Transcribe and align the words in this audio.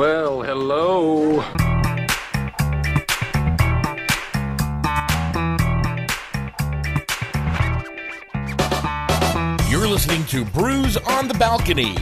Well, 0.00 0.40
hello. 0.40 1.44
You're 9.68 9.86
listening 9.86 10.24
to 10.28 10.46
Brews 10.46 10.96
on 10.96 11.28
the 11.28 11.34
Balcony 11.34 11.94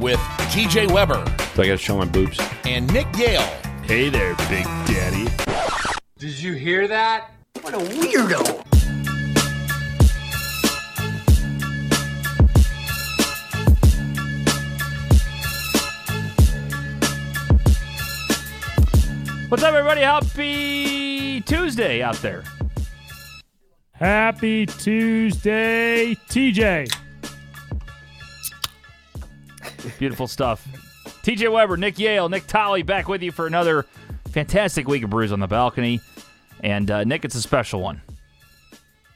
with 0.00 0.18
TJ 0.50 0.90
Weber 0.90 1.24
So 1.54 1.62
I 1.62 1.66
got 1.66 1.72
to 1.72 1.76
show 1.76 1.96
my 1.96 2.04
boobs. 2.04 2.40
and 2.64 2.92
Nick 2.92 3.06
Yale. 3.16 3.40
Hey 3.84 4.08
there, 4.08 4.34
Big 4.48 4.64
Daddy. 4.86 5.28
Did 6.18 6.42
you 6.42 6.54
hear 6.54 6.88
that? 6.88 7.30
What's 19.50 19.64
up, 19.64 19.74
everybody? 19.74 20.02
Happy 20.02 21.40
Tuesday 21.40 22.02
out 22.02 22.14
there. 22.18 22.44
Happy 23.90 24.64
Tuesday, 24.64 26.14
TJ. 26.28 26.88
Beautiful 29.98 30.28
stuff. 30.28 30.64
TJ 31.24 31.50
Weber, 31.50 31.76
Nick 31.76 31.98
Yale, 31.98 32.28
Nick 32.28 32.46
Tolley 32.46 32.84
back 32.84 33.08
with 33.08 33.24
you 33.24 33.32
for 33.32 33.48
another 33.48 33.86
fantastic 34.28 34.86
week 34.86 35.02
of 35.02 35.10
Brews 35.10 35.32
on 35.32 35.40
the 35.40 35.48
Balcony. 35.48 36.00
And 36.60 36.88
uh, 36.88 37.02
Nick, 37.02 37.24
it's 37.24 37.34
a 37.34 37.42
special 37.42 37.80
one. 37.80 38.00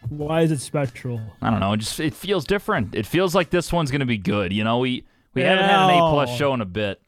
Why 0.09 0.41
is 0.41 0.51
it 0.51 0.59
special? 0.59 1.21
I 1.43 1.51
don't 1.51 1.60
know. 1.60 1.74
It 1.74 1.77
just 1.77 2.01
it 2.01 2.12
feels 2.12 2.45
different. 2.45 2.96
It 2.96 3.07
feels 3.07 3.37
like 3.37 3.51
this 3.51 3.73
one's 3.73 3.93
going 3.93 4.01
to 4.01 4.05
be 4.05 4.19
good. 4.19 4.52
You 4.52 4.65
know, 4.65 4.79
we 4.79 5.05
we 5.32 5.43
haven't 5.43 5.65
had 5.65 5.91
an 5.91 5.91
A 5.91 6.10
plus 6.10 6.37
show 6.37 6.52
in 6.55 6.60
a 6.60 6.66
bit. 6.66 7.01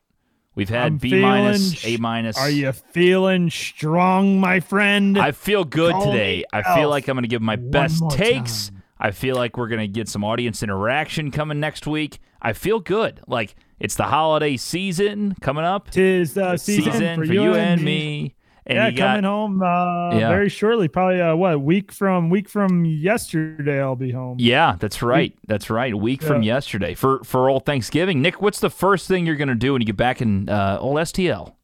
We've 0.56 0.70
had 0.70 0.86
I'm 0.86 0.96
B 0.96 1.20
minus, 1.20 1.84
A 1.84 1.98
minus. 1.98 2.38
Are 2.38 2.48
you 2.48 2.72
feeling 2.72 3.50
strong, 3.50 4.40
my 4.40 4.60
friend? 4.60 5.18
I 5.18 5.32
feel 5.32 5.64
good 5.64 5.92
Call 5.92 6.06
today. 6.12 6.38
me 6.38 6.44
I 6.50 6.74
feel 6.74 6.88
like 6.88 7.06
I'm 7.08 7.14
going 7.14 7.24
to 7.24 7.28
give 7.28 7.42
my 7.42 7.56
one 7.56 7.70
best 7.70 8.02
takes. 8.10 8.68
time. 8.70 8.82
I 8.98 9.10
feel 9.10 9.36
like 9.36 9.58
we're 9.58 9.68
going 9.68 9.82
to 9.82 9.86
get 9.86 10.08
some 10.08 10.24
audience 10.24 10.62
interaction 10.62 11.30
coming 11.30 11.60
next 11.60 11.86
week. 11.86 12.20
I 12.40 12.54
feel 12.54 12.80
good. 12.80 13.20
Like 13.26 13.54
it's 13.78 13.96
the 13.96 14.04
holiday 14.04 14.56
season 14.56 15.36
coming 15.42 15.64
up. 15.64 15.90
Tis 15.90 16.32
the 16.32 16.56
season, 16.56 17.18
for, 17.18 17.24
you 17.24 17.54
and 17.54 17.82
me. 17.82 18.35
And 18.68 18.76
yeah, 18.76 18.88
you 18.88 18.96
got, 18.96 19.06
coming 19.10 19.24
home 19.24 19.62
uh, 19.62 20.18
Yeah. 20.18 20.28
very 20.28 20.48
shortly. 20.48 20.88
Probably 20.88 21.20
uh, 21.20 21.36
what 21.36 21.60
week 21.60 21.92
from 21.92 22.30
week 22.30 22.48
from 22.48 22.84
yesterday. 22.84 23.80
I'll 23.80 23.94
be 23.94 24.10
home. 24.10 24.38
Yeah, 24.40 24.74
that's 24.80 25.02
right. 25.02 25.32
That's 25.46 25.70
right. 25.70 25.92
A 25.92 25.96
week 25.96 26.20
from 26.22 26.42
yesterday 26.42 26.94
for 26.94 27.22
for 27.22 27.48
old 27.48 27.64
Thanksgiving. 27.64 28.20
Nick, 28.22 28.42
what's 28.42 28.58
the 28.58 28.70
first 28.70 29.06
thing 29.06 29.24
you're 29.24 29.36
going 29.36 29.48
to 29.48 29.54
do 29.54 29.72
when 29.72 29.82
you 29.82 29.86
get 29.86 29.96
back 29.96 30.20
in 30.20 30.48
uh, 30.48 30.78
old 30.80 30.96
STL? 30.96 31.54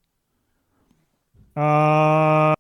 Uh, 1.57 2.55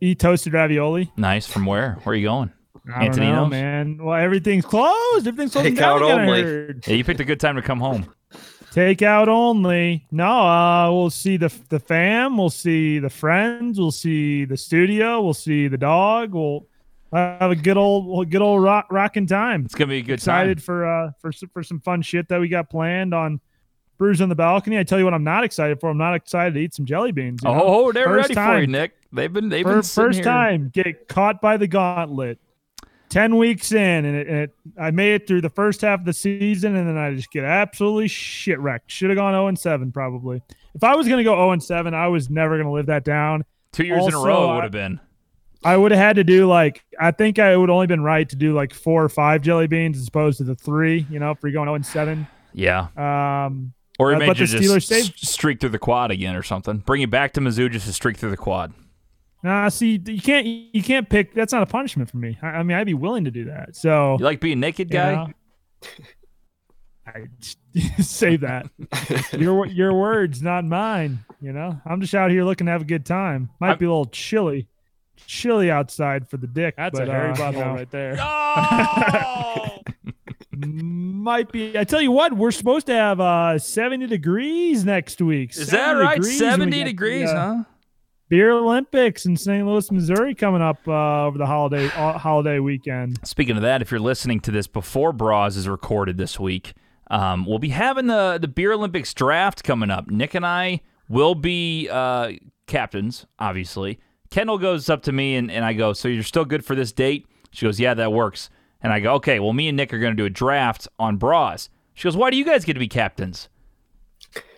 eat 0.00 0.18
toasted 0.18 0.52
ravioli. 0.52 1.12
Nice. 1.16 1.46
From 1.46 1.66
where? 1.66 1.98
Where 2.02 2.12
are 2.12 2.16
you 2.16 2.26
going? 2.26 2.52
I 2.92 3.08
don't 3.08 3.18
know, 3.20 3.46
man. 3.46 3.98
Well, 4.02 4.16
everything's 4.18 4.64
closed. 4.64 5.26
Everything's 5.26 5.52
closed 5.52 5.68
Takeout 5.68 5.76
down. 6.00 6.02
again, 6.02 6.18
I 6.18 6.26
only. 6.26 6.74
Yeah, 6.86 6.94
you 6.94 7.04
picked 7.04 7.20
a 7.20 7.24
good 7.24 7.38
time 7.38 7.56
to 7.56 7.62
come 7.62 7.78
home. 7.78 8.12
Takeout 8.72 9.26
only. 9.28 10.06
No, 10.12 10.26
uh, 10.26 10.92
we'll 10.92 11.10
see 11.10 11.36
the 11.36 11.52
the 11.70 11.80
fam. 11.80 12.36
We'll 12.36 12.50
see 12.50 12.98
the 13.00 13.10
friends. 13.10 13.78
We'll 13.80 13.90
see 13.90 14.44
the 14.44 14.56
studio. 14.56 15.20
We'll 15.20 15.34
see 15.34 15.66
the 15.68 15.78
dog. 15.78 16.32
We'll 16.34 16.66
have 17.12 17.50
a 17.50 17.56
good 17.56 17.76
old 17.76 18.30
good 18.30 18.42
old 18.42 18.62
rock, 18.62 18.86
rocking 18.90 19.26
time. 19.26 19.64
It's 19.64 19.74
going 19.74 19.88
to 19.88 19.92
be 19.94 19.98
a 19.98 20.02
good 20.02 20.14
Excited 20.14 20.58
time. 20.58 20.62
for 20.64 20.86
uh 20.86 21.10
for 21.20 21.32
for 21.52 21.62
some 21.64 21.80
fun 21.80 22.02
shit 22.02 22.28
that 22.28 22.40
we 22.40 22.48
got 22.48 22.70
planned 22.70 23.12
on 23.12 23.40
Brews 23.98 24.22
on 24.22 24.28
the 24.30 24.34
balcony. 24.34 24.78
I 24.78 24.82
tell 24.84 24.98
you 24.98 25.04
what, 25.04 25.12
I'm 25.12 25.24
not 25.24 25.44
excited 25.44 25.78
for. 25.80 25.90
I'm 25.90 25.98
not 25.98 26.14
excited 26.14 26.54
to 26.54 26.60
eat 26.60 26.72
some 26.72 26.86
jelly 26.86 27.12
beans. 27.12 27.40
you 27.44 27.50
know? 27.50 27.60
Oh, 27.62 27.92
they're 27.92 28.04
First 28.06 28.30
ready 28.30 28.34
for 28.34 28.40
you, 28.60 28.66
time. 28.66 28.70
Nick. 28.70 28.92
They've 29.12 29.32
been 29.32 29.48
they've 29.48 29.66
been 29.66 29.82
first 29.82 30.18
here. 30.18 30.24
time 30.24 30.70
get 30.72 31.08
caught 31.08 31.40
by 31.42 31.56
the 31.56 31.66
gauntlet. 31.66 32.38
Ten 33.10 33.36
weeks 33.36 33.72
in, 33.72 34.04
and 34.04 34.16
it, 34.16 34.26
and 34.28 34.36
it, 34.38 34.50
I 34.78 34.90
made 34.92 35.14
it 35.14 35.26
through 35.26 35.40
the 35.42 35.50
first 35.50 35.80
half 35.82 35.98
of 36.00 36.06
the 36.06 36.12
season, 36.12 36.76
and 36.76 36.88
then 36.88 36.96
I 36.96 37.12
just 37.14 37.30
get 37.32 37.44
absolutely 37.44 38.06
shit 38.08 38.58
wrecked. 38.60 38.90
Should 38.90 39.10
have 39.10 39.16
gone 39.16 39.32
zero 39.34 39.48
and 39.48 39.58
seven 39.58 39.90
probably. 39.92 40.40
If 40.74 40.84
I 40.84 40.94
was 40.94 41.08
gonna 41.08 41.24
go 41.24 41.34
zero 41.34 41.50
and 41.50 41.62
seven, 41.62 41.92
I 41.92 42.06
was 42.08 42.30
never 42.30 42.56
gonna 42.56 42.72
live 42.72 42.86
that 42.86 43.04
down. 43.04 43.44
Two 43.72 43.84
years 43.84 44.06
in 44.06 44.14
a 44.14 44.18
row 44.18 44.52
it 44.52 44.54
would 44.54 44.62
have 44.62 44.72
been. 44.72 45.00
I 45.64 45.76
would 45.76 45.90
have 45.90 46.00
had 46.00 46.16
to 46.16 46.24
do 46.24 46.46
like 46.46 46.82
I 46.98 47.10
think 47.10 47.38
I 47.38 47.56
would 47.56 47.68
only 47.68 47.86
been 47.86 48.02
right 48.02 48.28
to 48.28 48.36
do 48.36 48.54
like 48.54 48.72
four 48.72 49.02
or 49.04 49.08
five 49.08 49.42
jelly 49.42 49.66
beans 49.66 49.98
as 49.98 50.06
opposed 50.08 50.38
to 50.38 50.44
the 50.44 50.54
three. 50.54 51.04
You 51.10 51.18
know, 51.18 51.32
if 51.32 51.38
you're 51.42 51.52
going 51.52 51.66
zero 51.66 51.74
and 51.74 51.84
seven. 51.84 52.26
Yeah. 52.54 52.86
Um, 52.96 53.72
Or 53.98 54.12
it 54.12 54.16
Uh, 54.16 54.18
made 54.20 54.26
but 54.28 54.38
you 54.38 54.46
the 54.46 54.58
just 54.58 54.70
Steelers 54.70 54.86
saved- 54.86 55.18
streak 55.18 55.60
through 55.60 55.68
the 55.70 55.78
quad 55.78 56.10
again 56.10 56.34
or 56.36 56.42
something. 56.42 56.78
Bring 56.78 57.00
you 57.00 57.06
back 57.08 57.32
to 57.34 57.40
Mizzou 57.40 57.70
just 57.70 57.86
to 57.86 57.92
streak 57.92 58.16
through 58.16 58.30
the 58.30 58.36
quad. 58.36 58.72
Nah, 59.42 59.68
see, 59.68 60.00
you 60.06 60.20
can't 60.20 60.46
you 60.46 60.82
can't 60.82 61.08
pick. 61.08 61.34
That's 61.34 61.52
not 61.52 61.62
a 61.62 61.66
punishment 61.66 62.10
for 62.10 62.16
me. 62.18 62.38
I, 62.42 62.46
I 62.48 62.62
mean, 62.62 62.76
I'd 62.76 62.86
be 62.86 62.94
willing 62.94 63.24
to 63.24 63.30
do 63.30 63.44
that. 63.46 63.76
So 63.76 64.16
You 64.18 64.24
like 64.24 64.40
being 64.40 64.60
naked, 64.60 64.90
you 64.90 64.98
guy? 64.98 65.14
know? 65.14 65.28
I 67.06 67.26
save 68.02 68.40
that. 68.42 68.66
your 69.32 69.66
your 69.66 69.94
words, 69.94 70.42
not 70.42 70.64
mine. 70.64 71.20
You 71.40 71.52
know, 71.52 71.80
I'm 71.86 72.00
just 72.00 72.14
out 72.14 72.30
here 72.30 72.44
looking 72.44 72.66
to 72.66 72.72
have 72.72 72.82
a 72.82 72.86
good 72.86 73.06
time. 73.06 73.50
Might 73.60 73.68
I'm- 73.70 73.78
be 73.78 73.86
a 73.86 73.88
little 73.88 74.06
chilly, 74.06 74.68
chilly 75.26 75.70
outside 75.70 76.28
for 76.28 76.36
the 76.36 76.46
dick. 76.46 76.74
That's 76.76 76.98
but, 76.98 77.08
a 77.08 77.12
hairy 77.12 77.30
uh, 77.32 77.50
you 77.50 77.58
know, 77.58 77.74
right 77.74 77.90
there. 77.90 78.16
Oh! 78.20 79.78
Might 80.52 81.50
be. 81.52 81.78
I 81.78 81.84
tell 81.84 82.00
you 82.02 82.10
what, 82.12 82.34
we're 82.34 82.50
supposed 82.50 82.86
to 82.86 82.92
have 82.94 83.20
uh 83.20 83.58
70 83.58 84.06
degrees 84.06 84.84
next 84.84 85.20
week. 85.22 85.50
Is 85.52 85.68
that 85.68 85.70
70 85.70 86.04
right? 86.04 86.14
degrees 86.16 86.38
70 86.38 86.70
get 86.70 86.78
the, 86.78 86.84
degrees, 86.84 87.28
uh, 87.30 87.34
huh? 87.34 87.64
Beer 88.30 88.52
Olympics 88.52 89.26
in 89.26 89.36
St. 89.36 89.66
Louis, 89.66 89.90
Missouri, 89.90 90.36
coming 90.36 90.62
up 90.62 90.78
uh, 90.86 91.26
over 91.26 91.36
the 91.36 91.46
holiday 91.46 91.86
uh, 91.86 92.16
holiday 92.16 92.60
weekend. 92.60 93.18
Speaking 93.24 93.56
of 93.56 93.62
that, 93.62 93.82
if 93.82 93.90
you're 93.90 93.98
listening 93.98 94.38
to 94.40 94.52
this 94.52 94.68
before 94.68 95.12
Bras 95.12 95.56
is 95.56 95.68
recorded 95.68 96.16
this 96.16 96.38
week, 96.38 96.74
um, 97.10 97.44
we'll 97.44 97.58
be 97.58 97.70
having 97.70 98.06
the 98.06 98.38
the 98.40 98.46
Beer 98.46 98.72
Olympics 98.72 99.12
draft 99.12 99.64
coming 99.64 99.90
up. 99.90 100.08
Nick 100.08 100.34
and 100.34 100.46
I 100.46 100.80
will 101.08 101.34
be 101.34 101.88
uh, 101.90 102.30
captains, 102.68 103.26
obviously. 103.40 103.98
Kendall 104.30 104.58
goes 104.58 104.88
up 104.88 105.02
to 105.02 105.12
me 105.12 105.34
and, 105.34 105.50
and 105.50 105.64
I 105.64 105.72
go, 105.72 105.92
So 105.92 106.06
you're 106.06 106.22
still 106.22 106.44
good 106.44 106.64
for 106.64 106.76
this 106.76 106.92
date? 106.92 107.26
She 107.50 107.66
goes, 107.66 107.80
Yeah, 107.80 107.94
that 107.94 108.12
works. 108.12 108.48
And 108.80 108.92
I 108.92 109.00
go, 109.00 109.14
Okay, 109.14 109.40
well, 109.40 109.52
me 109.52 109.66
and 109.66 109.76
Nick 109.76 109.92
are 109.92 109.98
going 109.98 110.12
to 110.12 110.16
do 110.16 110.24
a 110.24 110.30
draft 110.30 110.86
on 111.00 111.16
Bras. 111.16 111.68
She 111.94 112.04
goes, 112.04 112.16
Why 112.16 112.30
do 112.30 112.36
you 112.36 112.44
guys 112.44 112.64
get 112.64 112.74
to 112.74 112.78
be 112.78 112.88
captains? 112.88 113.48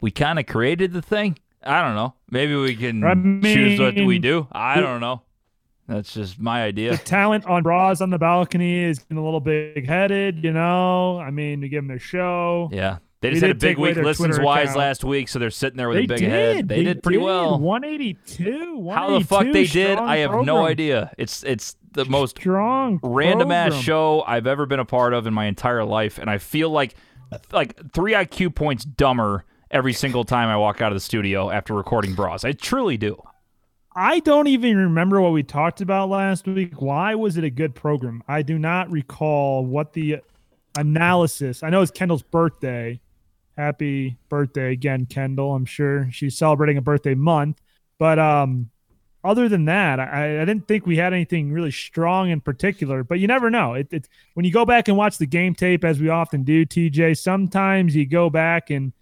We 0.02 0.10
kind 0.10 0.38
of 0.38 0.44
created 0.44 0.92
the 0.92 1.00
thing. 1.00 1.38
I 1.64 1.82
don't 1.82 1.94
know. 1.94 2.14
Maybe 2.30 2.54
we 2.56 2.76
can 2.76 3.04
I 3.04 3.14
choose 3.52 3.78
what 3.78 3.94
we 3.94 4.18
do. 4.18 4.46
I 4.52 4.80
don't 4.80 5.00
know. 5.00 5.22
That's 5.88 6.14
just 6.14 6.38
my 6.38 6.62
idea. 6.62 6.92
The 6.92 6.96
talent 6.98 7.44
on 7.46 7.62
bras 7.62 8.00
on 8.00 8.10
the 8.10 8.18
balcony 8.18 8.84
is 8.84 9.04
a 9.10 9.14
little 9.14 9.40
big 9.40 9.86
headed, 9.86 10.42
you 10.42 10.52
know. 10.52 11.18
I 11.18 11.30
mean, 11.30 11.60
to 11.60 11.68
give 11.68 11.78
them 11.78 11.88
their 11.88 11.98
show. 11.98 12.70
Yeah. 12.72 12.98
They 13.20 13.30
just 13.30 13.42
had 13.42 13.52
a 13.52 13.54
big 13.54 13.78
week 13.78 13.94
listens 13.96 14.16
Twitter 14.36 14.42
wise 14.42 14.64
account. 14.64 14.78
last 14.78 15.04
week, 15.04 15.28
so 15.28 15.38
they're 15.38 15.50
sitting 15.50 15.76
there 15.76 15.88
with 15.88 15.98
They 15.98 16.04
a 16.04 16.08
big 16.08 16.18
did. 16.18 16.28
head. 16.30 16.68
They, 16.68 16.82
did 16.82 17.02
pretty 17.04 17.18
well. 17.18 17.58
182. 17.60 18.90
How 18.90 19.16
the 19.16 19.24
fuck 19.24 19.46
they 19.52 19.66
did, 19.66 19.98
I 19.98 20.18
have 20.18 20.44
no 20.44 20.64
idea. 20.66 21.12
It's 21.18 21.44
it's 21.44 21.76
the 21.92 22.04
most 22.06 22.38
Strong 22.38 22.98
random 23.02 23.52
ass 23.52 23.74
show 23.74 24.24
I've 24.26 24.46
ever 24.48 24.66
been 24.66 24.80
a 24.80 24.84
part 24.84 25.14
of 25.14 25.26
in 25.28 25.34
my 25.34 25.44
entire 25.46 25.84
life, 25.84 26.18
and 26.18 26.28
I 26.28 26.38
feel 26.38 26.70
like 26.70 26.94
like 27.52 27.92
three 27.92 28.12
IQ 28.12 28.54
points 28.56 28.84
dumber 28.84 29.44
every 29.72 29.94
single 29.94 30.24
time 30.24 30.48
I 30.48 30.56
walk 30.56 30.80
out 30.80 30.92
of 30.92 30.96
the 30.96 31.00
studio 31.00 31.50
after 31.50 31.74
recording 31.74 32.14
bras. 32.14 32.44
I 32.44 32.52
truly 32.52 32.96
do. 32.96 33.20
I 33.94 34.20
don't 34.20 34.46
even 34.46 34.76
remember 34.76 35.20
what 35.20 35.32
we 35.32 35.42
talked 35.42 35.80
about 35.80 36.08
last 36.08 36.46
week. 36.46 36.80
Why 36.80 37.14
was 37.14 37.36
it 37.36 37.44
a 37.44 37.50
good 37.50 37.74
program? 37.74 38.22
I 38.28 38.42
do 38.42 38.58
not 38.58 38.90
recall 38.90 39.64
what 39.64 39.92
the 39.92 40.18
analysis. 40.76 41.62
I 41.62 41.70
know 41.70 41.82
it's 41.82 41.90
Kendall's 41.90 42.22
birthday. 42.22 43.00
Happy 43.56 44.16
birthday 44.28 44.72
again, 44.72 45.06
Kendall. 45.06 45.54
I'm 45.54 45.66
sure 45.66 46.08
she's 46.10 46.38
celebrating 46.38 46.78
a 46.78 46.82
birthday 46.82 47.14
month. 47.14 47.60
But 47.98 48.18
um 48.18 48.70
other 49.24 49.48
than 49.48 49.66
that, 49.66 50.00
I, 50.00 50.42
I 50.42 50.44
didn't 50.44 50.66
think 50.66 50.84
we 50.84 50.96
had 50.96 51.12
anything 51.12 51.52
really 51.52 51.70
strong 51.70 52.30
in 52.30 52.40
particular. 52.40 53.04
But 53.04 53.20
you 53.20 53.28
never 53.28 53.50
know. 53.50 53.74
It, 53.74 53.88
it 53.92 54.08
when 54.34 54.44
you 54.44 54.52
go 54.52 54.64
back 54.64 54.88
and 54.88 54.96
watch 54.96 55.18
the 55.18 55.26
game 55.26 55.54
tape, 55.54 55.84
as 55.84 56.00
we 56.00 56.08
often 56.08 56.42
do, 56.42 56.66
TJ. 56.66 57.16
Sometimes 57.18 57.94
you 57.94 58.04
go 58.06 58.30
back 58.30 58.70
and 58.70 58.92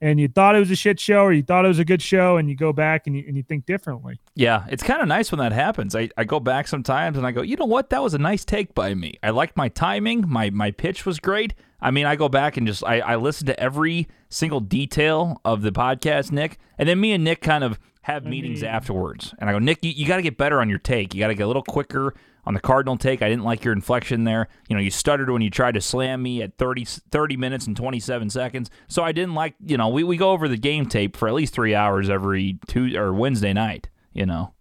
and 0.00 0.18
you 0.18 0.28
thought 0.28 0.56
it 0.56 0.60
was 0.60 0.70
a 0.70 0.76
shit 0.76 0.98
show, 0.98 1.22
or 1.22 1.32
you 1.32 1.42
thought 1.42 1.64
it 1.64 1.68
was 1.68 1.78
a 1.78 1.84
good 1.84 2.02
show, 2.02 2.36
and 2.36 2.48
you 2.48 2.56
go 2.56 2.72
back 2.72 3.06
and 3.06 3.16
you, 3.16 3.24
and 3.26 3.36
you 3.36 3.42
think 3.42 3.66
differently. 3.66 4.20
Yeah, 4.34 4.64
it's 4.70 4.82
kind 4.82 5.02
of 5.02 5.08
nice 5.08 5.30
when 5.30 5.38
that 5.38 5.52
happens. 5.52 5.94
I, 5.94 6.08
I 6.16 6.24
go 6.24 6.40
back 6.40 6.68
sometimes 6.68 7.16
and 7.16 7.26
I 7.26 7.32
go, 7.32 7.42
you 7.42 7.56
know 7.56 7.66
what? 7.66 7.90
That 7.90 8.02
was 8.02 8.14
a 8.14 8.18
nice 8.18 8.44
take 8.44 8.74
by 8.74 8.94
me. 8.94 9.18
I 9.22 9.30
liked 9.30 9.56
my 9.56 9.68
timing. 9.68 10.24
My 10.28 10.50
my 10.50 10.70
pitch 10.70 11.04
was 11.04 11.18
great. 11.18 11.54
I 11.82 11.90
mean, 11.90 12.06
I 12.06 12.16
go 12.16 12.28
back 12.28 12.56
and 12.56 12.66
just 12.66 12.84
I, 12.84 13.00
I 13.00 13.16
listen 13.16 13.46
to 13.46 13.58
every 13.60 14.08
single 14.28 14.60
detail 14.60 15.40
of 15.44 15.62
the 15.62 15.72
podcast, 15.72 16.30
Nick, 16.32 16.58
and 16.78 16.88
then 16.88 17.00
me 17.00 17.12
and 17.12 17.24
Nick 17.24 17.40
kind 17.40 17.64
of 17.64 17.78
have 18.02 18.24
meetings 18.24 18.62
mean- 18.62 18.70
afterwards. 18.70 19.34
And 19.38 19.48
I 19.48 19.52
go, 19.52 19.58
Nick, 19.58 19.78
you, 19.82 19.90
you 19.90 20.06
got 20.06 20.16
to 20.16 20.22
get 20.22 20.36
better 20.38 20.60
on 20.60 20.68
your 20.68 20.78
take. 20.78 21.14
You 21.14 21.20
got 21.20 21.28
to 21.28 21.34
get 21.34 21.44
a 21.44 21.46
little 21.46 21.62
quicker 21.62 22.14
on 22.44 22.54
the 22.54 22.60
Cardinal 22.60 22.96
take. 22.96 23.22
I 23.22 23.28
didn't 23.28 23.44
like 23.44 23.64
your 23.64 23.72
inflection 23.72 24.24
there. 24.24 24.48
You 24.68 24.76
know, 24.76 24.82
you 24.82 24.90
stuttered 24.90 25.30
when 25.30 25.42
you 25.42 25.50
tried 25.50 25.74
to 25.74 25.80
slam 25.80 26.22
me 26.22 26.42
at 26.42 26.56
30, 26.56 26.84
30 26.84 27.36
minutes 27.36 27.66
and 27.66 27.76
27 27.76 28.30
seconds. 28.30 28.70
So 28.88 29.02
I 29.02 29.12
didn't 29.12 29.34
like, 29.34 29.54
you 29.64 29.76
know, 29.76 29.88
we, 29.88 30.04
we 30.04 30.16
go 30.16 30.30
over 30.30 30.48
the 30.48 30.56
game 30.56 30.86
tape 30.86 31.16
for 31.16 31.28
at 31.28 31.34
least 31.34 31.54
three 31.54 31.74
hours 31.74 32.08
every 32.08 32.58
two 32.66 32.96
or 32.96 33.12
Wednesday 33.12 33.52
night, 33.52 33.88
you 34.12 34.26
know. 34.26 34.54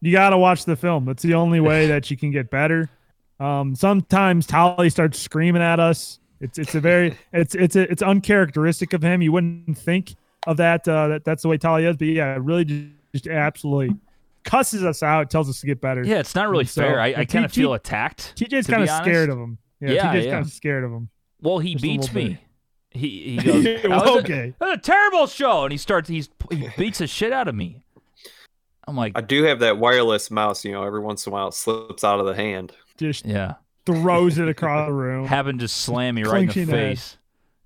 You 0.00 0.12
got 0.12 0.30
to 0.30 0.38
watch 0.38 0.64
the 0.64 0.76
film. 0.76 1.08
It's 1.08 1.22
the 1.22 1.34
only 1.34 1.60
way 1.60 1.86
that 1.88 2.10
you 2.10 2.16
can 2.16 2.30
get 2.30 2.50
better. 2.50 2.90
Um, 3.40 3.74
sometimes 3.74 4.46
Tolly 4.46 4.90
starts 4.90 5.18
screaming 5.18 5.62
at 5.62 5.80
us. 5.80 6.20
It's 6.40 6.58
it's 6.58 6.74
a 6.74 6.80
very 6.80 7.16
it's 7.32 7.54
it's 7.54 7.76
a, 7.76 7.90
it's 7.90 8.02
uncharacteristic 8.02 8.92
of 8.92 9.02
him. 9.02 9.22
You 9.22 9.32
wouldn't 9.32 9.76
think 9.78 10.14
of 10.46 10.58
that 10.58 10.86
uh, 10.86 11.08
that 11.08 11.24
that's 11.24 11.42
the 11.42 11.48
way 11.48 11.58
Tolly 11.58 11.84
is, 11.86 11.96
but 11.96 12.06
yeah, 12.06 12.38
really 12.40 12.64
just, 12.64 12.86
just 13.12 13.26
absolutely 13.26 13.96
cusses 14.44 14.84
us 14.84 15.02
out, 15.02 15.30
tells 15.30 15.48
us 15.48 15.60
to 15.60 15.66
get 15.66 15.80
better. 15.80 16.02
Yeah, 16.04 16.18
it's 16.20 16.34
not 16.34 16.48
really 16.48 16.64
so- 16.66 16.82
fair. 16.82 17.00
I, 17.00 17.14
I 17.14 17.24
kind 17.24 17.44
of 17.44 17.52
T- 17.52 17.60
feel 17.62 17.74
attacked. 17.74 18.34
TJ's 18.36 18.66
to 18.66 18.72
kind 18.72 18.82
of 18.84 18.90
scared 18.90 19.30
of 19.30 19.38
him. 19.38 19.58
Yeah, 19.80 19.90
Yeah, 19.92 20.14
TJ's 20.14 20.24
yeah. 20.26 20.30
kind 20.32 20.44
of 20.46 20.52
scared 20.52 20.84
of 20.84 20.90
him. 20.92 21.08
Well, 21.40 21.58
he 21.58 21.72
Just 21.74 21.82
beats 21.82 22.12
me. 22.12 22.28
bit. 22.28 22.38
He 22.90 23.08
he 23.30 23.36
goes, 23.42 23.64
"That 23.64 23.88
Well, 23.88 24.00
was 24.00 24.10
a- 24.10 24.18
okay. 24.20 24.54
that's 24.60 24.72
a 24.74 24.80
terrible 24.80 25.26
show, 25.26 25.64
and 25.64 25.72
he 25.72 25.78
starts 25.78 26.08
he's 26.08 26.28
he 26.50 26.68
beats 26.78 26.98
the 26.98 27.06
shit 27.06 27.32
out 27.32 27.48
of 27.48 27.54
me. 27.54 27.84
I'm 28.86 28.96
like, 28.96 29.12
I 29.16 29.20
do 29.22 29.42
have 29.44 29.60
that 29.60 29.78
wireless 29.78 30.30
mouse. 30.30 30.64
You 30.64 30.72
know, 30.72 30.84
every 30.84 31.00
once 31.00 31.26
in 31.26 31.32
a 31.32 31.34
while 31.34 31.48
it 31.48 31.54
slips 31.54 32.04
out 32.04 32.20
of 32.20 32.26
the 32.26 32.34
hand. 32.34 32.72
Just 32.98 33.24
yeah, 33.26 33.54
throws 33.86 34.38
it 34.38 34.48
across 34.48 34.88
the 34.88 34.92
room. 34.92 35.26
having 35.26 35.58
to 35.58 35.68
slam 35.68 36.14
me 36.16 36.22
right 36.22 36.42
in 36.42 36.46
the 36.46 36.52
Clinching 36.52 36.68
head. 36.74 36.88
face. 36.98 37.16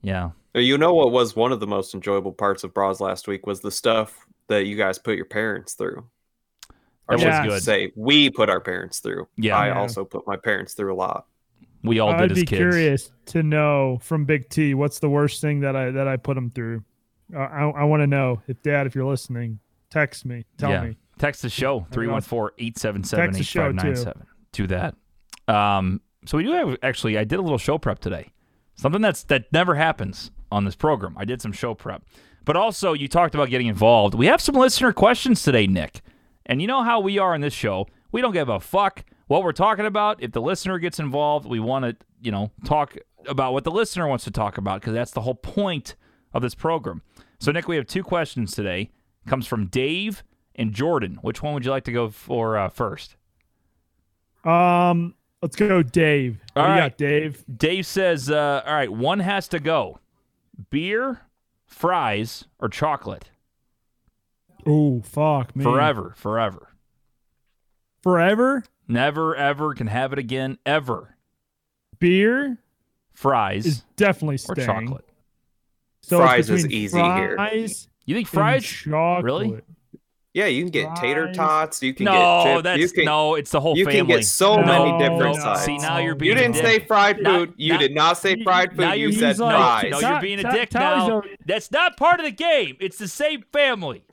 Yeah, 0.00 0.30
You 0.54 0.78
know 0.78 0.94
what 0.94 1.10
was 1.10 1.34
one 1.34 1.50
of 1.52 1.58
the 1.60 1.66
most 1.66 1.92
enjoyable 1.92 2.32
parts 2.32 2.62
of 2.64 2.72
Bras 2.72 3.00
last 3.00 3.26
week 3.26 3.46
was 3.48 3.60
the 3.60 3.70
stuff 3.72 4.26
that 4.46 4.64
you 4.66 4.76
guys 4.76 4.96
put 4.98 5.16
your 5.16 5.24
parents 5.24 5.74
through. 5.74 6.04
Or 7.08 7.16
That 7.16 7.20
should 7.20 7.28
was 7.28 7.34
I 7.34 7.46
good. 7.46 7.62
Say 7.62 7.92
we 7.96 8.28
put 8.30 8.50
our 8.50 8.60
parents 8.60 8.98
through. 9.00 9.28
Yeah. 9.36 9.56
I 9.56 9.68
Yeah. 9.68 9.78
also 9.78 10.04
put 10.04 10.26
my 10.26 10.36
parents 10.36 10.74
through 10.74 10.92
a 10.92 10.96
lot. 10.96 11.26
we 11.84 12.00
all 12.00 12.12
did 12.12 12.22
I'd 12.22 12.32
as 12.32 12.38
be 12.40 12.44
kids. 12.44 12.58
curious 12.58 13.12
to 13.26 13.42
know 13.42 13.98
from 14.02 14.24
Big 14.24 14.48
T 14.50 14.74
what's 14.74 14.98
the 14.98 15.08
worst 15.08 15.40
thing 15.40 15.60
that 15.60 15.76
I 15.76 15.90
that 15.92 16.08
I 16.08 16.16
put 16.16 16.34
them 16.34 16.50
through. 16.50 16.82
Uh, 17.34 17.38
I 17.38 17.62
I 17.70 17.84
want 17.84 18.02
to 18.02 18.06
know 18.06 18.42
if 18.48 18.60
Dad, 18.62 18.86
if 18.86 18.94
you're 18.94 19.06
listening, 19.06 19.58
text 19.90 20.26
me, 20.26 20.44
tell 20.58 20.70
yeah. 20.70 20.82
me. 20.84 20.96
Text 21.18 21.42
the 21.42 21.50
show 21.50 21.86
I 21.92 21.96
mean, 21.96 22.10
314-877-8597 22.10 24.22
to 24.52 24.66
that. 24.68 24.94
Um, 25.46 26.00
so 26.26 26.36
we 26.38 26.44
do 26.44 26.52
have 26.52 26.76
actually. 26.82 27.16
I 27.18 27.24
did 27.24 27.38
a 27.38 27.42
little 27.42 27.58
show 27.58 27.78
prep 27.78 27.98
today. 28.00 28.32
Something 28.74 29.02
that's 29.02 29.24
that 29.24 29.52
never 29.52 29.74
happens 29.74 30.30
on 30.52 30.64
this 30.64 30.76
program. 30.76 31.16
I 31.18 31.24
did 31.24 31.42
some 31.42 31.52
show 31.52 31.74
prep, 31.74 32.02
but 32.44 32.56
also 32.56 32.92
you 32.92 33.08
talked 33.08 33.34
about 33.34 33.50
getting 33.50 33.66
involved. 33.66 34.14
We 34.14 34.26
have 34.26 34.40
some 34.40 34.54
listener 34.54 34.92
questions 34.92 35.42
today, 35.42 35.66
Nick. 35.66 36.00
And 36.48 36.60
you 36.60 36.66
know 36.66 36.82
how 36.82 37.00
we 37.00 37.18
are 37.18 37.34
in 37.34 37.40
this 37.40 37.52
show. 37.52 37.86
We 38.10 38.22
don't 38.22 38.32
give 38.32 38.48
a 38.48 38.58
fuck 38.58 39.04
what 39.26 39.42
we're 39.42 39.52
talking 39.52 39.86
about. 39.86 40.22
If 40.22 40.32
the 40.32 40.40
listener 40.40 40.78
gets 40.78 40.98
involved, 40.98 41.46
we 41.46 41.60
want 41.60 41.84
to, 41.84 41.96
you 42.20 42.32
know, 42.32 42.50
talk 42.64 42.96
about 43.26 43.52
what 43.52 43.64
the 43.64 43.70
listener 43.70 44.08
wants 44.08 44.24
to 44.24 44.30
talk 44.30 44.58
about 44.58 44.80
because 44.80 44.94
that's 44.94 45.10
the 45.10 45.20
whole 45.20 45.34
point 45.34 45.94
of 46.32 46.42
this 46.42 46.54
program. 46.54 47.02
So, 47.38 47.52
Nick, 47.52 47.68
we 47.68 47.76
have 47.76 47.86
two 47.86 48.02
questions 48.02 48.54
today. 48.54 48.90
Comes 49.26 49.46
from 49.46 49.66
Dave 49.66 50.24
and 50.54 50.72
Jordan. 50.72 51.18
Which 51.20 51.42
one 51.42 51.54
would 51.54 51.64
you 51.64 51.70
like 51.70 51.84
to 51.84 51.92
go 51.92 52.08
for 52.08 52.56
uh, 52.56 52.68
first? 52.70 53.16
Um, 54.44 55.14
let's 55.42 55.56
go, 55.56 55.82
Dave. 55.82 56.38
All 56.56 56.64
right. 56.64 56.78
got, 56.78 56.96
Dave? 56.96 57.44
Dave 57.54 57.84
says, 57.84 58.30
uh, 58.30 58.62
"All 58.66 58.72
right, 58.72 58.90
one 58.90 59.20
has 59.20 59.48
to 59.48 59.60
go: 59.60 60.00
beer, 60.70 61.20
fries, 61.66 62.46
or 62.58 62.68
chocolate. 62.68 63.30
Oh 64.66 65.00
fuck, 65.02 65.54
me. 65.56 65.64
Forever, 65.64 66.14
forever. 66.16 66.68
forever. 68.02 68.64
Never, 68.86 69.36
ever 69.36 69.74
can 69.74 69.86
have 69.86 70.12
it 70.12 70.18
again. 70.18 70.58
Ever. 70.64 71.16
Beer 71.98 72.58
Fries 73.12 73.66
is 73.66 73.84
definitely 73.96 74.38
or 74.48 74.54
chocolate. 74.54 75.04
So 76.02 76.18
it's 76.22 76.26
Fries 76.26 76.50
is 76.50 76.62
between 76.62 76.80
easy 76.82 76.98
here. 76.98 77.34
fries 77.36 77.88
You 78.06 78.14
think 78.14 78.28
fries? 78.28 78.64
chocolate. 78.64 79.24
Really? 79.24 79.60
Yeah, 80.34 80.46
you 80.46 80.62
can 80.62 80.70
get 80.70 80.94
tater 80.96 81.32
tots. 81.32 81.82
You 81.82 81.92
can 81.92 82.04
No, 82.04 82.12
get 82.12 82.44
chips. 82.44 82.62
that's 82.62 82.78
you 82.80 82.88
can, 82.90 83.04
no. 83.06 83.34
It's 83.34 83.50
the 83.50 83.60
whole 83.60 83.76
You 83.76 83.84
family. 83.86 83.98
can 83.98 84.06
get 84.06 84.24
so 84.24 84.60
No, 84.60 84.64
many 84.86 84.98
different 84.98 85.36
no. 85.36 85.42
sides. 85.42 85.62
See, 85.62 85.78
now 85.78 85.98
you're 85.98 86.14
being 86.14 86.30
you 86.30 86.34
didn't 86.38 86.52
dick. 86.54 86.64
say 86.64 86.78
fried 86.78 87.20
Not- 87.20 87.32
food. 87.48 87.54
you 87.56 87.72
not- 87.72 87.80
did 87.80 87.94
not 87.94 88.16
say 88.18 88.42
fried 88.44 88.70
food. 88.70 88.78
Now 88.78 88.92
you 88.92 89.10
said 89.12 89.38
like- 89.38 89.56
fries. 89.90 89.90
No, 89.90 89.98
you're 90.08 90.20
being 90.20 90.38
a 90.44 90.52
dick 90.52 90.72
now. 90.72 91.22
That's 91.44 91.72
not 91.72 91.96
part 91.96 92.20
of 92.20 92.24
the 92.26 92.30
game. 92.32 92.76
It's 92.78 92.98
the 92.98 93.08
same 93.08 93.42
family. 93.52 94.04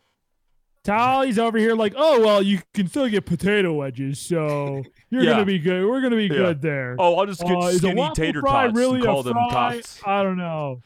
Tolly's 0.85 1.37
over 1.39 1.57
here 1.57 1.75
like, 1.75 1.93
oh 1.97 2.21
well, 2.21 2.41
you 2.41 2.59
can 2.73 2.87
still 2.87 3.07
get 3.09 3.25
potato 3.25 3.73
wedges, 3.73 4.19
so 4.19 4.83
you're 5.09 5.23
Yeah. 5.23 5.31
gonna 5.31 5.45
be 5.45 5.59
good. 5.59 5.85
We're 5.85 6.01
gonna 6.01 6.15
be 6.15 6.23
Yeah. 6.23 6.35
good 6.35 6.61
there. 6.61 6.95
Oh, 6.99 7.15
I'll 7.17 7.25
just 7.25 7.43
Uh, 7.43 7.47
is 7.67 7.83
a 7.83 7.93
waffle 7.93 8.33
fry 8.39 8.65
really 8.65 8.99
a 9.01 9.23
fry? 9.23 9.81
I 10.05 10.23
don't 10.23 10.37
know. 10.37 10.81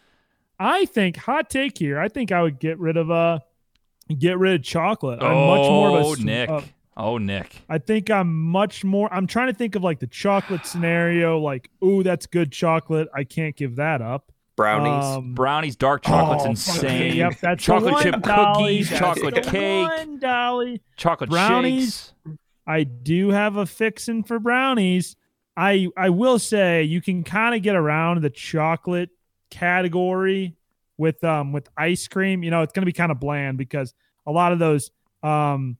I 0.57 0.86
think 0.86 1.18
hot 1.18 1.50
take 1.50 1.78
here. 1.78 2.00
I 2.00 2.07
think 2.10 2.31
I 2.31 2.42
would 2.42 2.60
get 2.60 2.80
rid 2.80 2.98
of 2.98 3.12
uh 3.12 3.40
get 4.18 4.38
rid 4.40 4.56
of 4.56 4.63
chocolate. 4.63 5.22
I'm 5.22 5.48
much 5.48 5.69
more 5.69 5.90
of 5.90 6.06
a 6.06 6.07
Oh, 6.07 6.16
Nick. 6.16 6.50
uh, 6.50 6.62
oh, 6.98 7.18
Nick. 7.18 7.62
I 7.69 7.78
think 7.78 8.10
I'm 8.10 8.34
much 8.34 8.84
more. 8.84 9.13
I'm 9.13 9.28
trying 9.28 9.48
to 9.48 9.54
think 9.54 9.75
of 9.75 9.84
like 9.84 10.00
the 10.00 10.07
chocolate 10.07 10.66
scenario. 10.66 11.38
Like, 11.40 11.69
ooh, 11.84 12.04
that's 12.04 12.25
good 12.25 12.51
chocolate. 12.51 13.07
I 13.13 13.24
can't 13.24 13.56
give 13.56 13.75
that 13.75 14.01
up. 14.01 14.31
Brownies. 14.60 15.06
Um, 15.06 15.34
Brownies, 15.36 15.78
dark 15.78 16.04
chocolate's 16.04 16.44
oh, 16.46 16.50
insane. 16.50 17.16
Yep, 17.16 17.40
that's 17.40 17.64
chocolate 17.64 17.94
one, 17.94 18.04
chip 18.04 18.22
Dolly. 18.22 18.84
cookies, 18.84 19.00
chocolate 19.00 19.44
cake, 19.44 19.88
one, 19.88 20.20
Dolly. 20.20 20.82
chocolate 20.98 21.30
Brownies. 21.30 22.14
shakes. 22.26 22.38
I 22.68 22.84
do 22.84 23.30
have 23.30 23.56
a 23.56 23.66
fixin' 23.66 24.24
for 24.24 24.38
brownies. 24.38 25.16
I 25.56 25.88
I 25.96 26.10
will 26.10 26.40
say 26.40 26.84
you 26.84 27.02
can 27.02 27.24
kind 27.24 27.56
of 27.56 27.62
get 27.62 27.78
around 27.78 28.22
the 28.22 28.30
chocolate 28.30 29.12
category 29.50 30.58
with 30.98 31.24
um 31.24 31.54
with 31.54 31.70
ice 31.78 32.10
cream. 32.10 32.44
You 32.44 32.52
know, 32.52 32.62
it's 32.62 32.74
gonna 32.74 32.86
be 32.86 32.92
kind 32.92 33.14
of 33.14 33.20
bland 33.22 33.58
because 33.58 33.94
a 34.28 34.32
lot 34.34 34.52
of 34.52 34.60
those 34.60 34.92
um 35.24 35.78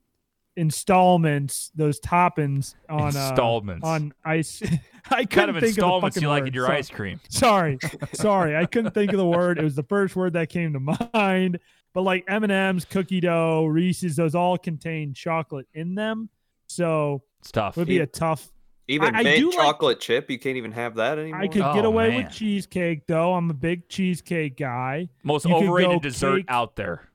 installments, 0.60 1.72
those 1.76 2.00
toppings 2.00 2.76
on 2.90 3.02
uh, 3.16 3.30
Installments. 3.30 3.86
on 3.88 4.14
ice. 4.26 4.62
I 5.12 5.26
couldn't 5.26 5.28
kind 5.30 5.50
of 5.52 5.56
think 5.56 5.66
installments 5.78 6.18
of 6.18 6.22
the 6.22 6.28
you 6.28 6.32
fucking 6.32 6.44
like 6.44 6.48
in 6.50 6.54
your 6.54 6.68
So- 6.68 6.74
ice 6.74 6.90
cream. 6.90 7.20
Sorry, 7.30 7.80
sorry, 8.14 8.56
I 8.56 8.66
couldn't 8.66 8.94
think 8.94 9.12
of 9.12 9.18
the 9.18 9.26
word. 9.26 9.58
It 9.58 9.64
was 9.64 9.76
the 9.76 9.84
first 9.84 10.16
word 10.16 10.34
that 10.34 10.50
came 10.50 10.74
to 10.74 10.80
mind. 11.14 11.60
But 11.94 12.02
like 12.02 12.24
M 12.28 12.44
and 12.44 12.52
M's, 12.52 12.86
cookie 12.86 13.20
dough, 13.20 13.66
Reese's, 13.66 14.16
those 14.16 14.36
all 14.36 14.58
contain 14.58 15.14
chocolate 15.14 15.68
in 15.74 15.96
them. 15.96 16.30
So 16.68 17.24
It's 17.40 17.52
tough. 17.52 17.78
it 17.78 17.82
would 17.82 17.88
be 17.88 17.98
a 18.00 18.06
tough. 18.06 18.48
even 18.88 19.16
I- 19.16 19.20
I 19.20 19.24
mint 19.24 19.40
do 19.40 19.50
like- 19.50 19.58
chocolate 19.58 20.00
chip. 20.00 20.30
You 20.30 20.38
can't 20.38 20.58
even 20.58 20.72
have 20.74 20.96
that 20.96 21.18
anymore. 21.18 21.42
I 21.42 21.48
could 21.48 21.62
Oh, 21.64 21.74
get 21.74 21.86
away 21.86 22.10
man. 22.10 22.24
with 22.26 22.34
cheesecake 22.34 23.08
though. 23.08 23.34
I'm 23.34 23.50
a 23.50 23.54
big 23.56 23.90
cheesecake 23.90 24.58
guy. 24.58 25.10
Most 25.24 25.46
you 25.46 25.56
overrated 25.56 26.02
dessert 26.04 26.38
cake- 26.42 26.46
out 26.50 26.76
there. 26.76 27.10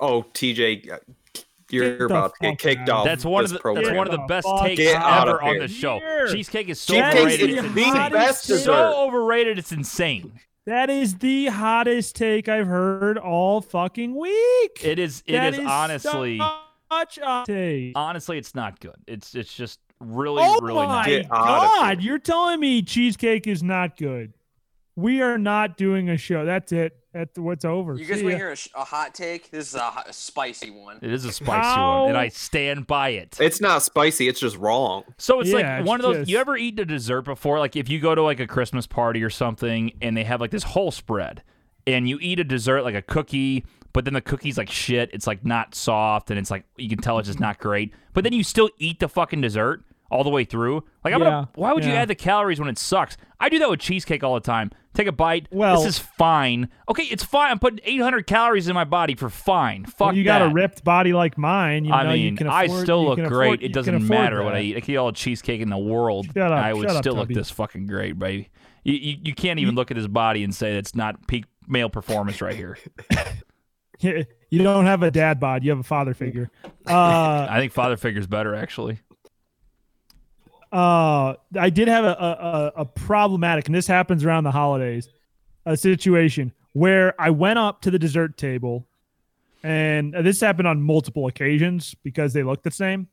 Oh, 0.00 0.24
TJ, 0.34 0.90
uh, 0.90 0.98
you're 1.70 1.96
Get 1.98 2.04
about 2.06 2.34
to 2.34 2.40
get 2.40 2.50
fuck 2.50 2.58
kicked 2.58 2.88
out. 2.88 2.98
off. 2.98 3.04
That's 3.04 3.24
one 3.24 3.44
of 3.44 3.50
this 3.50 3.60
the 3.60 3.72
that's 3.74 3.90
one 3.90 4.06
of 4.06 4.12
the 4.12 4.24
best 4.28 4.46
the 4.46 4.56
takes 4.62 4.80
Get 4.80 5.02
ever 5.02 5.42
on 5.42 5.58
the 5.58 5.68
show. 5.68 5.98
Here. 5.98 6.28
Cheesecake 6.28 6.68
is 6.68 6.80
so 6.80 6.94
Cheesecake 6.94 7.16
overrated. 7.18 7.50
is 7.50 7.64
It's 7.64 7.74
the 7.74 7.80
insane. 7.84 8.12
best 8.12 8.44
So 8.64 9.04
overrated, 9.06 9.58
it's 9.58 9.72
insane. 9.72 10.32
That 10.66 10.90
is 10.90 11.16
the 11.18 11.46
hottest 11.46 12.16
take 12.16 12.48
I've 12.48 12.66
heard 12.66 13.18
all 13.18 13.60
fucking 13.60 14.14
week. 14.16 14.80
It 14.82 14.98
is. 14.98 15.22
It 15.26 15.32
That 15.32 15.54
is 15.54 15.60
honestly, 15.66 16.40
such 16.90 17.18
a 17.22 17.44
take. 17.46 17.92
honestly, 17.94 18.36
it's 18.38 18.54
not 18.54 18.80
good. 18.80 18.96
It's 19.06 19.34
it's 19.34 19.54
just 19.54 19.78
really, 20.00 20.42
oh 20.44 20.58
really 20.60 20.74
my 20.86 20.86
not. 20.86 21.06
Get 21.06 21.26
out 21.30 21.64
of 21.64 21.70
god! 21.80 22.02
You're 22.02 22.18
telling 22.18 22.58
me 22.60 22.82
cheesecake 22.82 23.46
is 23.46 23.62
not 23.62 23.96
good? 23.96 24.32
We 24.96 25.20
are 25.20 25.36
not 25.36 25.76
doing 25.76 26.08
a 26.08 26.16
show. 26.16 26.44
That's 26.46 26.72
it. 26.72 26.96
That's 27.12 27.38
what's 27.38 27.64
over. 27.64 27.94
You 27.96 28.04
guys 28.06 28.18
See 28.18 28.24
want 28.24 28.32
to 28.34 28.38
hear 28.38 28.50
a, 28.52 28.80
a 28.80 28.84
hot 28.84 29.14
take? 29.14 29.50
This 29.50 29.68
is 29.68 29.74
a, 29.74 29.80
hot, 29.80 30.08
a 30.08 30.12
spicy 30.12 30.70
one. 30.70 30.98
It 31.02 31.12
is 31.12 31.24
a 31.24 31.32
spicy 31.32 31.60
How- 31.66 32.00
one, 32.02 32.08
and 32.10 32.18
I 32.18 32.28
stand 32.28 32.86
by 32.86 33.10
it. 33.10 33.36
It's 33.40 33.60
not 33.60 33.82
spicy. 33.82 34.26
It's 34.28 34.40
just 34.40 34.56
wrong. 34.56 35.04
So 35.18 35.40
it's 35.40 35.50
Yeah, 35.50 35.56
like 35.56 35.66
it's 35.80 35.86
one 35.88 36.00
of 36.00 36.04
those. 36.04 36.16
just- 36.18 36.30
You 36.30 36.38
ever 36.38 36.56
eat 36.56 36.78
a 36.78 36.84
dessert 36.84 37.22
before? 37.22 37.58
Like 37.58 37.76
if 37.76 37.88
you 37.88 38.00
go 38.00 38.14
to 38.14 38.22
like 38.22 38.40
a 38.40 38.46
Christmas 38.46 38.86
party 38.86 39.22
or 39.22 39.30
something, 39.30 39.92
and 40.02 40.16
they 40.16 40.24
have 40.24 40.40
like 40.40 40.50
this 40.50 40.62
whole 40.62 40.90
spread, 40.90 41.42
and 41.86 42.08
you 42.08 42.18
eat 42.20 42.40
a 42.40 42.44
dessert 42.44 42.82
like 42.82 42.94
a 42.94 43.02
cookie, 43.02 43.64
but 43.92 44.04
then 44.04 44.12
the 44.14 44.20
cookie's 44.20 44.58
like 44.58 44.70
shit. 44.70 45.10
It's 45.14 45.26
like 45.26 45.44
not 45.44 45.74
soft, 45.74 46.30
and 46.30 46.38
it's 46.38 46.50
like 46.50 46.64
you 46.76 46.88
can 46.88 46.98
tell 46.98 47.18
it's 47.18 47.28
just 47.28 47.40
not 47.40 47.58
great. 47.58 47.92
But 48.12 48.24
then 48.24 48.32
you 48.34 48.42
still 48.44 48.68
eat 48.78 49.00
the 49.00 49.08
fucking 49.08 49.40
dessert 49.40 49.84
all 50.10 50.24
the 50.24 50.30
way 50.30 50.44
through. 50.44 50.84
Like 51.04 51.14
I'm 51.14 51.20
Yeah, 51.20 51.26
gonna. 51.30 51.48
Why 51.54 51.72
would 51.72 51.84
you 51.84 51.92
add 51.92 52.08
the 52.08 52.14
calories 52.14 52.58
when 52.60 52.68
it 52.68 52.78
sucks? 52.78 53.16
I 53.40 53.48
do 53.48 53.58
that 53.58 53.68
with 53.70 53.80
cheesecake 53.80 54.22
all 54.24 54.34
the 54.34 54.40
time. 54.40 54.70
Take 54.94 55.06
a 55.08 55.12
bite. 55.12 55.46
Well- 55.50 55.82
this 55.82 55.96
is 55.96 55.98
fine. 55.98 56.68
Okay, 56.88 57.02
it's 57.04 57.22
fine. 57.22 57.50
I'm 57.50 57.58
putting 57.58 57.80
800 57.84 58.26
calories 58.26 58.66
in 58.68 58.74
my 58.74 58.84
body 58.84 59.14
for 59.14 59.28
fine. 59.28 59.84
Fuck 59.84 60.14
you 60.14 60.24
got 60.24 60.40
a 60.42 60.48
ripped 60.48 60.84
body 60.84 61.12
like 61.12 61.36
mine. 61.36 61.84
You 61.84 61.92
I 61.92 62.04
know, 62.04 62.12
you 62.12 62.24
mean, 62.26 62.36
can 62.36 62.46
I 62.48 62.66
still 62.66 63.04
look 63.04 63.18
can 63.18 63.28
great. 63.28 63.46
afford- 63.48 63.62
it 63.62 63.72
doesn't 63.72 63.94
afford 63.94 64.08
matter 64.08 64.42
what 64.42 64.54
I 64.54 64.60
eat. 64.60 64.76
I 64.76 64.80
could 64.80 64.90
eat 64.90 64.96
all 64.96 65.08
the 65.08 65.12
cheesecake 65.16 65.60
in 65.60 65.68
the 65.68 65.76
world. 65.78 66.26
Shut 66.34 66.50
up, 66.50 66.58
I 66.58 66.72
would 66.72 66.86
shut 66.88 66.96
up, 66.96 67.02
still 67.02 67.14
look 67.14 67.24
Tubby. 67.24 67.34
this 67.34 67.50
fucking 67.50 67.86
great, 67.86 68.18
baby. 68.18 68.48
You, 68.84 68.94
you, 68.94 69.16
you 69.24 69.34
can't 69.34 69.58
even 69.58 69.74
look 69.74 69.90
at 69.90 69.96
his 69.96 70.08
body 70.08 70.44
and 70.44 70.54
say 70.54 70.74
that's 70.74 70.94
not 70.94 71.26
peak 71.26 71.44
male 71.66 71.90
performance 71.90 72.40
right 72.40 72.54
here. 72.56 72.78
you 74.00 74.24
don't 74.62 74.86
have 74.86 75.02
a 75.02 75.10
dad 75.10 75.40
bod. 75.40 75.64
You 75.64 75.70
have 75.70 75.78
a 75.80 75.82
father 75.84 76.14
figure. 76.14 76.50
Uh, 76.88 77.48
I 77.50 77.58
think 77.58 77.72
father 77.72 77.96
figure's 77.96 78.28
better 78.28 78.54
actually. 78.54 79.00
Uh, 80.76 81.34
I 81.58 81.70
did 81.70 81.88
have 81.88 82.04
a, 82.04 82.08
a, 82.08 82.72
a- 82.76 82.80
a 82.82 82.84
problematic, 82.84 83.66
and 83.66 83.74
this 83.74 83.86
happens 83.86 84.24
around 84.24 84.44
the 84.44 84.50
holidays, 84.50 85.08
a 85.64 85.76
situation 85.76 86.52
where 86.72 87.14
I 87.20 87.30
went 87.30 87.58
up 87.58 87.80
to 87.82 87.90
the 87.90 87.98
dessert 87.98 88.36
table, 88.36 88.86
and 89.62 90.12
this 90.12 90.40
happened 90.40 90.68
on 90.68 90.82
multiple 90.82 91.26
occasions 91.28 91.94
because 92.02 92.32
they 92.32 92.42
look 92.42 92.62
the 92.62 92.70
same. 92.70 93.08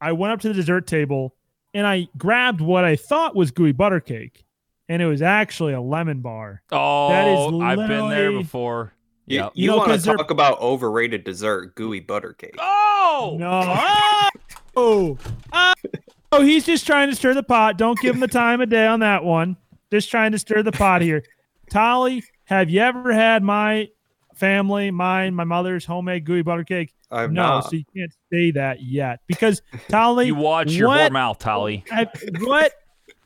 I 0.00 0.12
went 0.12 0.32
up 0.32 0.40
to 0.42 0.48
the 0.48 0.54
dessert 0.54 0.86
table 0.86 1.34
and 1.74 1.86
I 1.86 2.06
grabbed 2.16 2.60
what 2.60 2.84
I 2.84 2.96
thought 2.96 3.34
was 3.34 3.50
gooey 3.50 3.72
butter 3.72 4.00
cake, 4.00 4.44
and 4.88 5.02
it 5.02 5.06
was 5.06 5.20
actually 5.22 5.72
a 5.72 5.80
lemon 5.80 6.20
bar. 6.20 6.62
Oh, 6.72 7.08
That 7.08 7.26
is 7.28 7.62
I've 7.62 7.76
been 7.78 7.88
there 7.88 8.30
literally- 8.30 8.42
before. 8.42 8.92
You, 9.28 9.40
you, 9.40 9.50
You 9.54 9.70
know, 9.70 9.76
want 9.78 9.88
'cause 9.88 10.02
to 10.04 10.06
they're- 10.10 10.16
talk 10.18 10.30
about 10.30 10.60
overrated 10.60 11.24
dessert, 11.24 11.74
gooey 11.74 11.98
butter 11.98 12.32
cake. 12.32 12.54
Oh, 12.60 13.36
No. 13.40 13.62
Oh. 14.76 15.18
Oh. 15.52 15.74
Oh, 16.32 16.42
he's 16.42 16.66
just 16.66 16.86
trying 16.86 17.08
to 17.08 17.16
stir 17.16 17.34
the 17.34 17.42
pot. 17.42 17.78
Don't 17.78 17.98
give 18.00 18.14
him 18.14 18.20
the 18.20 18.28
time 18.28 18.60
of 18.60 18.68
day 18.68 18.86
on 18.86 19.00
that 19.00 19.24
one. 19.24 19.56
Just 19.90 20.10
trying 20.10 20.32
to 20.32 20.38
stir 20.38 20.62
the 20.62 20.72
pot 20.72 21.00
here. 21.02 21.22
Tolly, 21.70 22.22
have 22.44 22.68
you 22.70 22.80
ever 22.80 23.12
had 23.12 23.42
my 23.42 23.88
family, 24.34 24.90
mine, 24.90 25.34
my 25.34 25.44
mother's 25.44 25.84
homemade 25.84 26.24
gooey 26.24 26.42
butter 26.42 26.64
cake? 26.64 26.92
I've 27.10 27.30
no, 27.32 27.42
not. 27.42 27.70
so 27.70 27.76
you 27.76 27.84
can't 27.96 28.12
say 28.32 28.50
that 28.52 28.82
yet 28.82 29.20
because 29.28 29.62
Tolly. 29.88 30.26
you 30.28 30.34
watch 30.34 30.72
your 30.72 30.88
what, 30.88 31.12
mouth, 31.12 31.38
Tolly. 31.38 31.84
I- 31.90 32.08
what? 32.40 32.72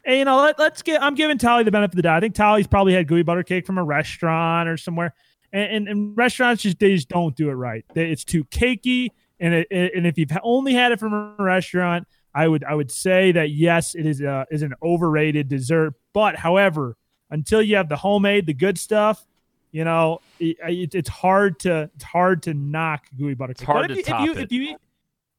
Hey, 0.04 0.18
you 0.20 0.24
know, 0.24 0.38
let, 0.40 0.58
let's 0.58 0.80
get. 0.82 1.02
I'm 1.02 1.14
giving 1.14 1.36
Tolly 1.38 1.64
the 1.64 1.70
benefit 1.70 1.92
of 1.92 1.96
the 1.96 2.02
doubt. 2.02 2.16
I 2.16 2.20
think 2.20 2.34
Tolly's 2.34 2.66
probably 2.66 2.94
had 2.94 3.06
gooey 3.06 3.22
butter 3.22 3.42
cake 3.42 3.66
from 3.66 3.76
a 3.78 3.84
restaurant 3.84 4.68
or 4.68 4.76
somewhere, 4.78 5.14
and, 5.52 5.70
and, 5.72 5.88
and 5.88 6.16
restaurants 6.16 6.62
just 6.62 6.78
they 6.78 6.94
just 6.94 7.08
don't 7.08 7.36
do 7.36 7.50
it 7.50 7.54
right. 7.54 7.84
They, 7.94 8.10
it's 8.10 8.24
too 8.24 8.44
cakey, 8.44 9.08
and 9.38 9.52
it, 9.54 9.66
it- 9.70 9.92
and 9.94 10.06
if 10.06 10.16
you've 10.18 10.30
only 10.42 10.72
had 10.72 10.92
it 10.92 11.00
from 11.00 11.12
a 11.12 11.42
restaurant, 11.42 12.06
I 12.34 12.46
would 12.48 12.64
I 12.64 12.74
would 12.74 12.90
say 12.90 13.32
that 13.32 13.50
yes, 13.50 13.94
it 13.94 14.06
is 14.06 14.20
a 14.20 14.46
is 14.50 14.62
an 14.62 14.74
overrated 14.82 15.48
dessert. 15.48 15.94
But 16.12 16.36
however, 16.36 16.96
until 17.30 17.62
you 17.62 17.76
have 17.76 17.88
the 17.88 17.96
homemade, 17.96 18.46
the 18.46 18.54
good 18.54 18.78
stuff, 18.78 19.24
you 19.72 19.84
know, 19.84 20.20
it, 20.38 20.56
it, 20.62 20.94
it's 20.94 21.08
hard 21.08 21.58
to 21.60 21.90
it's 21.94 22.04
hard 22.04 22.42
to 22.44 22.54
knock 22.54 23.06
gooey 23.18 23.34
butter 23.34 23.54
cake. 23.54 23.66
hard 23.66 23.88
But 23.88 23.94
to 23.94 24.00
if, 24.00 24.06
top 24.06 24.24
you, 24.26 24.32
it. 24.32 24.38
If 24.38 24.52
you 24.52 24.62
eat, 24.62 24.76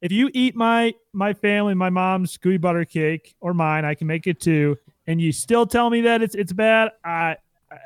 if 0.01 0.11
you 0.11 0.29
eat 0.33 0.55
my 0.55 0.93
my 1.13 1.33
family, 1.33 1.73
my 1.75 1.89
mom's 1.89 2.37
gooey 2.37 2.57
butter 2.57 2.85
cake 2.85 3.35
or 3.39 3.53
mine, 3.53 3.85
I 3.85 3.93
can 3.95 4.07
make 4.07 4.27
it 4.27 4.39
too, 4.39 4.77
and 5.07 5.21
you 5.21 5.31
still 5.31 5.65
tell 5.65 5.89
me 5.89 6.01
that 6.01 6.21
it's 6.21 6.35
it's 6.35 6.53
bad. 6.53 6.91
I 7.05 7.37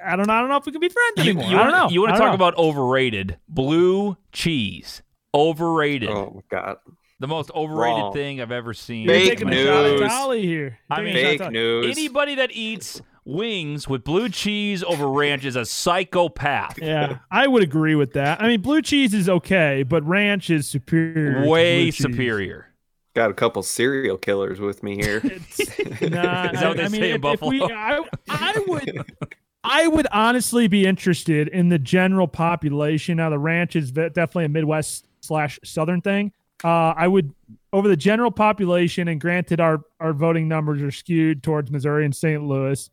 I 0.04 0.16
don't 0.16 0.26
know. 0.28 0.34
I 0.34 0.40
don't 0.40 0.50
know 0.50 0.58
if 0.58 0.66
we 0.66 0.72
can 0.72 0.82
be 0.82 0.90
friends 0.90 1.14
You, 1.18 1.24
anymore. 1.34 1.44
you 1.52 1.58
I 1.58 1.64
don't 1.64 1.72
wanna- 1.74 1.84
know. 1.86 1.90
You 1.92 2.02
want 2.02 2.14
to 2.16 2.20
talk 2.20 2.30
know. 2.30 2.34
about 2.36 2.58
overrated? 2.58 3.38
Blue 3.48 4.18
cheese. 4.32 5.04
Overrated. 5.34 6.10
Oh 6.10 6.32
my 6.36 6.42
god. 6.50 6.78
The 7.20 7.28
most 7.28 7.50
overrated 7.56 8.02
Wrong. 8.02 8.14
thing 8.14 8.42
I've 8.42 8.52
ever 8.52 8.74
seen. 8.74 9.06
You're 9.06 9.14
Fake 9.16 9.30
taking 9.30 9.50
a 9.50 9.64
shot 9.66 9.86
at 9.86 9.92
news. 9.92 10.02
Dolly 10.02 10.42
here. 10.46 10.80
I 10.90 10.96
Taking 10.98 11.14
mean- 11.14 11.16
shot 11.16 11.24
at 11.26 11.30
Fake 11.30 11.40
Dolly. 11.40 11.54
news. 11.54 11.98
Anybody 11.98 12.36
that 12.36 12.52
eats 12.52 13.02
wings 13.24 13.88
with 13.88 14.04
blue 14.04 14.28
cheese 14.30 14.84
over 14.84 15.08
ranch 15.10 15.46
is 15.46 15.56
a 15.56 15.66
psychopath. 15.66 16.78
Yeah, 16.82 17.20
I 17.32 17.48
would 17.48 17.64
agree 17.64 17.96
with 17.96 18.14
that. 18.14 18.42
I 18.42 18.48
mean, 18.48 18.62
blue 18.62 18.82
cheese 18.82 19.14
is 19.14 19.30
okay, 19.30 19.84
but 19.84 20.04
ranch 20.06 20.50
is 20.50 20.68
superior. 20.68 21.44
to 21.44 21.50
Way 21.50 21.84
blue 21.86 21.92
cheese. 21.92 21.98
superior. 21.98 22.68
Got 23.16 23.32
a 23.32 23.34
couple 23.34 23.64
serial 23.64 24.18
killers 24.18 24.60
with 24.60 24.84
me 24.84 24.98
here. 25.02 25.22
It's 25.88 26.02
nah, 26.02 26.50
Is 26.52 26.60
that 26.60 26.68
what 26.68 26.72
I, 26.72 26.74
they 26.74 26.84
I 26.84 26.90
mean, 26.90 27.02
say 27.02 27.12
in 27.12 27.24
if, 27.26 27.34
if 27.36 27.42
we, 27.42 27.60
Buffalo? 27.60 27.76
I, 27.78 28.02
I 28.30 28.64
would, 28.68 29.06
I 29.64 29.88
would 29.88 30.08
honestly 30.12 30.68
be 30.68 30.86
interested 30.86 31.48
in 31.48 31.70
the 31.70 31.80
general 31.80 32.28
population. 32.28 33.18
Now, 33.18 33.30
the 33.30 33.40
ranch 33.40 33.78
is 33.78 33.90
ve- 33.92 34.10
definitely 34.10 34.46
a 34.46 34.50
Midwest 34.50 35.08
slash 35.22 35.60
Southern 35.64 36.02
thing. 36.02 36.34
Uh, 36.64 36.94
I 36.96 37.08
would 37.08 37.34
over 37.74 37.88
the 37.88 37.98
general 37.98 38.32
population, 38.32 39.08
and 39.08 39.20
granted, 39.20 39.60
our 39.60 39.82
our 40.00 40.14
voting 40.14 40.48
numbers 40.48 40.82
are 40.82 40.92
skewed 40.92 41.44
towards 41.44 41.70
Missouri 41.70 42.06
and 42.06 42.16
St. 42.16 42.42
Louis. 42.44 42.90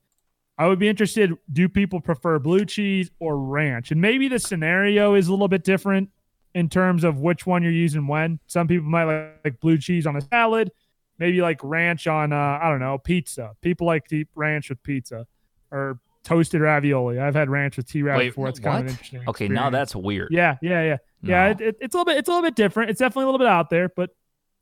I 0.59 0.67
would 0.67 0.79
be 0.79 0.89
interested. 0.89 1.33
Do 1.53 1.69
people 1.69 2.01
prefer 2.01 2.39
blue 2.39 2.65
cheese 2.65 3.11
or 3.19 3.39
ranch? 3.39 3.91
And 3.91 4.01
maybe 4.01 4.29
the 4.29 4.39
scenario 4.39 5.15
is 5.15 5.29
a 5.29 5.31
little 5.31 5.49
bit 5.49 5.65
different 5.65 6.11
in 6.55 6.69
terms 6.69 7.05
of 7.05 7.21
which 7.21 7.47
one 7.47 7.63
you're 7.63 7.73
using 7.73 8.07
when. 8.07 8.39
Some 8.47 8.69
people 8.69 8.89
might 8.89 9.05
like, 9.05 9.41
like 9.45 9.61
blue 9.61 9.79
cheese 9.79 10.07
on 10.07 10.17
a 10.17 10.21
salad, 10.21 10.71
maybe 11.19 11.41
like 11.41 11.59
ranch 11.63 12.07
on 12.07 12.33
uh, 12.33 12.59
I 12.63 12.69
don't 12.69 12.81
know 12.81 12.99
pizza. 12.99 13.53
People 13.63 13.87
like 13.87 14.07
to 14.09 14.17
eat 14.17 14.29
ranch 14.35 14.69
with 14.69 14.83
pizza 14.83 15.27
or 15.71 15.99
toasted 16.25 16.61
ravioli. 16.61 17.19
I've 17.19 17.35
had 17.35 17.49
ranch 17.49 17.77
with 17.77 17.89
T 17.89 18.03
rav 18.03 18.19
before. 18.19 18.49
It's 18.49 18.61
kind 18.61 18.85
of 18.85 18.91
interesting. 18.91 19.23
Okay, 19.29 19.49
now 19.49 19.71
that's 19.71 19.97
weird. 19.97 20.29
yeah, 20.31 20.57
yeah, 20.63 20.83
yeah, 20.83 20.97
yeah. 21.23 21.49
It, 21.49 21.61
it, 21.61 21.77
it's 21.81 21.95
a 21.95 21.99
little 21.99 22.13
bit. 22.13 22.19
It's 22.19 22.29
a 22.29 22.33
little 22.33 22.45
bit 22.45 22.55
different. 22.55 22.91
It's 22.91 22.99
definitely 22.99 23.25
a 23.25 23.27
little 23.27 23.39
bit 23.39 23.49
out 23.49 23.71
there, 23.71 23.89
but 23.89 24.11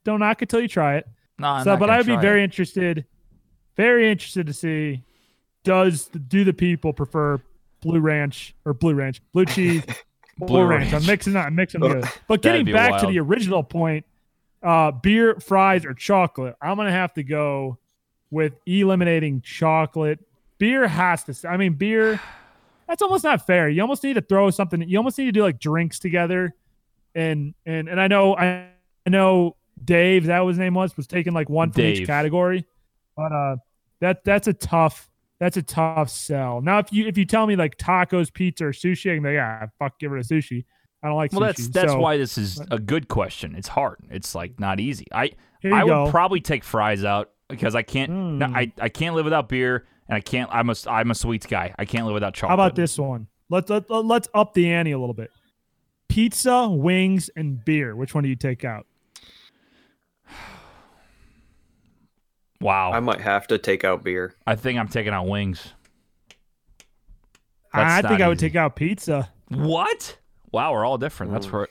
don't 0.05 0.21
knock 0.21 0.43
it 0.43 0.49
till 0.49 0.61
you 0.61 0.69
try 0.69 0.97
it. 0.97 1.07
No, 1.39 1.49
I'm 1.49 1.65
so, 1.65 1.71
not 1.71 1.81
but 1.81 1.91
I'd 1.91 2.07
be 2.07 2.17
very 2.17 2.43
it. 2.43 2.45
interested, 2.45 3.07
very 3.77 4.11
interested 4.11 4.47
to 4.47 4.53
see 4.53 5.03
does 5.65 6.07
do 6.07 6.45
the 6.45 6.53
people 6.53 6.93
prefer 6.93 7.41
blue 7.81 8.01
ranch 8.01 8.55
or 8.65 8.75
blue 8.75 8.95
ranch, 8.95 9.21
blue 9.33 9.45
cheese, 9.47 9.83
Blue 10.47 10.61
or 10.61 10.67
ranch. 10.69 10.93
I'm 10.93 11.05
mixing 11.07 11.35
that. 11.35 11.47
I'm 11.47 11.55
mixing 11.55 11.81
together. 11.81 12.09
But 12.27 12.43
getting 12.43 12.71
back 12.73 13.01
to 13.01 13.07
the 13.07 13.19
original 13.19 13.63
point, 13.63 14.07
uh, 14.63 14.91
beer, 14.91 15.39
fries, 15.41 15.85
or 15.85 15.95
chocolate. 15.95 16.57
I'm 16.61 16.77
gonna 16.77 16.93
have 16.93 17.13
to 17.15 17.23
go 17.23 17.79
with 18.31 18.55
eliminating 18.67 19.43
chocolate. 19.43 20.21
Beer 20.59 20.87
has 20.87 21.25
to. 21.25 21.49
I 21.49 21.57
mean, 21.57 21.75
beer. 21.75 22.21
That's 22.91 23.03
almost 23.03 23.23
not 23.23 23.47
fair. 23.47 23.69
You 23.69 23.83
almost 23.83 24.03
need 24.03 24.15
to 24.15 24.21
throw 24.21 24.51
something. 24.51 24.83
You 24.83 24.99
almost 24.99 25.17
need 25.17 25.27
to 25.27 25.33
do 25.33 25.43
like 25.43 25.61
drinks 25.61 26.01
together, 26.01 26.53
and 27.15 27.55
and 27.65 27.89
and 27.89 28.01
I 28.01 28.09
know 28.09 28.35
I, 28.37 28.67
I 29.07 29.11
know 29.11 29.57
Dave. 29.85 30.27
That 30.27 30.41
was 30.41 30.57
his 30.57 30.59
name 30.59 30.75
was 30.75 30.97
was 30.97 31.07
taking 31.07 31.33
like 31.33 31.49
one 31.49 31.71
from 31.71 31.83
Dave. 31.83 32.01
each 32.01 32.07
category, 32.09 32.67
but 33.17 33.31
uh, 33.33 33.57
that 34.01 34.25
that's 34.25 34.49
a 34.49 34.53
tough. 34.53 35.07
That's 35.39 35.57
a 35.57 35.63
tough 35.63 36.11
sell. 36.11 36.61
Now, 36.61 36.81
if 36.81 36.93
you 36.93 37.07
if 37.07 37.17
you 37.17 37.25
tell 37.25 37.47
me 37.47 37.55
like 37.55 37.77
tacos, 37.79 38.31
pizza, 38.31 38.67
or 38.67 38.73
sushi, 38.73 39.13
I 39.13 39.15
can 39.15 39.23
be 39.23 39.29
like, 39.29 39.35
yeah, 39.37 39.67
fuck, 39.79 39.99
give 40.01 40.11
rid 40.11 40.23
a 40.23 40.29
sushi. 40.29 40.65
I 41.03 41.07
don't 41.07 41.17
like 41.17 41.33
Well, 41.33 41.43
sushi. 41.43 41.45
that's 41.47 41.69
that's 41.69 41.93
So, 41.93 41.99
why 42.01 42.17
this 42.19 42.37
is 42.37 42.61
a 42.73 42.79
good 42.81 43.07
question. 43.09 43.55
It's 43.55 43.69
hard. 43.69 43.99
It's 44.11 44.35
like 44.35 44.59
not 44.59 44.81
easy. 44.81 45.07
I 45.13 45.31
I 45.65 45.87
go. 45.87 46.03
would 46.05 46.11
probably 46.11 46.41
take 46.41 46.65
fries 46.65 47.05
out 47.05 47.31
because 47.49 47.75
I 47.77 47.83
can't. 47.83 48.11
Hmm. 48.11 48.43
I 48.55 48.73
I 48.81 48.89
can't 48.91 49.15
live 49.15 49.25
without 49.25 49.49
beer, 49.49 49.87
and 50.11 50.17
I 50.17 50.21
can't. 50.21 50.51
I'm 50.53 50.69
a 50.69 50.75
I'm 50.89 51.11
a 51.11 51.15
sweets 51.15 51.47
guy. 51.47 51.73
I 51.79 51.85
can't 51.85 52.05
live 52.05 52.15
without 52.15 52.35
chocolate. 52.35 52.59
How 52.59 52.67
about 52.67 52.75
this 52.75 52.99
one? 52.99 53.29
Let's 53.49 53.71
let, 53.71 53.89
let, 53.89 54.05
let's 54.05 54.29
up 54.35 54.55
the 54.55 54.71
ante 54.71 54.91
a 54.91 54.99
little 54.99 55.15
bit. 55.15 55.31
Pizza, 56.09 56.69
wings, 56.69 57.31
and 57.37 57.65
beer. 57.65 57.95
Which 57.95 58.15
one 58.15 58.25
do 58.25 58.29
you 58.29 58.37
take 58.37 58.65
out? 58.65 58.87
Wow. 62.63 62.93
I 62.93 63.01
might 63.01 63.23
have 63.23 63.47
to 63.47 63.57
take 63.57 63.85
out 63.85 64.05
beer. 64.05 64.35
I 64.47 64.55
think 64.55 64.79
I'm 64.79 64.89
taking 64.89 65.15
out 65.15 65.27
wings. 65.27 65.73
I 67.73 68.03
think 68.03 68.11
not 68.11 68.21
I 68.21 68.29
would 68.29 68.37
easy. 68.37 68.49
take 68.49 68.57
out 68.57 68.77
pizza. 68.77 69.31
What? 69.49 70.19
Wow, 70.53 70.75
we're 70.75 70.85
all 70.85 70.99
different. 70.99 71.33
That's 71.33 71.47
mm. 71.47 71.53
where. 71.53 71.69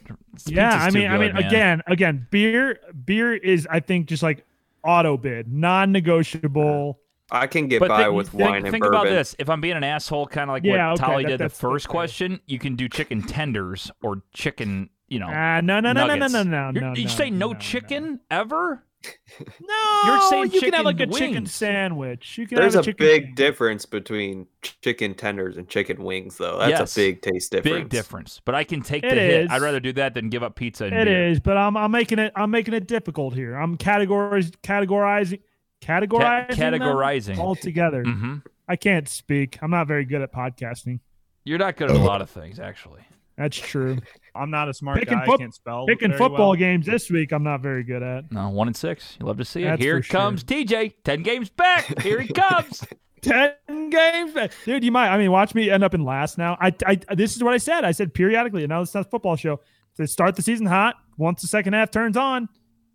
yeah, 0.48 0.84
I 0.84 0.90
too 0.90 0.98
mean, 0.98 1.12
I 1.12 1.20
mean, 1.20 1.34
man. 1.34 1.46
again, 1.46 1.82
again, 1.86 2.28
beer, 2.32 2.80
beer 3.06 3.36
is 3.36 3.68
I 3.70 3.82
think 3.82 4.08
just 4.08 4.24
like 4.24 4.44
auto 4.84 5.16
bid, 5.16 5.54
non-negotiable. 5.54 7.00
I 7.32 7.48
can 7.48 7.68
get 7.68 7.80
But 7.80 7.90
by 7.90 8.04
think, 8.04 8.14
with 8.16 8.30
think, 8.30 8.42
wine 8.44 8.56
and 8.66 8.72
think 8.72 8.84
bourbon. 8.84 9.00
about 9.02 9.10
this. 9.10 9.36
If 9.40 9.50
I'm 9.50 9.62
being 9.62 9.78
an 9.78 9.84
asshole, 9.84 10.28
kind 10.28 10.50
of 10.50 10.54
like 10.56 10.64
Yeah, 10.64 10.92
what 10.92 11.00
okay, 11.02 11.12
Tolly 11.12 11.24
that- 11.24 11.30
did 11.30 11.40
the 11.40 11.50
first 11.50 11.84
that's 11.84 11.86
fair. 11.86 11.92
question, 11.92 12.40
you 12.48 12.60
can 12.60 12.76
do 12.76 12.88
chicken 12.90 13.22
tenders 13.22 13.92
or 14.02 14.24
chicken. 14.34 14.90
You 15.08 15.20
know, 15.20 15.28
Ah, 15.28 15.60
no, 15.64 15.80
no, 15.80 15.92
no, 15.92 16.06
no, 16.06 16.08
no, 16.08 16.16
nuggets. 16.28 16.34
no, 16.34 16.44
no, 16.44 16.72
no. 16.72 16.94
You 16.96 17.08
say 17.08 17.32
no, 17.32 17.54
no, 17.54 17.60
chicken 17.60 18.20
ever? 18.30 18.84
No, 19.62 20.02
You're 20.06 20.22
saying 20.30 20.52
you 20.52 20.60
can 20.60 20.74
have 20.74 20.84
like 20.86 21.00
a 21.00 21.06
chicken 21.08 21.16
chicken 21.18 21.46
sandwich. 21.46 22.38
You 22.38 22.46
can 22.46 22.58
There's 22.58 22.74
have 22.74 22.86
a 22.86 22.92
a 22.92 22.94
big 22.94 23.22
sandwich. 23.22 23.36
difference 23.36 23.86
between 23.86 24.46
chicken 24.62 25.14
tenders 25.16 25.56
and 25.58 25.70
chicken 25.70 26.04
wings, 26.04 26.38
though. 26.38 26.60
That's 26.60 26.72
Yes. 26.72 26.98
a 26.98 27.00
big 27.00 27.22
taste 27.22 27.52
difference. 27.54 27.76
Big 27.84 27.90
difference. 27.90 28.42
But 28.44 28.56
I 28.56 28.66
can 28.66 28.82
take 28.82 29.04
It 29.06 29.10
the 29.16 29.16
hit. 29.16 29.52
I'd 29.52 29.62
rather 29.62 29.80
do 29.80 29.94
that 29.94 30.16
than 30.16 30.30
give 30.30 30.44
up 30.44 30.56
pizza 30.56 30.86
and 30.86 30.94
It 30.94 31.06
beer. 31.06 31.28
is, 31.30 31.40
but 31.40 31.56
I'm 31.58 31.78
I'm 31.78 31.92
making 31.92 32.20
it 32.20 32.34
I'm 32.36 32.52
making 32.52 32.74
it 32.74 32.88
difficult 32.88 33.34
here. 33.34 33.56
I'm 33.56 33.78
categorizing 33.78 35.40
categorizing 35.82 36.50
Ca- 36.50 36.56
categorizing 36.56 37.38
all 37.38 37.56
together. 37.56 38.04
hmm 38.04 38.38
I 38.68 38.76
can't 38.76 39.08
speak. 39.10 39.58
I'm 39.64 39.72
not 39.72 39.88
very 39.88 40.06
good 40.06 40.22
at 40.22 40.32
podcasting. 40.32 41.00
You're 41.44 41.58
not 41.58 41.76
good 41.76 41.90
at 41.90 41.96
a 41.96 42.00
lot 42.00 42.22
of 42.22 42.30
things, 42.30 42.60
actually. 42.60 43.02
That's 43.36 43.58
true. 43.58 43.98
I'm 44.36 44.52
not 44.52 44.70
a 44.70 44.74
smart 44.76 45.00
Picking 45.00 45.18
guy. 45.18 45.26
foot- 45.26 45.40
I 45.40 45.44
can't 45.44 45.56
spell. 45.56 45.86
Picking 45.88 46.10
very 46.10 46.18
football 46.20 46.50
well. 46.50 46.56
games 46.56 46.86
this 46.86 47.10
week, 47.10 47.32
I'm 47.32 47.44
not 47.44 47.62
very 47.62 47.84
good 47.84 48.04
at. 48.04 48.32
No, 48.32 48.50
one 48.50 48.68
and 48.68 48.76
six. 48.78 49.18
You 49.20 49.26
love 49.26 49.38
to 49.38 49.46
see 49.46 49.62
it. 49.64 49.66
That's 49.66 49.82
Here 49.82 49.98
for 49.98 50.04
sure. 50.04 50.20
comes 50.20 50.44
TJ. 50.44 50.94
Ten 51.04 51.24
games 51.24 51.50
back. 51.50 52.00
Here 52.02 52.20
he 52.20 52.32
comes. 52.32 52.86
Ten 53.22 53.54
games, 53.90 54.34
back. 54.34 54.52
dude. 54.66 54.84
You 54.84 54.92
might. 54.92 55.10
I 55.10 55.18
mean, 55.18 55.32
watch 55.32 55.54
me 55.56 55.70
end 55.70 55.84
up 55.84 55.94
in 55.94 56.06
last 56.06 56.38
now. 56.38 56.58
I, 56.62 56.74
I. 56.86 57.00
This 57.16 57.36
is 57.36 57.44
what 57.44 57.54
I 57.54 57.58
said. 57.58 57.84
I 57.84 57.92
said 57.92 58.14
periodically. 58.14 58.64
And 58.64 58.70
now 58.70 58.82
it's 58.82 58.94
not 58.94 59.08
a 59.08 59.10
football 59.10 59.36
show. 59.36 59.60
To 59.98 60.06
start 60.08 60.36
the 60.36 60.42
season 60.42 60.68
hot. 60.68 60.96
Once 61.18 61.42
the 61.42 61.48
second 61.48 61.74
half 61.74 61.92
turns 61.92 62.16
on, 62.16 62.48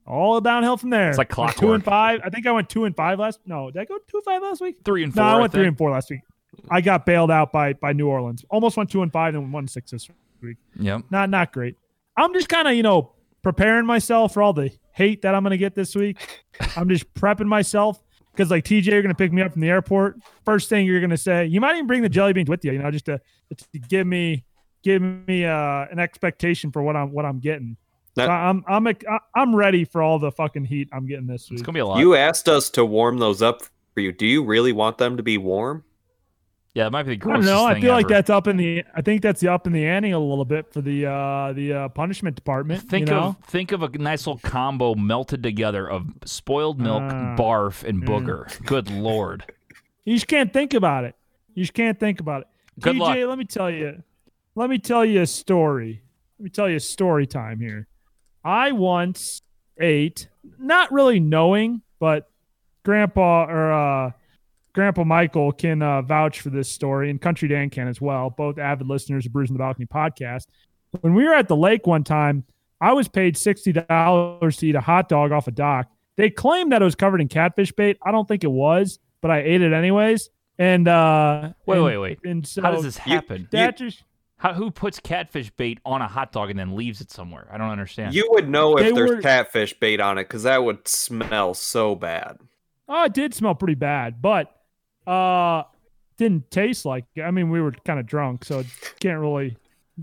all 0.07 0.41
downhill 0.41 0.77
from 0.77 0.91
there. 0.91 1.09
It's 1.09 1.19
like 1.19 1.37
Went 1.37 1.57
Two 1.57 1.73
and 1.73 1.85
five. 1.85 2.21
I 2.25 2.31
think 2.31 2.47
I 2.47 2.53
went 2.53 2.69
two 2.69 2.85
and 2.85 2.95
five 2.95 3.19
last. 3.19 3.41
No, 3.47 3.71
did 3.71 3.81
I 3.81 3.85
go 3.85 3.99
two 4.09 4.19
and 4.19 4.25
five 4.25 4.43
last 4.43 4.61
week? 4.61 4.77
Three 4.85 5.05
and 5.05 5.15
four. 5.15 5.23
No, 5.23 5.29
I 5.29 5.41
went 5.41 5.53
three 5.53 5.63
think. 5.63 5.69
and 5.69 5.79
four 5.79 5.91
last 5.91 6.11
week. 6.11 6.21
I 6.71 6.81
got 6.81 7.07
bailed 7.07 7.31
out 7.31 7.53
by 7.53 7.73
by 7.75 7.93
New 7.93 8.09
Orleans. 8.09 8.45
Almost 8.51 8.77
went 8.77 8.91
two 8.91 9.03
and 9.03 9.13
five 9.13 9.35
and 9.35 9.53
one 9.53 9.63
and 9.63 9.71
six 9.71 9.91
this 9.91 10.09
week. 10.43 10.57
Yep. 10.79 11.05
Not 11.11 11.31
not 11.31 11.53
great. 11.53 11.77
I'm 12.17 12.33
just 12.33 12.49
kind 12.49 12.69
of 12.69 12.75
you 12.75 12.83
know 12.83 13.13
preparing 13.43 13.87
myself 13.87 14.35
for 14.35 14.43
all 14.43 14.53
the 14.53 14.71
hate 14.93 15.23
that 15.23 15.35
I'm 15.35 15.43
gonna 15.43 15.57
get 15.57 15.75
this 15.75 15.95
week. 15.95 16.43
I'm 16.77 16.89
just 16.89 17.13
prepping 17.15 17.47
myself 17.47 18.03
because 18.33 18.51
like 18.51 18.65
TJ, 18.65 18.87
you're 18.87 19.03
gonna 19.03 19.15
pick 19.15 19.33
me 19.33 19.43
up 19.43 19.53
from 19.53 19.63
the 19.63 19.69
airport. 19.69 20.19
First 20.45 20.69
thing 20.69 20.87
you're 20.87 21.01
gonna 21.01 21.17
say, 21.17 21.47
you 21.47 21.61
might 21.61 21.75
even 21.75 21.87
bring 21.87 22.03
the 22.03 22.09
jelly 22.09 22.33
beans 22.33 22.49
with 22.49 22.65
you, 22.65 22.73
you 22.73 22.79
know, 22.79 22.91
just 22.91 23.07
to, 23.07 23.21
to 23.57 23.79
give 23.79 24.07
me 24.07 24.45
give 24.83 25.03
me 25.03 25.45
uh, 25.45 25.87
an 25.91 25.99
expectation 25.99 26.71
for 26.71 26.83
what 26.83 26.95
I'm 26.95 27.11
what 27.13 27.25
I'm 27.25 27.41
getting. 27.41 27.77
That- 28.17 28.27
So 28.27 28.31
I'm 28.33 28.65
I'm 28.69 28.87
I'm 29.35 29.55
ready 29.57 29.85
for 29.85 30.03
all 30.03 30.19
the 30.19 30.31
fucking 30.31 30.65
heat 30.67 30.89
I'm 30.93 31.07
getting 31.07 31.27
this 31.27 31.51
week. 31.51 31.59
It's 31.59 31.67
gonna 31.67 31.75
be 31.75 31.81
a 31.81 31.87
lot. 31.87 31.99
You 31.99 32.15
asked 32.15 32.49
us 32.49 32.71
to 32.71 32.85
warm 32.85 33.19
those 33.19 33.43
up 33.43 33.63
for 33.95 34.01
you. 34.01 34.13
Do 34.13 34.27
you 34.27 34.45
really 34.45 34.73
want 34.73 34.99
them 34.99 35.17
to 35.17 35.23
be 35.23 35.39
warm? 35.39 35.85
yeah, 36.75 36.87
it 36.89 36.91
might 36.91 37.05
be 37.05 37.11
the 37.17 37.23
I 37.23 37.25
grossest 37.25 37.47
don't 37.49 37.57
know. 37.57 37.65
I 37.67 37.75
thing 37.75 37.83
feel 37.83 37.93
like 37.93 38.09
that's 38.09 38.31
up 38.31 38.49
in 38.49 38.57
the. 38.57 38.83
I 38.97 39.01
think 39.01 39.23
that's 39.23 39.45
up 39.45 39.67
in 39.69 39.73
the 39.73 39.85
ante 39.87 40.11
a 40.11 40.19
little 40.19 40.45
bit 40.45 40.73
for 40.73 40.81
the 40.81 41.07
uh 41.07 41.53
the 41.53 41.73
uh, 41.73 41.89
punishment 41.91 42.35
department. 42.37 42.83
Think 42.89 43.09
you 43.09 43.15
know? 43.15 43.37
of 43.41 43.47
think 43.47 43.71
of 43.73 43.83
a 43.85 43.89
nice 43.99 44.27
little 44.27 44.41
combo 44.41 44.95
melted 44.97 45.43
together 45.43 45.89
of 45.89 46.07
spoiled 46.25 46.81
milk, 46.81 47.03
Ah. 47.05 47.37
barf, 47.39 47.85
and 47.85 48.03
Mm. 48.03 48.09
booger. 48.09 48.65
Good 48.67 48.91
lord. 48.91 49.45
You 50.07 50.15
just 50.17 50.27
can't 50.27 50.53
think 50.53 50.75
about 50.75 51.05
it. 51.05 51.15
You 51.55 51.63
just 51.63 51.73
can't 51.73 51.99
think 51.99 52.21
about 52.21 52.43
it. 52.43 52.49
Good 52.79 52.97
TJ, 52.97 52.99
luck. 53.01 53.17
let 53.31 53.39
me 53.39 53.45
tell 53.47 53.71
you. 53.71 54.03
Let 54.55 54.69
me 54.69 54.77
tell 54.79 55.03
you 55.03 55.23
a 55.23 55.27
story. 55.27 56.03
Let 56.39 56.45
me 56.45 56.51
tell 56.51 56.69
you 56.69 56.77
a 56.77 56.81
story 56.81 57.27
time 57.27 57.59
here. 57.61 57.87
I 58.45 58.73
once 58.73 59.43
ate, 59.81 60.29
not 60.59 60.93
really 60.93 61.21
knowing, 61.21 61.83
but 61.99 62.29
Grandpa 62.85 63.47
or 63.49 63.73
uh, 63.73 64.11
Grandpa 64.75 65.05
Michael 65.05 65.53
can 65.53 65.81
uh, 65.83 66.03
vouch 66.03 66.41
for 66.41 66.51
this 66.51 66.71
story, 66.71 67.11
and 67.11 67.21
Country 67.21 67.49
Dan 67.49 67.71
can 67.71 67.89
as 67.89 68.01
well. 68.01 68.31
Both 68.31 68.59
avid 68.59 68.87
listeners 68.87 69.25
of 69.27 69.33
Brews 69.33 69.51
on 69.51 69.55
the 69.55 69.59
Balcony 69.59 69.87
podcast. 69.87 70.47
When 71.01 71.15
we 71.15 71.25
were 71.25 71.35
at 71.35 71.49
the 71.49 71.57
lake 71.57 71.87
one 71.87 72.05
time, 72.05 72.45
I 72.81 72.93
was 72.93 73.09
paid 73.09 73.37
sixty 73.37 73.73
dollars 73.73 74.59
to 74.59 74.67
eat 74.69 74.75
a 74.75 74.81
hot 74.81 75.09
dog 75.09 75.33
off 75.33 75.49
a 75.49 75.51
dock. 75.53 75.91
They 76.17 76.31
claimed 76.31 76.73
that 76.73 76.83
it 76.83 76.85
was 76.85 76.95
covered 76.95 77.21
in 77.21 77.29
catfish 77.29 77.73
bait. 77.73 77.97
I 78.05 78.13
don't 78.13 78.29
think 78.29 78.45
it 78.45 78.51
was, 78.51 78.99
but 79.21 79.31
I 79.31 79.39
ate 79.41 79.63
it 79.63 79.73
anyways. 79.73 80.31
And 80.59 80.87
uh, 80.87 81.53
Wait, 81.67 81.77
and- 81.77 81.85
wait, 81.85 81.97
wait. 81.99 82.19
And 82.25 82.47
so 82.47 82.63
How 82.63 82.71
does 82.71 82.85
this 82.85 82.99
you- 83.07 83.13
happen? 83.15 83.49
that 83.51 83.77
just 83.79 84.05
How, 84.45 84.53
who 84.53 84.71
puts 84.71 85.01
catfish 85.01 85.51
bait 85.57 85.79
on 85.87 86.03
a 86.03 86.07
hot 86.07 86.31
dog 86.31 86.51
and 86.51 86.59
then 86.59 86.77
leaves 86.77 87.01
it 87.01 87.11
somewhere? 87.11 87.49
I 87.51 87.57
don't 87.57 87.71
understand. 87.71 88.15
You 88.15 88.29
would 88.33 88.47
know 88.47 88.77
They 88.77 88.89
if 88.91 88.95
there's 88.95 89.11
were- 89.13 89.23
catfish 89.23 89.73
bait 89.73 90.01
on 90.01 90.19
it 90.19 90.25
because 90.25 90.43
that 90.43 90.63
would 90.63 90.87
smell 90.87 91.55
so 91.55 91.95
bad. 91.95 92.37
Oh, 92.87 93.05
it 93.05 93.15
did 93.15 93.33
smell 93.33 93.55
pretty 93.55 93.75
bad, 93.75 94.21
but 94.21 94.55
uh 95.07 95.63
didn't 96.19 96.51
taste 96.51 96.85
like 96.85 97.07
I 97.23 97.31
mean 97.31 97.49
we 97.49 97.63
were 97.63 97.73
kind 97.73 97.99
of 97.99 98.05
drunk, 98.07 98.45
so 98.45 98.63
can't 99.01 99.19
really 99.19 99.57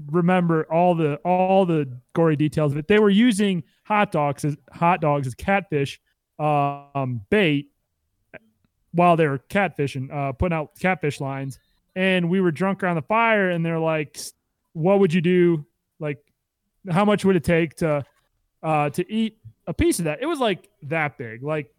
remember 0.07 0.63
all 0.73 0.95
the 0.95 1.17
all 1.17 1.67
the 1.67 1.87
gory 2.13 2.35
details 2.35 2.71
of 2.71 2.79
it. 2.79 2.87
They 2.87 2.97
were 2.97 3.11
using 3.11 3.61
hot 3.83 4.11
dogs 4.11 4.43
as 4.43 4.57
hot 4.71 5.01
dogs 5.01 5.27
as 5.27 5.35
catfish 5.35 6.01
um 6.39 7.21
bait 7.29 7.67
while 8.93 9.15
they 9.15 9.27
were 9.27 9.37
catfishing, 9.37 10.11
uh 10.11 10.31
putting 10.33 10.57
out 10.57 10.71
catfish 10.79 11.21
lines. 11.21 11.59
And 11.95 12.29
we 12.29 12.39
were 12.41 12.51
drunk 12.51 12.83
around 12.83 12.95
the 12.95 13.01
fire 13.01 13.49
and 13.49 13.65
they're 13.65 13.79
like, 13.79 14.17
what 14.73 14.99
would 14.99 15.13
you 15.13 15.21
do? 15.21 15.65
Like 15.99 16.17
how 16.89 17.05
much 17.05 17.23
would 17.25 17.35
it 17.35 17.43
take 17.43 17.75
to 17.77 18.03
uh 18.63 18.89
to 18.91 19.11
eat 19.11 19.37
a 19.67 19.73
piece 19.73 19.99
of 19.99 20.05
that? 20.05 20.19
It 20.21 20.25
was 20.25 20.39
like 20.39 20.69
that 20.83 21.17
big. 21.17 21.43
Like 21.43 21.73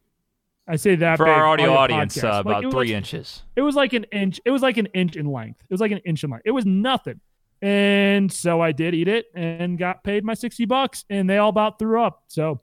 I 0.69 0.76
say 0.76 0.95
that 0.97 1.16
For 1.16 1.25
big 1.25 1.35
our 1.35 1.47
audio 1.47 1.73
audience, 1.75 2.16
podcast. 2.16 2.37
uh, 2.37 2.40
about 2.40 2.64
was 2.64 2.73
three 2.75 2.88
like- 2.88 2.97
inches. 2.97 3.42
It 3.57 3.62
was 3.62 3.75
like 3.75 3.95
an 3.95 4.04
inch. 4.12 4.40
It 4.45 4.50
was 4.50 4.62
like 4.62 4.76
an 4.76 4.87
inch 4.95 5.16
in 5.16 5.26
length. 5.26 5.61
It 5.69 5.73
was 5.73 5.81
like 5.81 5.90
an 5.92 5.99
inch 6.04 6.23
in 6.23 6.31
length. 6.31 6.42
It 6.47 6.52
was 6.52 6.64
nothing. 6.66 7.21
And 7.61 8.31
so 8.33 8.61
I 8.61 8.73
did 8.73 8.95
eat 8.95 9.09
it 9.09 9.26
and 9.35 9.78
got 9.78 10.04
paid 10.04 10.25
my 10.25 10.35
sixty 10.35 10.64
bucks, 10.64 11.04
and 11.09 11.28
they 11.31 11.38
all 11.38 11.49
about 11.49 11.78
threw 11.78 12.02
up. 12.02 12.25
So 12.28 12.61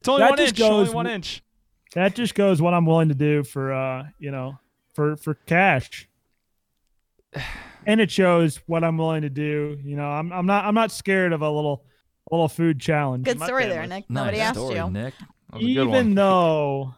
It's 0.00 0.08
only 0.08 0.22
That 0.22 0.30
one 0.30 0.38
just 0.38 0.52
inch. 0.52 0.60
Only 0.60 0.84
goes- 0.86 0.94
one 0.94 1.06
inch. 1.06 1.42
that 1.94 2.14
just 2.14 2.34
goes 2.34 2.60
what 2.62 2.74
I'm 2.74 2.86
willing 2.86 3.08
to 3.08 3.14
do 3.14 3.42
for 3.44 3.72
uh 3.72 4.04
you 4.18 4.30
know 4.30 4.58
for 4.94 5.16
for 5.16 5.34
cash. 5.34 6.08
And 7.88 8.00
it 8.00 8.10
shows 8.10 8.56
what 8.66 8.82
I'm 8.82 8.98
willing 8.98 9.22
to 9.22 9.30
do. 9.30 9.78
You 9.84 9.94
know, 9.94 10.08
I'm 10.08 10.32
I'm 10.32 10.44
not 10.44 10.64
I'm 10.64 10.74
not 10.74 10.90
scared 10.90 11.32
of 11.32 11.40
a 11.42 11.48
little 11.48 11.84
a 12.28 12.34
little 12.34 12.48
food 12.48 12.80
challenge. 12.80 13.24
Good 13.24 13.38
My 13.38 13.46
story 13.46 13.66
there, 13.66 13.86
Nick. 13.86 14.10
Nobody 14.10 14.38
nice 14.38 14.48
asked 14.48 14.58
story, 14.58 14.74
you. 14.74 14.90
Nick. 14.90 15.14
That 15.52 15.60
was 15.60 15.62
a 15.62 15.74
good 15.74 15.88
Even 15.88 16.14
though 16.16 16.94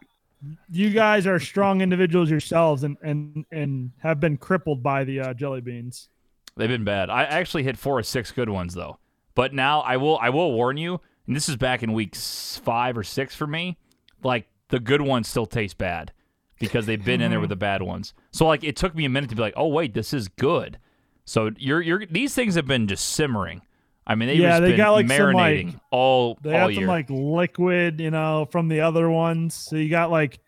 you 0.71 0.89
guys 0.89 1.27
are 1.27 1.39
strong 1.39 1.83
individuals 1.83 2.31
yourselves 2.31 2.85
and 2.85 2.97
and 3.03 3.45
and 3.53 3.91
have 3.99 4.19
been 4.19 4.39
crippled 4.39 4.83
by 4.83 5.05
the 5.05 5.21
uh, 5.21 5.35
jelly 5.35 5.61
beans. 5.61 6.09
They've 6.57 6.71
been 6.71 6.85
bad. 6.85 7.11
I 7.11 7.25
actually 7.25 7.65
hit 7.65 7.77
four 7.77 7.99
or 7.99 8.03
six 8.03 8.33
good 8.33 8.49
ones 8.49 8.73
though. 8.73 8.99
But 9.35 9.53
now 9.53 9.81
I 9.81 9.99
will 9.99 10.19
I 10.23 10.31
will 10.31 10.53
warn 10.53 10.79
you, 10.79 11.03
and 11.27 11.37
this 11.37 11.51
is 11.51 11.57
back 11.57 11.83
in 11.83 11.93
week 11.93 12.17
five 12.17 12.97
or 12.97 13.05
six 13.05 13.35
for 13.35 13.47
me. 13.47 13.77
Like 14.23 14.49
the 14.69 14.81
good 14.81 15.03
ones 15.03 15.29
still 15.29 15.45
taste 15.45 15.77
bad 15.77 16.13
because 16.59 16.87
they've 16.87 17.05
been 17.05 17.21
in 17.21 17.31
there 17.31 17.41
with 17.41 17.51
the 17.51 17.57
bad 17.57 17.83
ones. 17.83 18.15
So 18.33 18.47
like 18.47 18.65
it 18.65 18.77
took 18.77 18.95
me 18.95 19.05
a 19.05 19.09
minute 19.09 19.31
to 19.31 19.37
be 19.37 19.43
like, 19.43 19.55
oh 19.57 19.69
wait, 19.69 19.95
this 19.95 20.13
is 20.13 20.29
good. 20.29 20.79
So 21.25 21.51
you're 21.59 21.81
you're 21.83 22.07
these 22.07 22.35
things 22.35 22.55
have 22.55 22.67
been 22.67 22.87
just 22.89 23.09
simmering. 23.11 23.63
I 24.07 24.15
mean, 24.15 24.29
they've 24.29 24.39
Yeah, 24.39 24.49
just 24.53 24.63
they 24.63 24.69
been 24.71 24.77
got, 24.79 24.91
like, 24.93 25.09
some, 25.11 25.33
like- 25.35 25.67
all 25.91 26.39
They 26.41 26.55
all 26.55 26.61
have 26.61 26.71
year. 26.73 26.81
some 26.83 26.87
like 26.89 27.11
liquid, 27.11 28.01
you 28.01 28.11
know, 28.11 28.49
from 28.51 28.69
the 28.69 28.81
other 28.81 29.11
ones. 29.11 29.53
So 29.55 29.77
you 29.77 29.91
got 29.91 30.11
like 30.11 30.39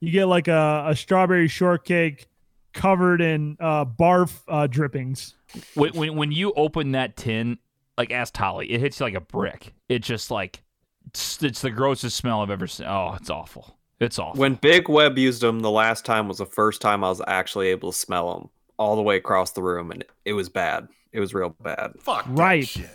you 0.00 0.10
get 0.12 0.26
like 0.26 0.48
a, 0.48 0.84
a 0.88 0.94
strawberry 0.96 1.48
shortcake 1.48 2.26
covered 2.74 3.22
in 3.22 3.56
uh, 3.58 3.86
barf 3.86 4.38
uh, 4.48 4.66
drippings. 4.66 5.34
when, 5.74 5.92
when 5.94 6.16
when 6.16 6.32
you 6.32 6.52
open 6.54 6.92
that 6.92 7.16
tin, 7.16 7.58
like 7.96 8.10
ask 8.12 8.34
Tolly, 8.34 8.70
it 8.70 8.80
hits 8.80 9.00
you 9.00 9.06
like 9.06 9.14
a 9.14 9.20
brick. 9.22 9.72
It 9.88 10.00
just 10.00 10.30
like 10.30 10.62
it's, 11.06 11.42
it's 11.42 11.62
the 11.62 11.70
grossest 11.70 12.14
smell 12.18 12.42
I've 12.42 12.50
ever 12.50 12.66
seen. 12.66 12.86
Oh, 12.86 13.14
it's 13.18 13.30
awful. 13.30 13.75
It's 14.00 14.18
awful. 14.18 14.38
When 14.40 14.54
Big 14.54 14.88
Web 14.88 15.16
used 15.18 15.40
them 15.40 15.60
the 15.60 15.70
last 15.70 16.04
time 16.04 16.28
was 16.28 16.38
the 16.38 16.46
first 16.46 16.80
time 16.82 17.02
I 17.02 17.08
was 17.08 17.22
actually 17.26 17.68
able 17.68 17.92
to 17.92 17.96
smell 17.98 18.34
them 18.38 18.50
all 18.78 18.94
the 18.96 19.02
way 19.02 19.16
across 19.16 19.52
the 19.52 19.62
room, 19.62 19.90
and 19.90 20.04
it 20.24 20.34
was 20.34 20.48
bad. 20.50 20.88
It 21.12 21.20
was 21.20 21.32
real 21.32 21.56
bad. 21.62 21.92
Fuck 22.00 22.26
that 22.26 22.38
Ripe. 22.38 22.64
shit. 22.66 22.90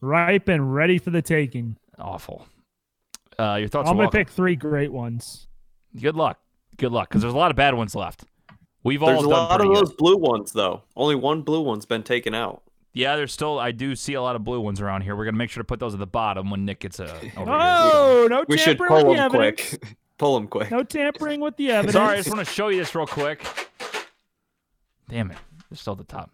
Ripe 0.00 0.48
and 0.48 0.72
ready 0.74 0.98
for 0.98 1.10
the 1.10 1.20
taking. 1.22 1.76
awful. 1.98 2.46
Uh, 3.38 3.56
your 3.56 3.68
thoughts 3.68 3.88
I'm 3.88 3.94
gonna 3.94 4.04
welcome. 4.06 4.18
pick 4.20 4.30
three 4.30 4.56
great 4.56 4.92
ones. 4.92 5.46
Good 6.00 6.16
luck. 6.16 6.40
Good 6.76 6.92
luck, 6.92 7.08
because 7.08 7.22
there's 7.22 7.34
a 7.34 7.36
lot 7.36 7.50
of 7.50 7.56
bad 7.56 7.74
ones 7.74 7.94
left. 7.94 8.24
We've 8.84 9.02
all 9.02 9.08
There's 9.10 9.24
a 9.24 9.28
lot 9.28 9.60
of 9.60 9.66
those 9.74 9.88
good. 9.90 9.96
blue 9.98 10.16
ones 10.16 10.52
though. 10.52 10.82
Only 10.96 11.16
one 11.16 11.42
blue 11.42 11.60
one's 11.60 11.84
been 11.84 12.02
taken 12.04 12.34
out. 12.34 12.62
Yeah, 12.98 13.14
there's 13.14 13.32
still. 13.32 13.60
I 13.60 13.70
do 13.70 13.94
see 13.94 14.14
a 14.14 14.22
lot 14.22 14.34
of 14.34 14.42
blue 14.42 14.60
ones 14.60 14.80
around 14.80 15.02
here. 15.02 15.14
We're 15.14 15.24
gonna 15.24 15.36
make 15.36 15.50
sure 15.50 15.62
to 15.62 15.66
put 15.66 15.78
those 15.78 15.94
at 15.94 16.00
the 16.00 16.06
bottom 16.06 16.50
when 16.50 16.64
Nick 16.64 16.80
gets 16.80 16.98
a. 16.98 17.04
Over 17.14 17.20
here. 17.20 17.30
Oh, 17.46 18.26
no 18.28 18.44
We 18.48 18.58
should 18.58 18.76
pull 18.78 18.96
with 19.06 19.16
the 19.16 19.22
them 19.28 19.34
evidence. 19.36 19.68
quick. 19.78 19.96
pull 20.18 20.34
them 20.34 20.48
quick. 20.48 20.70
No 20.72 20.82
tampering 20.82 21.40
with 21.40 21.56
the 21.56 21.70
evidence. 21.70 21.92
Sorry, 21.94 22.14
I 22.14 22.16
just 22.16 22.28
want 22.28 22.40
to 22.46 22.52
show 22.52 22.68
you 22.68 22.78
this 22.78 22.94
real 22.96 23.06
quick. 23.06 23.44
Damn 25.08 25.30
it, 25.30 25.38
they're 25.70 25.76
still 25.76 25.92
at 25.92 25.98
the 25.98 26.04
top. 26.04 26.30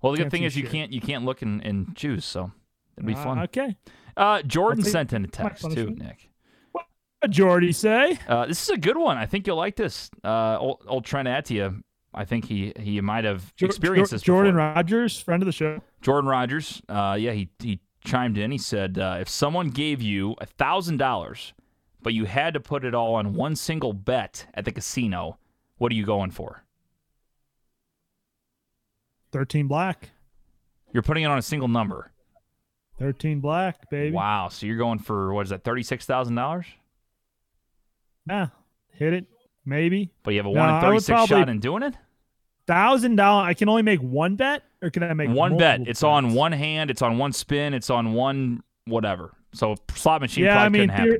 Well, 0.00 0.12
the 0.12 0.18
good 0.18 0.24
Can't 0.24 0.30
thing 0.32 0.42
is 0.44 0.56
you 0.56 0.62
shit. 0.62 0.72
can't 0.72 0.92
you 0.92 1.00
can't 1.00 1.24
look 1.24 1.42
and, 1.42 1.60
and 1.64 1.96
choose, 1.96 2.24
so 2.24 2.52
it'd 2.96 3.06
be 3.06 3.14
Uh, 3.14 3.24
fun. 3.24 3.38
okay. 3.40 3.76
Uh, 4.16 4.42
Jordan 4.42 4.80
I'll 4.80 4.84
take 4.84 4.92
sent 4.92 5.12
in 5.12 5.24
a 5.24 5.28
text 5.28 5.68
too. 5.72 5.90
Nick. 5.90 6.30
What 6.72 6.86
did 7.22 7.32
Jordy 7.32 7.72
say? 7.72 8.18
Uh, 8.28 8.46
this 8.46 8.62
is 8.62 8.68
a 8.70 8.78
good 8.78 8.96
one. 8.96 9.16
I 9.18 9.26
think 9.26 9.46
you'll 9.46 9.56
like 9.56 9.74
this. 9.76 10.10
Uh, 10.22 10.58
old, 10.58 10.84
old 10.86 11.04
Trent 11.04 11.26
Atia. 11.28 11.82
I 12.14 12.24
think 12.24 12.46
he 12.46 12.72
he 12.78 13.00
might 13.00 13.24
have 13.24 13.52
experienced 13.60 14.12
this. 14.12 14.22
Jordan. 14.22 14.54
Rogers, 14.54 15.20
friend 15.20 15.42
of 15.42 15.46
the 15.46 15.52
show. 15.52 15.82
Jordan 16.00 16.28
Rogers. 16.28 16.80
Uh, 16.88 17.16
yeah, 17.18 17.32
he 17.32 17.50
he 17.58 17.80
chimed 18.04 18.38
in. 18.38 18.50
He 18.50 18.58
said, 18.58 18.98
uh, 18.98 19.18
if 19.20 19.28
someone 19.28 19.68
gave 19.70 20.00
you 20.00 20.34
a 20.40 20.46
thousand 20.46 20.96
dollars, 20.96 21.52
but 22.00 22.14
you 22.14 22.24
had 22.24 22.54
to 22.54 22.60
put 22.60 22.84
it 22.84 22.94
all 22.94 23.16
on 23.16 23.34
one 23.34 23.54
single 23.56 23.92
bet 23.92 24.46
at 24.54 24.64
the 24.64 24.72
casino, 24.72 25.38
what 25.76 25.92
are 25.92 25.94
you 25.94 26.06
going 26.06 26.30
for? 26.30 26.64
Thirteen 29.32 29.66
black. 29.66 30.10
You're 30.92 31.02
putting 31.02 31.24
it 31.24 31.26
on 31.26 31.36
a 31.36 31.42
single 31.42 31.68
number. 31.68 32.12
Thirteen 32.98 33.40
black, 33.40 33.90
baby. 33.90 34.14
Wow. 34.14 34.48
So 34.48 34.64
you're 34.64 34.78
going 34.78 35.00
for 35.00 35.34
what 35.34 35.42
is 35.42 35.50
that? 35.50 35.64
Thirty 35.64 35.82
six 35.82 36.06
thousand 36.06 36.36
dollars? 36.36 36.64
Nah, 38.24 38.48
hit 38.92 39.12
it. 39.12 39.26
Maybe 39.66 40.10
But 40.22 40.30
you 40.32 40.38
have 40.38 40.46
a 40.46 40.52
No, 40.52 40.60
one 40.60 40.74
in 40.76 40.80
thirty 40.80 40.98
six 41.00 41.26
shot 41.26 41.48
in 41.48 41.58
doing 41.60 41.82
it. 41.82 41.94
thousand 42.66 43.16
dollar. 43.16 43.42
I 43.44 43.52
can 43.54 43.68
only 43.68 43.82
make 43.82 44.00
one 44.00 44.36
bet, 44.36 44.62
or 44.80 44.90
can 44.90 45.02
I 45.02 45.12
make 45.12 45.28
One 45.28 45.56
bet. 45.58 45.80
multiple 45.80 45.90
It's 45.90 46.02
on 46.02 46.34
one 46.34 46.52
hand. 46.52 46.90
It's 46.90 47.02
on 47.02 47.18
one 47.18 47.32
spin. 47.32 47.74
It's 47.74 47.90
on 47.90 48.12
one 48.14 48.62
whatever. 48.86 49.32
So 49.52 49.74
slot 49.94 50.20
machine 50.20 50.44
Yeah, 50.44 50.52
I 50.62 50.68
probably 50.68 50.86
mean, 50.86 51.18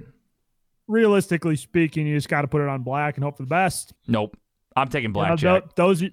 realistically 0.86 1.56
speaking, 1.56 2.06
you 2.06 2.16
just 2.16 2.28
got 2.28 2.42
to 2.42 2.48
put 2.48 2.60
it 2.62 2.68
on 2.68 2.82
black 2.82 3.16
and 3.16 3.24
hope 3.24 3.36
for 3.36 3.42
the 3.42 3.48
best. 3.48 3.92
Nope. 4.06 4.36
I'm 4.76 4.88
taking 4.88 5.12
You 5.14 5.36
know, 5.42 5.62
those 5.74 6.02
are 6.02 6.10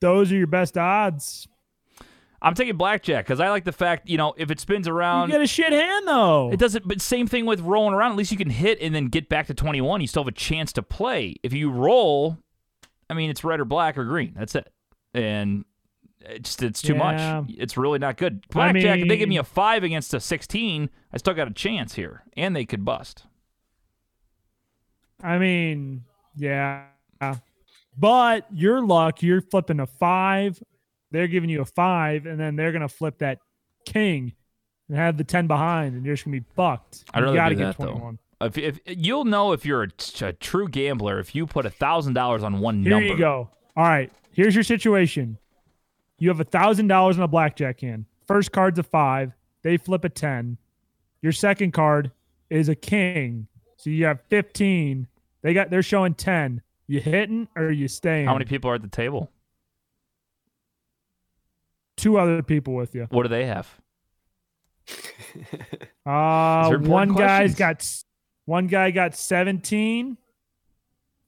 those 0.00 0.32
are 0.32 0.36
your 0.36 0.46
best 0.46 0.76
odds. 0.76 1.48
I'm 2.44 2.54
taking 2.54 2.76
blackjack 2.76 3.24
because 3.24 3.40
I 3.40 3.48
like 3.48 3.64
the 3.64 3.72
fact, 3.72 4.08
you 4.08 4.16
know, 4.18 4.34
if 4.36 4.50
it 4.50 4.60
spins 4.60 4.86
around, 4.86 5.28
You 5.28 5.34
get 5.34 5.40
a 5.42 5.46
shit 5.46 5.72
hand 5.72 6.06
though. 6.06 6.52
it 6.52 6.58
doesn't. 6.58 6.86
But 6.86 7.00
same 7.00 7.26
thing 7.26 7.46
with 7.46 7.60
rolling 7.60 7.94
around. 7.94 8.12
At 8.12 8.16
least 8.18 8.30
you 8.32 8.38
can 8.38 8.50
hit 8.50 8.80
and 8.80 8.94
then 8.94 9.06
get 9.06 9.28
back 9.28 9.46
to 9.48 9.54
21. 9.54 10.00
You 10.02 10.06
still 10.06 10.22
have 10.22 10.28
a 10.28 10.32
chance 10.32 10.72
to 10.74 10.82
play. 10.82 11.36
If 11.42 11.52
you 11.54 11.70
roll, 11.70 12.38
I 13.08 13.14
mean, 13.14 13.30
it's 13.30 13.44
red 13.44 13.60
or 13.60 13.64
black 13.64 13.96
or 13.96 14.04
green. 14.04 14.34
That's 14.36 14.54
it. 14.54 14.70
And 15.14 15.64
It's 16.26 16.50
just 16.50 16.62
it's 16.62 16.80
too 16.82 16.94
Yeah. 16.94 17.40
much. 17.42 17.50
It's 17.58 17.76
really 17.76 17.98
not 17.98 18.16
good. 18.16 18.44
I 18.50 18.52
Blackjack, 18.52 19.00
if 19.00 19.08
they 19.08 19.16
give 19.18 19.28
me 19.28 19.34
mean- 19.34 19.40
a 19.40 19.44
five 19.44 19.82
against 19.84 20.14
a 20.14 20.20
sixteen, 20.20 20.88
I 21.12 21.18
still 21.18 21.34
got 21.34 21.48
a 21.48 21.52
chance 21.52 21.94
here, 21.96 22.22
and 22.36 22.56
they 22.56 22.64
could 22.64 22.82
bust. 22.84 23.26
I 25.22 25.38
mean, 25.38 26.04
yeah. 26.36 26.84
But 27.96 28.46
your 28.52 28.82
luck, 28.84 29.22
you're 29.22 29.40
flipping 29.40 29.80
a 29.80 29.86
five. 29.86 30.62
They're 31.14 31.28
giving 31.28 31.48
you 31.48 31.60
a 31.60 31.64
five, 31.64 32.26
and 32.26 32.40
then 32.40 32.56
they're 32.56 32.72
gonna 32.72 32.88
flip 32.88 33.18
that 33.18 33.38
king 33.84 34.32
and 34.88 34.98
have 34.98 35.16
the 35.16 35.22
ten 35.22 35.46
behind, 35.46 35.94
and 35.94 36.04
you're 36.04 36.16
just 36.16 36.24
gonna 36.24 36.40
be 36.40 36.46
fucked. 36.56 37.04
I'd 37.14 37.20
you 37.20 37.24
rather 37.26 37.36
gotta 37.36 37.54
do 37.54 37.58
get 37.60 37.78
that, 37.78 37.78
though. 37.78 37.92
21. 37.92 38.18
If, 38.40 38.58
if 38.58 38.80
you'll 38.86 39.24
know 39.24 39.52
if 39.52 39.64
you're 39.64 39.84
a, 39.84 39.90
t- 39.90 40.26
a 40.26 40.32
true 40.32 40.66
gambler 40.66 41.20
if 41.20 41.32
you 41.32 41.46
put 41.46 41.66
a 41.66 41.70
thousand 41.70 42.14
dollars 42.14 42.42
on 42.42 42.58
one 42.58 42.82
Here 42.82 42.90
number. 42.90 43.04
Here 43.04 43.12
you 43.12 43.18
go. 43.18 43.48
All 43.76 43.84
right. 43.84 44.10
Here's 44.32 44.56
your 44.56 44.64
situation. 44.64 45.38
You 46.18 46.30
have 46.30 46.40
a 46.40 46.44
thousand 46.44 46.88
dollars 46.88 47.16
in 47.16 47.22
a 47.22 47.28
blackjack 47.28 47.80
hand. 47.80 48.06
First 48.26 48.50
card's 48.50 48.80
a 48.80 48.82
five. 48.82 49.32
They 49.62 49.76
flip 49.76 50.04
a 50.04 50.08
ten. 50.08 50.58
Your 51.22 51.32
second 51.32 51.72
card 51.72 52.10
is 52.50 52.68
a 52.68 52.74
king. 52.74 53.46
So 53.76 53.88
you 53.88 54.04
have 54.06 54.20
fifteen. 54.28 55.06
They 55.42 55.54
got 55.54 55.70
they're 55.70 55.82
showing 55.82 56.14
ten. 56.14 56.60
You 56.88 56.98
hitting 56.98 57.46
or 57.54 57.70
you 57.70 57.86
staying? 57.86 58.26
How 58.26 58.32
many 58.32 58.46
people 58.46 58.68
are 58.68 58.74
at 58.74 58.82
the 58.82 58.88
table? 58.88 59.30
Two 61.96 62.18
other 62.18 62.42
people 62.42 62.74
with 62.74 62.94
you. 62.94 63.06
What 63.10 63.22
do 63.24 63.28
they 63.28 63.46
have? 63.46 63.68
Uh, 66.06 66.68
there 66.68 66.76
important 66.76 66.90
one 66.90 67.08
guy's 67.14 67.54
questions? 67.54 67.58
got 67.58 68.04
one 68.44 68.66
guy 68.66 68.90
got 68.90 69.14
17 69.14 70.18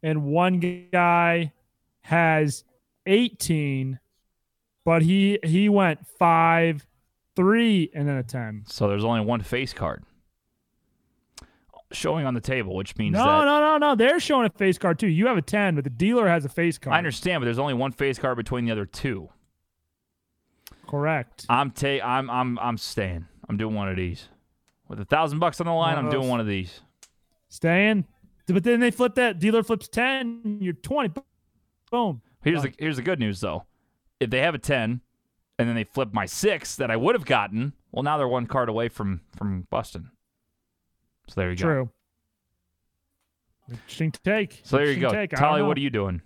and 0.03 0.25
one 0.25 0.89
guy 0.93 1.51
has 2.03 2.63
18 3.07 3.99
but 4.85 5.01
he 5.01 5.39
he 5.43 5.71
went 5.71 6.07
5 6.07 6.87
3 7.37 7.91
and 7.95 8.09
then 8.09 8.17
a 8.17 8.23
10. 8.23 8.65
So 8.67 8.89
there's 8.89 9.05
only 9.05 9.21
one 9.21 9.41
face 9.41 9.73
card 9.73 10.05
showing 11.93 12.27
on 12.27 12.35
the 12.35 12.41
table, 12.41 12.75
which 12.75 12.97
means 12.97 13.15
No, 13.15 13.25
that 13.25 13.45
no, 13.45 13.61
no, 13.61 13.79
no. 13.79 13.95
They're 13.95 14.21
showing 14.21 14.47
a 14.47 14.51
face 14.51 14.79
card 14.79 14.99
too. 14.99 15.09
You 15.09 15.27
have 15.27 15.37
a 15.37 15.43
10, 15.43 15.75
but 15.75 15.85
the 15.85 15.91
dealer 15.91 16.29
has 16.29 16.45
a 16.45 16.49
face 16.49 16.79
card. 16.79 16.95
I 16.95 16.99
understand, 16.99 17.41
but 17.41 17.45
there's 17.45 17.59
only 17.59 17.75
one 17.75 17.93
face 17.93 18.19
card 18.19 18.37
between 18.37 18.65
the 18.65 18.73
other 18.73 18.87
two. 18.87 19.29
Correct. 20.89 21.47
I'm 21.49 21.71
ta- 21.71 22.01
I'm 22.05 22.31
I'm 22.31 22.59
I'm 22.59 22.79
staying. 22.79 23.27
I'm 23.49 23.57
doing 23.57 23.75
one 23.75 23.89
of 23.89 23.97
these. 23.97 24.29
With 24.89 25.01
a 25.01 25.05
thousand 25.05 25.41
bucks 25.41 25.61
on 25.61 25.67
the 25.67 25.73
line, 25.73 25.97
I'm 25.99 26.11
doing 26.11 26.29
one 26.29 26.41
of 26.41 26.47
these. 26.47 26.81
Staying. 27.49 28.05
But 28.47 28.63
then 28.63 28.79
they 28.81 28.93
flip 28.93 29.17
that 29.17 29.41
dealer 29.41 29.65
flips 29.65 29.89
10, 29.89 30.59
you're 30.61 30.73
20. 30.75 31.21
Boom. 31.91 32.23
Here's 32.45 32.63
the 32.63 32.73
here's 32.79 32.97
the 32.97 33.03
good 33.03 33.19
news 33.19 33.41
though. 33.41 33.65
If 34.21 34.31
they 34.31 34.41
have 34.41 34.55
a 34.55 34.59
ten, 34.59 35.01
and 35.59 35.69
then 35.69 35.75
they 35.75 35.85
flip 35.85 36.13
my 36.13 36.27
six 36.27 36.77
that 36.77 36.91
I 36.91 36.97
would 36.97 37.15
have 37.17 37.25
gotten, 37.25 37.73
well 37.91 38.03
now 38.05 38.19
they're 38.19 38.29
one 38.29 38.47
card 38.47 38.69
away 38.69 38.89
from 38.89 39.23
from 39.37 39.67
busting. 39.71 40.09
So 41.29 41.41
there 41.41 41.51
you 41.51 41.57
go. 41.57 41.63
True. 41.65 41.91
Interesting 43.69 44.13
take. 44.25 44.61
So 44.63 44.77
there 44.77 44.87
you 44.93 45.01
go. 45.01 45.11
Take. 45.11 45.31
Tolly, 45.31 45.63
what 45.63 45.77
are 45.77 45.81
you 45.81 45.91
doing? 45.91 46.23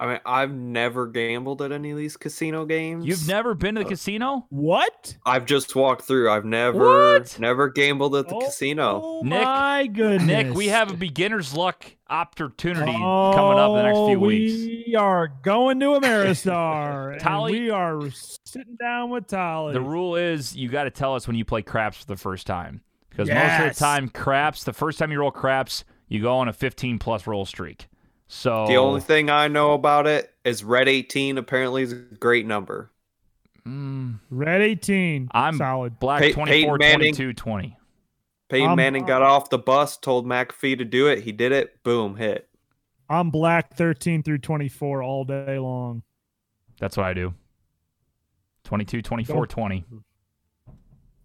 I 0.00 0.06
mean, 0.06 0.20
I've 0.24 0.50
never 0.50 1.06
gambled 1.06 1.60
at 1.60 1.72
any 1.72 1.90
of 1.90 1.98
these 1.98 2.16
casino 2.16 2.64
games. 2.64 3.04
You've 3.04 3.28
never 3.28 3.52
been 3.52 3.74
to 3.74 3.82
the 3.82 3.86
uh, 3.86 3.90
casino? 3.90 4.46
What? 4.48 5.18
I've 5.26 5.44
just 5.44 5.76
walked 5.76 6.02
through. 6.06 6.30
I've 6.30 6.46
never, 6.46 7.18
What? 7.18 7.38
never 7.38 7.68
gambled 7.68 8.16
at 8.16 8.26
the 8.26 8.34
Oh, 8.36 8.40
casino. 8.40 9.00
Oh 9.04 9.20
Nick- 9.22 9.44
my 9.44 9.86
goodness. 9.88 10.26
Nick, 10.26 10.54
we 10.54 10.68
have 10.68 10.90
a 10.90 10.96
beginner's 10.96 11.54
luck 11.54 11.84
opportunity 12.08 12.92
oh, 12.96 13.32
coming 13.34 13.58
up 13.58 13.70
in 13.72 13.76
the 13.76 13.82
next 13.82 13.98
few 13.98 14.16
Oh, 14.16 14.26
weeks. 14.26 14.52
We 14.88 14.94
are 14.96 15.28
going 15.42 15.80
to 15.80 15.86
Ameristar. 15.88 17.12
and 17.12 17.20
Tolly- 17.20 17.60
we 17.60 17.70
are 17.70 18.00
sitting 18.44 18.76
down 18.80 19.10
with 19.10 19.26
Tolly. 19.26 19.74
The 19.74 19.82
rule 19.82 20.16
is 20.16 20.56
you 20.56 20.70
got 20.70 20.84
to 20.84 20.90
tell 20.90 21.14
us 21.14 21.26
when 21.26 21.36
you 21.36 21.44
play 21.44 21.60
craps 21.60 21.98
for 21.98 22.06
the 22.06 22.16
first 22.16 22.46
time. 22.46 22.80
Because 23.10 23.28
most 23.28 23.60
of 23.60 23.74
the 23.74 23.78
time, 23.78 24.08
craps, 24.08 24.64
the 24.64 24.72
first 24.72 24.98
time 24.98 25.12
you 25.12 25.18
roll 25.18 25.30
craps, 25.30 25.84
you 26.08 26.22
go 26.22 26.36
on 26.38 26.48
a 26.48 26.54
15 26.54 26.98
plus 26.98 27.26
roll 27.26 27.44
streak. 27.44 27.86
So 28.32 28.68
The 28.68 28.76
only 28.76 29.00
thing 29.00 29.28
I 29.28 29.48
know 29.48 29.72
about 29.72 30.06
it 30.06 30.32
is 30.44 30.62
Red 30.62 30.88
18 30.88 31.36
apparently 31.36 31.82
is 31.82 31.90
a 31.92 31.96
great 31.96 32.46
number. 32.46 32.92
Mm, 33.66 34.20
Red 34.30 34.60
18. 34.62 35.28
I'm 35.32 35.56
solid. 35.56 35.98
black 35.98 36.22
Pey- 36.22 36.32
24, 36.32 36.78
Peyton 36.78 36.78
Manning. 36.78 37.14
22, 37.14 37.32
20. 37.32 37.76
Peyton 38.48 38.70
Um, 38.70 38.76
Manning 38.76 39.04
got 39.04 39.22
off 39.22 39.50
the 39.50 39.58
bus, 39.58 39.96
told 39.96 40.26
McAfee 40.26 40.78
to 40.78 40.84
do 40.84 41.08
it. 41.08 41.24
He 41.24 41.32
did 41.32 41.50
it. 41.50 41.82
Boom, 41.82 42.16
hit. 42.16 42.48
I'm 43.08 43.30
black 43.30 43.74
13 43.74 44.22
through 44.22 44.38
24 44.38 45.02
all 45.02 45.24
day 45.24 45.58
long. 45.58 46.02
That's 46.78 46.96
what 46.96 47.06
I 47.06 47.12
do. 47.14 47.34
22, 48.62 49.02
24, 49.02 49.34
Don't- 49.34 49.50
20. 49.50 49.84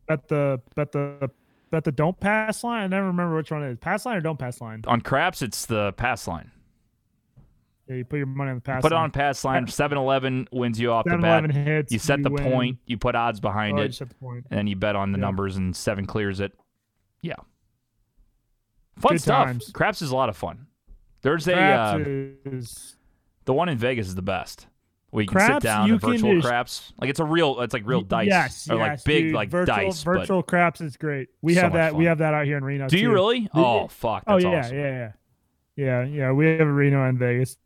Bet 0.08 0.28
the 0.28 0.60
bet 0.76 0.92
the 0.92 1.30
bet 1.70 1.84
the 1.84 1.92
don't 1.92 2.20
pass 2.20 2.64
line. 2.64 2.84
I 2.84 2.88
never 2.88 3.08
remember 3.08 3.36
which 3.36 3.52
one 3.52 3.62
it 3.64 3.70
is. 3.72 3.78
Pass 3.78 4.06
line 4.08 4.18
or 4.18 4.22
don't 4.22 4.40
pass 4.40 4.60
line. 4.60 4.84
On 4.88 5.02
craps, 5.02 5.42
it's 5.44 5.66
the 5.68 5.94
pass 5.94 6.28
line. 6.28 6.50
Yeah, 7.88 7.96
you 7.98 8.06
put 8.06 8.18
your 8.18 8.26
money 8.26 8.50
on 8.50 8.56
the 8.58 8.62
pass 8.62 8.82
Put 8.82 8.92
it 8.92 8.96
on 8.96 9.12
pass 9.12 9.44
line. 9.44 9.68
7 9.68 9.96
Eleven 9.98 10.48
wins 10.52 10.80
you 10.80 10.92
off 10.92 11.06
the 11.06 11.12
7 11.12 11.22
bat. 11.22 11.44
11 11.46 11.52
hits. 11.66 11.92
You 11.94 12.00
set 12.00 12.24
the 12.24 12.32
win. 12.32 12.44
point, 12.44 12.78
you 12.88 12.98
put 12.98 13.14
odds 13.16 13.40
behind 13.40 13.78
Oh, 13.78 13.82
you 13.82 13.88
it, 13.90 13.94
set 13.94 14.10
the 14.10 14.16
point. 14.16 14.46
and 14.50 14.58
then 14.58 14.66
you 14.68 14.76
bet 14.76 14.96
on 14.96 15.12
the 15.12 15.20
Yeah. 15.20 15.26
numbers, 15.26 15.56
and 15.58 15.76
7 15.76 16.06
clears 16.08 16.40
it. 16.40 16.54
Yeah. 17.22 17.36
Fun 18.98 19.14
Good 19.14 19.22
stuff. 19.22 19.46
times. 19.48 19.72
Craps 19.74 20.02
is 20.02 20.10
a 20.12 20.16
lot 20.16 20.30
of 20.30 20.38
fun. 20.38 20.68
There's 21.22 21.48
a 21.48 21.56
uh, 21.60 21.98
is 22.46 22.96
the 23.46 23.54
one 23.54 23.68
in 23.70 23.78
Vegas 23.78 24.08
is 24.08 24.16
the 24.16 24.22
best. 24.22 24.68
Where 25.12 25.22
you 25.22 25.28
can 25.28 25.40
sit 25.40 25.62
down, 25.62 25.88
you 25.88 25.98
the 25.98 26.08
virtual 26.08 26.34
just- 26.36 26.48
craps. 26.48 26.94
Like 27.00 27.10
it's 27.10 27.20
a 27.20 27.24
real, 27.26 27.62
it's 27.62 27.74
like 27.74 27.86
real 27.86 28.02
dice, 28.02 28.28
Yes, 28.28 28.70
or 28.70 28.76
like 28.78 28.92
yes, 28.94 29.04
big 29.04 29.24
dude. 29.26 29.34
like 29.34 29.50
virtual, 29.50 29.76
dice. 29.76 30.04
but- 30.04 30.20
Virtual 30.20 30.44
craps 30.44 30.82
is 30.82 30.98
great. 30.98 31.30
We 31.42 31.54
So 31.56 31.62
have 31.62 31.74
that. 31.74 31.96
We 31.96 32.06
have 32.06 32.18
that 32.18 32.34
out 32.34 32.46
here 32.46 32.58
in 32.58 32.64
Reno. 32.66 32.88
do 32.88 32.98
you 32.98 33.12
really? 33.12 33.48
Oh 33.54 33.88
fuck, 33.88 34.24
Oh 34.28 34.38
yeah, 34.38 34.60
awesome. 34.60 34.78
yeah, 34.78 35.12
yeah, 35.78 36.04
yeah, 36.04 36.04
yeah. 36.06 36.32
We 36.32 36.48
have 36.48 36.68
a 36.68 36.72
Reno 36.72 37.04
and 37.08 37.18
Vegas. 37.18 37.58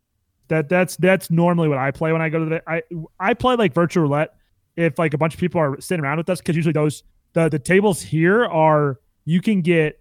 That 0.50 0.68
that's 0.68 0.98
that's 0.98 1.32
normally 1.32 1.70
what 1.70 1.78
I 1.78 1.92
play 1.92 2.12
when 2.12 2.22
I 2.22 2.30
go 2.30 2.40
to 2.40 2.46
the. 2.46 2.70
I 2.70 2.82
I 3.20 3.34
play 3.34 3.56
like 3.56 3.74
virtual 3.74 4.04
roulette 4.04 4.36
if 4.76 5.00
like 5.00 5.14
a 5.14 5.18
bunch 5.18 5.34
of 5.34 5.40
people 5.40 5.62
are 5.62 5.80
sitting 5.80 6.04
around 6.04 6.18
with 6.18 6.30
us 6.30 6.40
because 6.40 6.56
usually 6.56 6.74
those 6.74 7.04
the 7.34 7.50
the 7.50 7.60
tables 7.60 8.02
here 8.02 8.46
are 8.46 9.00
you 9.26 9.42
can 9.42 9.62
get 9.62 10.00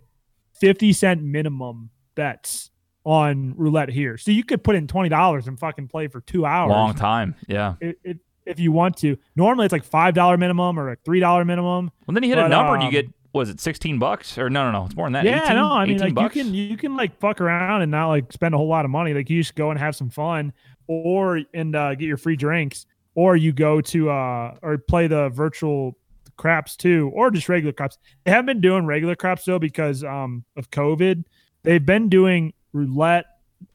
fifty 0.59 0.93
cent 0.93 1.23
minimum 1.23 1.91
bets 2.15 2.71
on 3.05 3.55
roulette 3.57 3.91
here, 3.91 4.17
so 4.19 4.31
you 4.31 4.45
could 4.45 4.65
put 4.65 4.75
in 4.75 4.87
twenty 4.87 5.09
dollars 5.09 5.47
and 5.47 5.59
fucking 5.59 5.89
play 5.89 6.09
for 6.09 6.21
two 6.21 6.45
hours. 6.45 6.71
Long 6.71 6.95
time. 6.95 7.35
Yeah. 7.47 7.75
If, 7.81 7.97
if, 8.03 8.17
if 8.47 8.59
you 8.59 8.73
want 8.73 8.97
to. 8.99 9.19
Normally 9.37 9.67
it's 9.67 9.73
like 9.73 9.85
five 9.85 10.15
dollar 10.15 10.37
minimum 10.37 10.79
or 10.79 10.93
a 10.93 10.97
three 11.05 11.21
dollar 11.21 11.45
minimum. 11.45 11.91
Well, 12.07 12.15
then 12.15 12.23
you 12.23 12.31
hit 12.31 12.39
a 12.39 12.43
But, 12.43 12.49
number 12.49 12.75
and 12.75 12.83
you 12.83 12.89
um, 12.89 12.93
get 12.93 13.07
was 13.33 13.51
it 13.51 13.61
sixteen 13.61 13.99
bucks 13.99 14.38
or 14.38 14.49
no 14.49 14.64
no 14.64 14.73
no 14.73 14.87
it's 14.87 14.97
more 14.97 15.07
than 15.07 15.12
that. 15.12 15.25
Yeah, 15.25 15.45
18, 15.45 15.57
no, 15.57 15.73
I 15.73 15.87
mean 15.87 15.99
like 15.99 16.14
bucks? 16.14 16.35
you 16.35 16.43
can 16.43 16.55
you 16.55 16.77
can 16.77 16.97
like 16.97 17.19
fuck 17.19 17.41
around 17.41 17.83
and 17.83 17.91
not 17.91 18.09
like 18.09 18.33
spend 18.33 18.55
a 18.55 18.59
whole 18.59 18.69
lot 18.69 18.85
of 18.85 18.91
money. 18.91 19.12
Like 19.14 19.29
you 19.29 19.41
just 19.41 19.55
go 19.55 19.71
and 19.71 19.79
have 19.79 19.95
some 19.95 20.11
fun, 20.11 20.53
or 20.87 21.43
and 21.55 21.77
uh, 21.77 21.95
get 21.95 22.07
your 22.07 22.17
free 22.17 22.37
drinks, 22.37 22.87
or 23.14 23.37
you 23.37 23.53
go 23.53 23.81
to 23.81 24.11
uh 24.11 24.57
or 24.62 24.79
play 24.79 25.07
the 25.07 25.29
virtual 25.31 25.97
craps 26.37 26.77
too, 26.77 27.11
or 27.14 27.31
just 27.31 27.49
regular 27.49 27.73
craps. 27.73 27.99
They 28.25 28.31
haven't 28.31 28.47
been 28.47 28.61
doing 28.61 28.87
regular 28.87 29.14
craps 29.14 29.45
though 29.45 29.59
because 29.59 30.03
um 30.05 30.45
of 30.57 30.71
COVID. 30.71 31.25
They've 31.64 31.85
been 31.85 32.09
doing 32.09 32.55
roulette, 32.73 33.27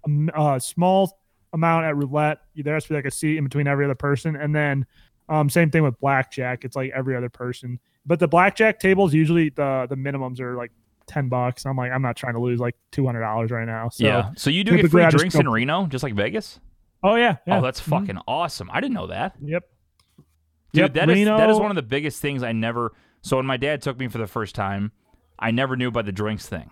um, 0.05 0.31
uh, 0.33 0.57
small 0.57 1.19
amount 1.51 1.85
at 1.85 1.95
roulette. 1.95 2.39
There 2.55 2.73
has 2.73 2.83
to 2.83 2.89
be 2.89 2.95
like 2.95 3.05
a 3.05 3.11
seat 3.11 3.37
in 3.37 3.43
between 3.43 3.67
every 3.67 3.85
other 3.85 3.95
person, 3.95 4.35
and 4.35 4.55
then 4.55 4.85
um 5.29 5.49
same 5.49 5.69
thing 5.69 5.83
with 5.83 5.99
blackjack. 5.99 6.65
It's 6.65 6.75
like 6.75 6.91
every 6.95 7.15
other 7.15 7.29
person. 7.29 7.79
But 8.05 8.19
the 8.19 8.27
blackjack 8.27 8.79
tables 8.79 9.13
usually 9.13 9.49
the 9.49 9.87
the 9.89 9.95
minimums 9.95 10.39
are 10.39 10.55
like 10.55 10.71
ten 11.07 11.29
bucks. 11.29 11.65
I'm 11.65 11.77
like, 11.77 11.91
I'm 11.91 12.01
not 12.01 12.15
trying 12.15 12.33
to 12.33 12.39
lose 12.41 12.59
like 12.59 12.75
two 12.91 13.05
hundred 13.05 13.21
dollars 13.21 13.51
right 13.51 13.65
now. 13.65 13.89
So, 13.89 14.05
yeah. 14.05 14.31
So 14.35 14.49
you 14.49 14.63
do 14.63 14.75
get 14.75 14.89
free 14.91 15.03
I 15.03 15.09
drinks 15.09 15.35
in 15.35 15.47
Reno, 15.47 15.85
just 15.87 16.03
like 16.03 16.13
Vegas. 16.13 16.59
Oh 17.01 17.15
yeah. 17.15 17.37
yeah. 17.45 17.57
Oh, 17.59 17.61
that's 17.61 17.81
Mhm. 17.81 17.89
fucking 17.89 18.17
awesome. 18.27 18.69
I 18.71 18.79
didn't 18.81 18.93
know 18.93 19.07
that. 19.07 19.35
Yep. 19.41 19.63
Dude, 20.73 20.81
Yep, 20.81 20.93
that 20.93 21.09
is 21.09 21.25
that 21.25 21.49
is 21.49 21.57
one 21.59 21.69
of 21.71 21.75
the 21.75 21.81
biggest 21.83 22.21
things 22.21 22.43
I 22.43 22.51
never. 22.51 22.93
So 23.21 23.37
when 23.37 23.45
my 23.45 23.57
dad 23.57 23.81
took 23.81 23.97
me 23.99 24.07
for 24.07 24.17
the 24.17 24.27
first 24.27 24.55
time, 24.55 24.91
I 25.39 25.51
never 25.51 25.75
knew 25.75 25.87
about 25.89 26.05
the 26.05 26.11
drinks 26.11 26.47
thing. 26.47 26.69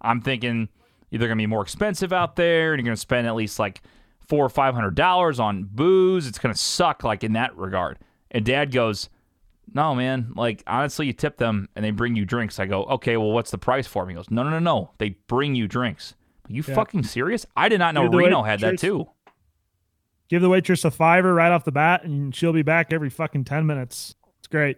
I'm 0.00 0.20
thinking 0.20 0.68
either 1.10 1.26
gonna 1.26 1.36
be 1.38 1.46
more 1.46 1.62
expensive 1.62 2.12
out 2.12 2.36
there, 2.36 2.72
and 2.74 2.80
you're 2.80 2.84
gonna 2.90 2.96
spend 2.96 3.26
at 3.26 3.34
least 3.34 3.58
like 3.58 3.80
four 4.28 4.44
or 4.44 4.48
five 4.50 4.74
hundred 4.74 4.94
dollars 4.94 5.40
on 5.40 5.64
booze. 5.64 6.26
It's 6.26 6.38
gonna 6.38 6.54
suck, 6.54 7.02
like 7.04 7.24
in 7.24 7.32
that 7.32 7.56
regard. 7.56 7.98
And 8.30 8.44
dad 8.44 8.70
goes, 8.70 9.08
"No, 9.74 9.94
man. 9.94 10.32
Like 10.34 10.62
honestly, 10.66 11.06
you 11.06 11.12
tip 11.12 11.36
them 11.38 11.68
and 11.76 11.84
they 11.84 11.90
bring 11.90 12.16
you 12.16 12.24
drinks." 12.24 12.58
I 12.58 12.66
go, 12.66 12.84
"Okay, 12.84 13.16
well, 13.16 13.30
what's 13.32 13.50
the 13.50 13.58
price 13.58 13.86
for 13.86 14.02
them?" 14.02 14.10
He 14.10 14.14
goes, 14.16 14.30
"No, 14.30 14.42
no, 14.42 14.50
no, 14.50 14.58
no. 14.58 14.90
They 14.98 15.10
bring 15.26 15.54
you 15.54 15.68
drinks." 15.68 16.14
Are 16.48 16.52
you 16.52 16.62
Yeah. 16.66 16.74
fucking 16.74 17.02
serious? 17.02 17.44
I 17.56 17.68
did 17.68 17.78
not 17.78 17.94
know 17.94 18.06
Reno 18.08 18.42
had 18.42 18.60
that 18.60 18.78
too. 18.78 19.08
Give 20.28 20.42
the 20.42 20.48
waitress 20.48 20.84
a 20.84 20.90
fiver 20.90 21.34
right 21.34 21.50
off 21.52 21.64
the 21.64 21.72
bat, 21.72 22.04
and 22.04 22.34
she'll 22.34 22.52
be 22.52 22.62
back 22.62 22.92
every 22.92 23.08
fucking 23.10 23.44
ten 23.44 23.66
minutes. 23.66 24.14
It's 24.38 24.46
great. 24.46 24.76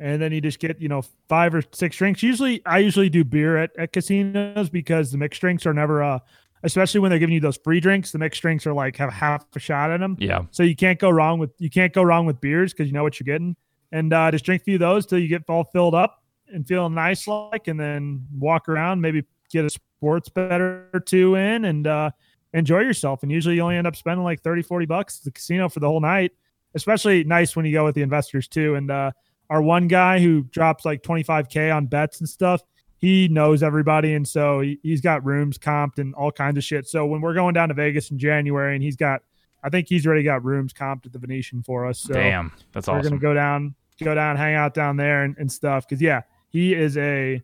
And 0.00 0.20
then 0.20 0.32
you 0.32 0.40
just 0.40 0.58
get 0.58 0.80
you 0.80 0.88
know 0.88 1.02
five 1.28 1.54
or 1.54 1.62
six 1.72 1.96
drinks. 1.96 2.22
Usually, 2.22 2.60
I 2.66 2.78
usually 2.78 3.08
do 3.08 3.24
beer 3.24 3.56
at, 3.56 3.70
at 3.78 3.92
casinos 3.92 4.68
because 4.70 5.12
the 5.12 5.18
mixed 5.18 5.40
drinks 5.40 5.64
are 5.66 5.74
never 5.74 6.00
a 6.00 6.22
especially 6.64 7.00
when 7.00 7.10
they're 7.10 7.18
giving 7.18 7.34
you 7.34 7.40
those 7.40 7.56
free 7.64 7.80
drinks. 7.80 8.12
The 8.12 8.18
mixed 8.18 8.40
drinks 8.40 8.66
are 8.66 8.72
like 8.72 8.96
have 8.96 9.12
half 9.12 9.44
a 9.56 9.58
shot 9.58 9.90
in 9.90 10.00
them. 10.00 10.16
Yeah. 10.20 10.42
So 10.50 10.62
you 10.62 10.76
can't 10.76 10.98
go 10.98 11.10
wrong 11.10 11.38
with 11.38 11.50
you 11.58 11.70
can't 11.70 11.92
go 11.92 12.02
wrong 12.02 12.26
with 12.26 12.40
beers 12.40 12.72
because 12.72 12.86
you 12.86 12.92
know 12.92 13.02
what 13.02 13.18
you're 13.18 13.24
getting. 13.24 13.56
And 13.92 14.12
uh, 14.12 14.30
just 14.30 14.44
drink 14.44 14.62
a 14.62 14.64
few 14.64 14.74
of 14.74 14.80
those 14.80 15.06
till 15.06 15.18
you 15.18 15.28
get 15.28 15.42
all 15.48 15.64
filled 15.64 15.94
up 15.94 16.22
and 16.48 16.66
feeling 16.66 16.94
nice 16.94 17.28
like, 17.28 17.68
and 17.68 17.78
then 17.78 18.26
walk 18.36 18.68
around, 18.68 19.00
maybe 19.00 19.24
get 19.50 19.64
a 19.64 19.70
sports 19.70 20.28
bet 20.28 20.60
or 20.60 21.02
two 21.06 21.34
in 21.34 21.66
and 21.66 21.86
uh, 21.86 22.10
enjoy 22.54 22.80
yourself. 22.80 23.22
And 23.22 23.30
usually 23.30 23.56
you 23.56 23.60
only 23.62 23.76
end 23.76 23.86
up 23.86 23.96
spending 23.96 24.24
like 24.24 24.42
30, 24.42 24.62
40 24.62 24.86
bucks 24.86 25.18
at 25.18 25.24
the 25.24 25.30
casino 25.30 25.68
for 25.68 25.80
the 25.80 25.88
whole 25.88 26.00
night. 26.00 26.32
Especially 26.74 27.22
nice 27.22 27.54
when 27.54 27.66
you 27.66 27.72
go 27.72 27.84
with 27.84 27.94
the 27.94 28.00
investors 28.00 28.48
too. 28.48 28.76
And 28.76 28.90
uh, 28.90 29.12
our 29.50 29.60
one 29.60 29.88
guy 29.88 30.18
who 30.18 30.44
drops 30.44 30.86
like 30.86 31.02
25k 31.02 31.74
on 31.74 31.84
bets 31.84 32.20
and 32.20 32.28
stuff, 32.28 32.62
he 32.96 33.28
knows 33.28 33.62
everybody, 33.64 34.14
and 34.14 34.26
so 34.26 34.60
he, 34.60 34.78
he's 34.82 35.00
got 35.00 35.24
rooms 35.24 35.58
comped 35.58 35.98
and 35.98 36.14
all 36.14 36.30
kinds 36.30 36.56
of 36.56 36.64
shit. 36.64 36.86
So 36.86 37.04
when 37.04 37.20
we're 37.20 37.34
going 37.34 37.52
down 37.52 37.68
to 37.68 37.74
Vegas 37.74 38.12
in 38.12 38.18
January, 38.18 38.74
and 38.74 38.82
he's 38.82 38.94
got, 38.94 39.22
I 39.62 39.70
think 39.70 39.88
he's 39.88 40.06
already 40.06 40.22
got 40.22 40.44
rooms 40.44 40.72
comped 40.72 41.04
at 41.04 41.12
the 41.12 41.18
Venetian 41.18 41.64
for 41.64 41.84
us. 41.84 41.98
So 41.98 42.14
Damn. 42.14 42.52
That's 42.72 42.86
awesome. 42.86 42.98
we're 42.98 43.08
gonna 43.10 43.20
go 43.20 43.34
down, 43.34 43.74
go 44.02 44.14
down, 44.14 44.36
hang 44.36 44.54
out 44.54 44.74
down 44.74 44.96
there 44.96 45.24
and, 45.24 45.36
and 45.38 45.50
stuff. 45.50 45.86
Because 45.88 46.00
yeah, 46.02 46.22
he 46.48 46.74
is 46.74 46.96
a 46.96 47.42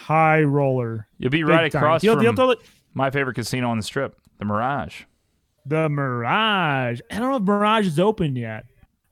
high 0.00 0.42
roller. 0.42 1.06
You'll 1.18 1.30
be 1.30 1.44
right 1.44 1.70
time. 1.70 1.82
across 1.82 2.02
He'll- 2.02 2.14
from 2.14 2.22
he'll 2.24 2.34
totally- 2.34 2.64
my 2.94 3.10
favorite 3.10 3.34
casino 3.34 3.68
on 3.70 3.76
the 3.76 3.82
strip, 3.82 4.16
the 4.38 4.44
Mirage. 4.44 5.02
the 5.66 5.88
Mirage. 5.88 7.00
I 7.10 7.18
don't 7.18 7.30
know 7.30 7.36
if 7.36 7.42
Mirage 7.42 7.86
is 7.86 8.00
open 8.00 8.34
yet 8.34 8.64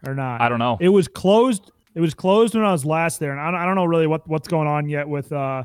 or 0.07 0.14
not. 0.14 0.40
I 0.40 0.49
don't 0.49 0.59
know. 0.59 0.77
It 0.81 0.88
was 0.88 1.07
closed. 1.09 1.71
It 1.95 2.01
was 2.01 2.14
closed 2.14 2.55
when 2.55 2.64
I 2.64 2.73
was 2.73 2.85
last 2.85 3.21
there, 3.21 3.31
and 3.33 3.40
I 3.40 3.51
don't, 3.51 3.61
I 3.61 3.64
don't 3.64 3.75
know 3.75 3.85
really 3.85 4.07
what 4.07 4.27
what's 4.29 4.49
going 4.49 4.66
on 4.69 4.88
yet 4.88 5.09
with 5.09 5.31
uh 5.33 5.64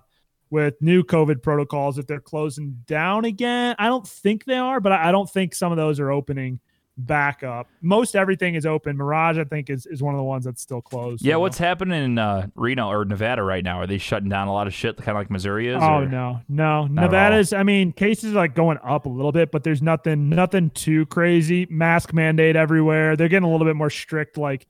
with 0.49 0.75
new 0.81 1.01
COVID 1.03 1.41
protocols. 1.41 1.97
If 1.97 2.07
they're 2.07 2.19
closing 2.19 2.77
down 2.85 3.25
again, 3.25 3.75
I 3.79 3.87
don't 3.87 4.05
think 4.07 4.43
they 4.45 4.57
are, 4.57 4.79
but 4.81 4.91
I, 4.91 5.09
I 5.09 5.11
don't 5.11 5.29
think 5.29 5.55
some 5.55 5.71
of 5.71 5.77
those 5.77 5.99
are 5.99 6.11
opening 6.11 6.59
back 6.97 7.43
up. 7.43 7.67
Most 7.81 8.15
everything 8.15 8.55
is 8.55 8.65
open. 8.65 8.97
Mirage, 8.97 9.37
I 9.37 9.43
think, 9.43 9.69
is 9.69 9.85
is 9.85 10.01
one 10.01 10.13
of 10.13 10.17
the 10.17 10.23
ones 10.23 10.45
that's 10.45 10.61
still 10.61 10.81
closed. 10.81 11.23
yeah, 11.23 11.35
so. 11.35 11.39
what's 11.39 11.57
happening 11.57 12.03
in 12.03 12.17
uh, 12.17 12.47
Reno 12.55 12.89
or 12.89 13.05
Nevada 13.05 13.43
right 13.43 13.63
now? 13.63 13.79
Are 13.79 13.87
they 13.87 13.97
shutting 13.97 14.29
down 14.29 14.47
a 14.47 14.53
lot 14.53 14.67
of 14.67 14.73
shit, 14.73 14.97
kind 14.97 15.09
of 15.09 15.15
like 15.15 15.29
Missouri 15.29 15.67
is? 15.67 15.81
Oh 15.81 15.99
or- 15.99 16.05
no, 16.07 16.41
no. 16.47 16.87
Not 16.87 17.03
at 17.03 17.07
all. 17.07 17.11
Nevada's. 17.11 17.53
I 17.53 17.63
mean, 17.63 17.91
cases 17.91 18.33
are 18.33 18.37
like 18.37 18.55
going 18.55 18.77
up 18.83 19.05
a 19.05 19.09
little 19.09 19.31
bit, 19.31 19.51
but 19.51 19.63
there's 19.63 19.81
nothing, 19.81 20.29
nothing 20.29 20.69
too 20.71 21.05
crazy. 21.07 21.67
Mask 21.69 22.13
mandate 22.13 22.55
everywhere. 22.55 23.15
They're 23.15 23.29
getting 23.29 23.47
a 23.47 23.51
little 23.51 23.67
bit 23.67 23.75
more 23.75 23.89
strict. 23.89 24.37
Like 24.37 24.67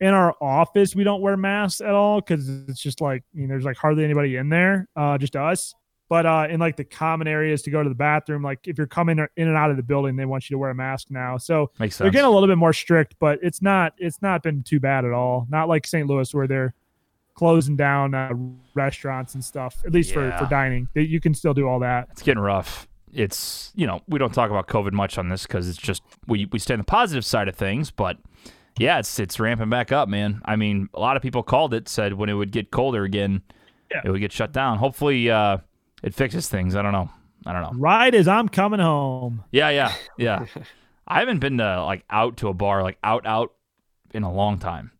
in 0.00 0.08
our 0.08 0.34
office, 0.40 0.94
we 0.94 1.04
don't 1.04 1.20
wear 1.20 1.36
masks 1.36 1.80
at 1.80 1.94
all 1.94 2.20
because 2.20 2.48
it's 2.68 2.80
just 2.80 3.00
like 3.00 3.22
you 3.32 3.42
know, 3.42 3.48
there's 3.48 3.64
like 3.64 3.76
hardly 3.76 4.04
anybody 4.04 4.36
in 4.36 4.48
there, 4.48 4.88
uh, 4.96 5.18
just 5.18 5.36
us. 5.36 5.74
But 6.08 6.26
uh, 6.26 6.46
in 6.50 6.60
like 6.60 6.76
the 6.76 6.84
common 6.84 7.26
areas 7.26 7.62
to 7.62 7.70
go 7.70 7.82
to 7.82 7.88
the 7.88 7.94
bathroom, 7.94 8.42
like 8.42 8.68
if 8.68 8.76
you're 8.76 8.86
coming 8.86 9.18
in 9.18 9.48
and 9.48 9.56
out 9.56 9.70
of 9.70 9.76
the 9.78 9.82
building, 9.82 10.16
they 10.16 10.26
want 10.26 10.48
you 10.50 10.54
to 10.54 10.58
wear 10.58 10.70
a 10.70 10.74
mask 10.74 11.08
now. 11.10 11.38
So 11.38 11.70
Makes 11.78 11.98
they're 11.98 12.10
getting 12.10 12.26
a 12.26 12.30
little 12.30 12.46
bit 12.48 12.58
more 12.58 12.72
strict, 12.74 13.14
but 13.18 13.38
it's 13.42 13.62
not 13.62 13.94
it's 13.98 14.20
not 14.20 14.42
been 14.42 14.62
too 14.62 14.80
bad 14.80 15.04
at 15.04 15.12
all. 15.12 15.46
Not 15.48 15.68
like 15.68 15.86
St. 15.86 16.06
Louis 16.06 16.32
where 16.34 16.46
they're 16.46 16.74
closing 17.34 17.74
down 17.74 18.14
uh, 18.14 18.32
restaurants 18.74 19.34
and 19.34 19.42
stuff. 19.44 19.76
At 19.86 19.92
least 19.92 20.12
for 20.12 20.28
Yeah. 20.28 20.38
for 20.38 20.46
dining, 20.46 20.88
you 20.94 21.20
can 21.20 21.34
still 21.34 21.54
do 21.54 21.66
all 21.66 21.78
that. 21.80 22.08
it's 22.12 22.22
getting 22.22 22.42
rough. 22.42 22.86
It's 23.12 23.72
you 23.74 23.86
know 23.86 24.00
we 24.08 24.18
don't 24.18 24.34
talk 24.34 24.50
about 24.50 24.66
COVID 24.68 24.92
much 24.92 25.18
on 25.18 25.28
this 25.28 25.46
because 25.46 25.68
it's 25.68 25.78
just 25.78 26.02
we 26.26 26.46
we 26.52 26.58
stay 26.58 26.74
on 26.74 26.80
the 26.80 26.84
positive 26.84 27.24
side 27.24 27.48
of 27.48 27.56
things, 27.56 27.90
but 27.90 28.18
yeah, 28.78 28.98
it's 28.98 29.18
it's 29.18 29.40
ramping 29.40 29.70
back 29.70 29.90
up, 29.92 30.08
man. 30.08 30.42
I 30.44 30.56
mean, 30.56 30.88
a 30.94 31.00
lot 31.00 31.16
of 31.16 31.22
people 31.22 31.42
called 31.42 31.72
it, 31.74 31.88
said 31.88 32.12
when 32.14 32.28
it 32.28 32.34
would 32.34 32.50
get 32.50 32.70
colder 32.72 33.04
again, 33.04 33.42
Yeah. 33.90 34.02
it 34.04 34.10
would 34.10 34.20
get 34.20 34.32
shut 34.32 34.52
down. 34.52 34.78
Hopefully, 34.78 35.30
uh, 35.30 35.58
it 36.04 36.14
fixes 36.14 36.48
things. 36.48 36.76
I 36.76 36.82
don't 36.82 36.92
know. 36.92 37.10
I 37.46 37.52
don't 37.52 37.62
know. 37.62 37.72
Right 37.80 38.14
as 38.14 38.28
I'm 38.28 38.48
coming 38.48 38.80
home. 38.80 39.42
Yeah, 39.50 39.70
yeah, 39.70 39.92
yeah. 40.16 40.46
I 41.08 41.18
haven't 41.18 41.40
been 41.40 41.58
to 41.58 41.84
like 41.84 42.04
out 42.08 42.38
to 42.38 42.48
a 42.48 42.54
bar 42.54 42.82
like 42.82 42.98
out 43.02 43.26
out 43.26 43.52
in 44.12 44.22
a 44.22 44.32
long 44.32 44.58
time. 44.58 44.92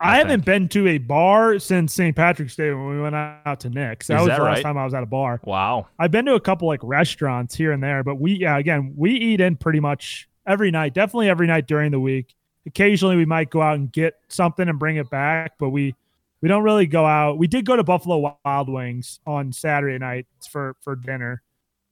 I, 0.00 0.14
I 0.14 0.16
haven't 0.16 0.46
been 0.46 0.68
to 0.70 0.88
a 0.88 0.98
bar 0.98 1.58
since 1.58 1.92
St. 1.92 2.16
Patrick's 2.16 2.56
Day 2.56 2.70
when 2.70 2.88
we 2.88 3.00
went 3.00 3.14
out 3.14 3.60
to 3.60 3.68
Nick's. 3.68 4.06
That 4.06 4.14
Is 4.14 4.20
was 4.20 4.28
that 4.28 4.38
the 4.38 4.44
last 4.44 4.56
right? 4.56 4.62
time 4.62 4.78
I 4.78 4.84
was 4.84 4.94
at 4.94 5.02
a 5.02 5.06
bar. 5.06 5.40
Wow. 5.44 5.88
I've 5.98 6.10
been 6.10 6.24
to 6.24 6.34
a 6.34 6.40
couple 6.40 6.68
like 6.68 6.80
restaurants 6.82 7.54
here 7.54 7.72
and 7.72 7.82
there, 7.82 8.02
but 8.02 8.14
we 8.18 8.32
yeah, 8.32 8.56
again, 8.56 8.94
we 8.96 9.12
eat 9.12 9.40
in 9.40 9.56
pretty 9.56 9.80
much 9.80 10.28
every 10.46 10.70
night, 10.70 10.94
definitely 10.94 11.28
every 11.28 11.46
night 11.46 11.66
during 11.66 11.90
the 11.90 12.00
week. 12.00 12.34
Occasionally 12.66 13.16
we 13.16 13.26
might 13.26 13.50
go 13.50 13.60
out 13.60 13.74
and 13.76 13.92
get 13.92 14.14
something 14.28 14.68
and 14.68 14.78
bring 14.78 14.96
it 14.96 15.10
back, 15.10 15.52
but 15.58 15.70
we 15.70 15.94
we 16.40 16.48
don't 16.48 16.62
really 16.62 16.86
go 16.86 17.04
out. 17.06 17.38
We 17.38 17.46
did 17.46 17.64
go 17.66 17.76
to 17.76 17.84
Buffalo 17.84 18.34
Wild 18.44 18.68
Wings 18.68 19.20
on 19.26 19.52
Saturday 19.52 19.98
night 19.98 20.26
for 20.50 20.76
for 20.80 20.96
dinner. 20.96 21.42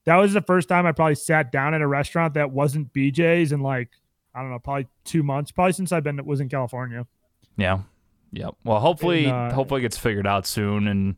That 0.04 0.16
was 0.16 0.32
the 0.32 0.40
first 0.40 0.68
time 0.68 0.86
I 0.86 0.92
probably 0.92 1.16
sat 1.16 1.52
down 1.52 1.74
at 1.74 1.82
a 1.82 1.86
restaurant 1.86 2.34
that 2.34 2.50
wasn't 2.50 2.92
BJ's 2.92 3.52
in 3.52 3.60
like 3.60 3.90
I 4.34 4.40
don't 4.40 4.50
know, 4.50 4.58
probably 4.58 4.86
2 5.04 5.22
months, 5.22 5.50
probably 5.50 5.72
since 5.72 5.90
I've 5.90 6.04
been 6.04 6.24
was 6.24 6.40
in 6.40 6.48
California. 6.48 7.06
Yeah. 7.56 7.80
Yep. 8.32 8.54
Well, 8.62 8.78
hopefully, 8.78 9.24
And, 9.24 9.52
uh, 9.52 9.54
hopefully 9.54 9.80
it 9.80 9.82
gets 9.82 9.98
figured 9.98 10.26
out 10.26 10.46
soon 10.46 10.86
and 10.86 11.16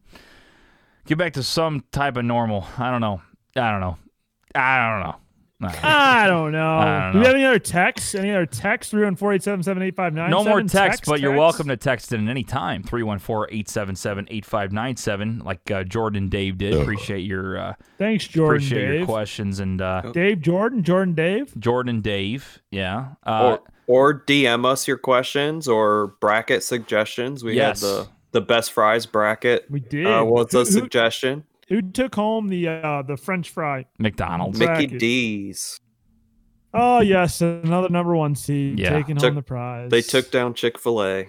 get 1.06 1.18
back 1.18 1.34
to 1.34 1.42
some 1.42 1.84
type 1.92 2.16
of 2.16 2.24
normal. 2.24 2.66
I 2.78 2.90
don't 2.90 3.00
know. 3.00 3.20
I 3.56 3.70
don't 3.72 3.80
know. 3.80 3.98
I 4.54 4.90
don't 4.90 5.00
know. 5.00 5.16
I 5.82 6.26
don't 6.26 6.52
know. 6.52 6.76
I 6.78 6.84
don't 6.84 7.10
know. 7.12 7.12
Don't 7.12 7.20
we 7.20 7.26
have 7.26 7.34
any 7.34 7.44
other 7.44 7.58
texts? 7.58 8.14
Any 8.14 8.30
other 8.30 8.46
texts? 8.46 8.90
Three 8.90 9.04
one 9.04 9.14
four 9.16 9.32
eight 9.34 9.42
seven 9.42 9.62
seven 9.62 9.82
eight 9.82 9.94
five 9.94 10.14
nine. 10.14 10.30
No 10.30 10.42
more 10.42 10.62
text, 10.62 11.04
but 11.06 11.20
you're 11.20 11.36
welcome 11.36 11.68
to 11.68 11.76
text 11.76 12.12
in 12.12 12.28
any 12.28 12.42
time. 12.44 12.82
314-877-8597 12.84 15.44
like 15.44 15.70
uh, 15.70 15.84
Jordan 15.84 16.28
Dave 16.28 16.58
did. 16.58 16.74
Appreciate 16.74 17.20
your 17.20 17.58
uh, 17.58 17.74
Thanks, 17.98 18.26
Jordan. 18.26 18.56
appreciate 18.62 18.96
your 18.98 19.06
questions 19.06 19.60
and 19.60 19.80
uh, 19.80 20.02
Dave 20.12 20.40
Jordan, 20.40 20.82
Jordan 20.82 21.14
Dave. 21.14 21.54
Jordan 21.58 22.00
Dave. 22.00 22.60
Yeah. 22.70 23.10
Uh, 23.26 23.58
or 23.58 23.60
or 23.86 24.20
DM 24.20 24.64
us 24.64 24.86
your 24.86 24.98
questions 24.98 25.66
or 25.68 26.14
bracket 26.20 26.62
suggestions. 26.62 27.42
We 27.44 27.54
Yes. 27.56 27.80
had 27.80 27.88
the 27.88 28.08
the 28.32 28.40
best 28.40 28.72
fries 28.72 29.06
bracket. 29.06 29.66
We 29.68 29.80
did. 29.80 30.06
Uh, 30.06 30.24
was 30.24 30.52
Who- 30.52 30.60
a 30.60 30.64
who- 30.64 30.70
suggestion. 30.70 31.44
Who 31.70 31.80
took 31.82 32.14
home 32.14 32.48
the 32.48 32.68
uh, 32.68 33.02
the 33.02 33.16
French 33.16 33.48
fry? 33.50 33.86
McDonald's. 33.98 34.58
Mickey 34.58 34.66
Bracket. 34.86 34.98
D's. 34.98 35.80
Oh 36.74 37.00
yes, 37.00 37.40
another 37.40 37.88
number 37.88 38.14
one 38.14 38.34
seed 38.34 38.78
Yeah. 38.78 38.90
taking 38.90 39.16
Took- 39.16 39.30
home 39.30 39.34
the 39.36 39.42
prize. 39.42 39.90
They 39.90 40.02
took 40.02 40.30
down 40.30 40.54
Chick 40.54 40.78
Fil 40.78 41.02
A. 41.02 41.28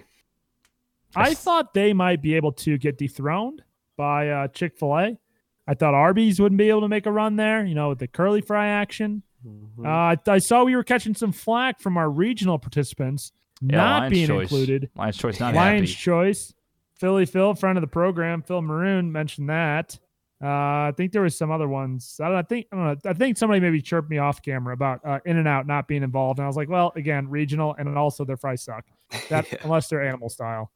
I 1.16 1.34
thought 1.34 1.74
they 1.74 1.92
might 1.92 2.22
be 2.22 2.34
able 2.34 2.52
to 2.52 2.78
get 2.78 2.96
dethroned 2.98 3.62
by 3.96 4.28
uh, 4.28 4.48
Chick 4.48 4.76
Fil 4.78 4.98
A. 4.98 5.18
I 5.66 5.74
thought 5.74 5.94
Arby's 5.94 6.40
wouldn't 6.40 6.58
be 6.58 6.68
able 6.70 6.80
to 6.82 6.88
make 6.88 7.06
a 7.06 7.12
run 7.12 7.36
there. 7.36 7.64
You 7.64 7.74
know, 7.74 7.90
with 7.90 7.98
the 7.98 8.08
curly 8.08 8.40
fry 8.40 8.66
action. 8.68 9.22
Mm-hmm. 9.46 9.84
Uh, 9.84 9.88
I, 9.88 10.16
I 10.26 10.38
saw 10.38 10.64
we 10.64 10.74
were 10.76 10.84
catching 10.84 11.14
some 11.14 11.32
flack 11.32 11.80
from 11.80 11.96
our 11.96 12.08
regional 12.08 12.58
participants 12.60 13.32
Yeah, 13.60 13.76
not 13.78 13.98
Lion's 14.02 14.12
being 14.12 14.26
choice. 14.28 14.42
included. 14.42 14.90
Lion's 14.96 15.16
Choice 15.16 15.40
not 15.40 15.54
Lions 15.54 15.90
happy. 15.90 16.00
Choice, 16.00 16.54
Philly 16.94 17.26
Phil, 17.26 17.54
friend 17.54 17.76
of 17.76 17.82
the 17.82 17.88
program, 17.88 18.42
Phil 18.42 18.62
Maroon 18.62 19.10
mentioned 19.10 19.48
that. 19.50 19.98
Uh, 20.42 20.46
I 20.88 20.92
think 20.96 21.12
there 21.12 21.22
was 21.22 21.36
some 21.38 21.50
other 21.52 21.68
ones. 21.68 22.18
I 22.20 22.28
don't. 22.28 22.36
I 22.38 22.42
think 22.42 22.66
I 22.72 22.76
don't 22.76 23.04
know. 23.04 23.10
I 23.10 23.14
think 23.14 23.36
somebody 23.38 23.60
maybe 23.60 23.80
chirped 23.80 24.10
me 24.10 24.18
off 24.18 24.42
camera 24.42 24.74
about 24.74 25.00
uh, 25.04 25.20
In 25.24 25.36
and 25.36 25.46
Out 25.46 25.66
not 25.68 25.86
being 25.86 26.02
involved, 26.02 26.40
and 26.40 26.44
I 26.44 26.48
was 26.48 26.56
like, 26.56 26.68
well, 26.68 26.92
again, 26.96 27.28
regional, 27.30 27.74
and 27.78 27.96
also 27.96 28.24
their 28.24 28.36
fries 28.36 28.62
suck. 28.62 28.84
That 29.28 29.46
Yeah. 29.52 29.58
unless 29.62 29.88
they're 29.88 30.02
animal 30.02 30.28
style. 30.30 30.72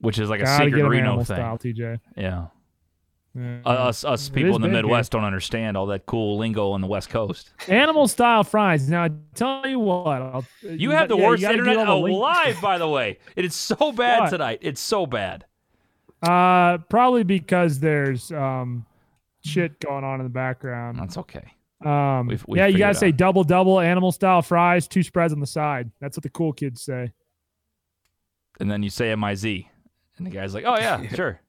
which 0.00 0.18
is 0.18 0.28
like 0.28 0.40
a 0.40 0.44
Gotta 0.44 0.64
secret 0.66 0.76
get 0.78 0.84
'em 0.84 0.90
Reno 0.90 1.06
animal 1.08 1.24
thing. 1.24 1.36
style, 1.36 1.58
TJ. 1.58 1.98
Yeah. 2.16 2.46
Yeah. 3.34 3.60
Uh, 3.64 3.68
us 3.70 4.04
us 4.04 4.28
people 4.28 4.56
in 4.56 4.62
the 4.62 4.68
big 4.68 4.74
here. 4.74 4.82
Midwest 4.82 5.12
don't 5.12 5.24
understand 5.24 5.76
all 5.76 5.86
that 5.86 6.06
cool 6.06 6.38
lingo 6.38 6.70
on 6.72 6.80
the 6.80 6.86
West 6.88 7.08
Coast. 7.10 7.50
animal 7.68 8.08
style 8.08 8.42
fries. 8.42 8.88
Now, 8.88 9.04
I 9.04 9.10
tell 9.34 9.66
you 9.66 9.78
what, 9.78 10.20
I'll, 10.22 10.44
You 10.62 10.90
have 10.90 11.08
the 11.08 11.16
yeah, 11.16 11.26
worst 11.26 11.42
gotta 11.42 11.54
internet 11.58 11.86
all 11.86 11.98
the 12.00 12.04
link- 12.04 12.16
alive, 12.16 12.58
by 12.60 12.78
the 12.78 12.88
way. 12.88 13.18
It 13.36 13.44
is 13.44 13.54
so 13.54 13.92
bad 13.92 14.20
What? 14.22 14.30
tonight. 14.30 14.58
It's 14.62 14.80
so 14.80 15.06
bad. 15.06 15.44
Uh, 16.22 16.78
probably 16.88 17.22
because 17.22 17.78
there's 17.80 18.32
um 18.32 18.84
shit 19.44 19.78
going 19.80 20.04
on 20.04 20.20
in 20.20 20.24
the 20.24 20.30
background. 20.30 20.98
That's 20.98 21.16
okay. 21.18 21.44
Um, 21.84 22.26
We've- 22.26 22.42
we've 22.48 22.58
yeah, 22.58 22.66
you 22.66 22.78
gotta 22.78 22.94
say 22.94 23.08
out. 23.08 23.16
double 23.16 23.44
double 23.44 23.78
animal 23.78 24.10
style 24.10 24.42
fries, 24.42 24.88
two 24.88 25.04
spreads 25.04 25.32
on 25.32 25.38
the 25.38 25.46
side. 25.46 25.90
That's 26.00 26.16
what 26.16 26.24
the 26.24 26.30
cool 26.30 26.52
kids 26.52 26.82
say. 26.82 27.12
And 28.60 28.68
then 28.70 28.82
you 28.82 28.90
say 28.90 29.12
M 29.12 29.22
I 29.22 29.34
Z, 29.36 29.68
and 30.16 30.26
the 30.26 30.30
guy's 30.30 30.54
like, 30.54 30.64
"Oh 30.66 30.76
yeah, 30.76 31.06
sure, 31.14 31.40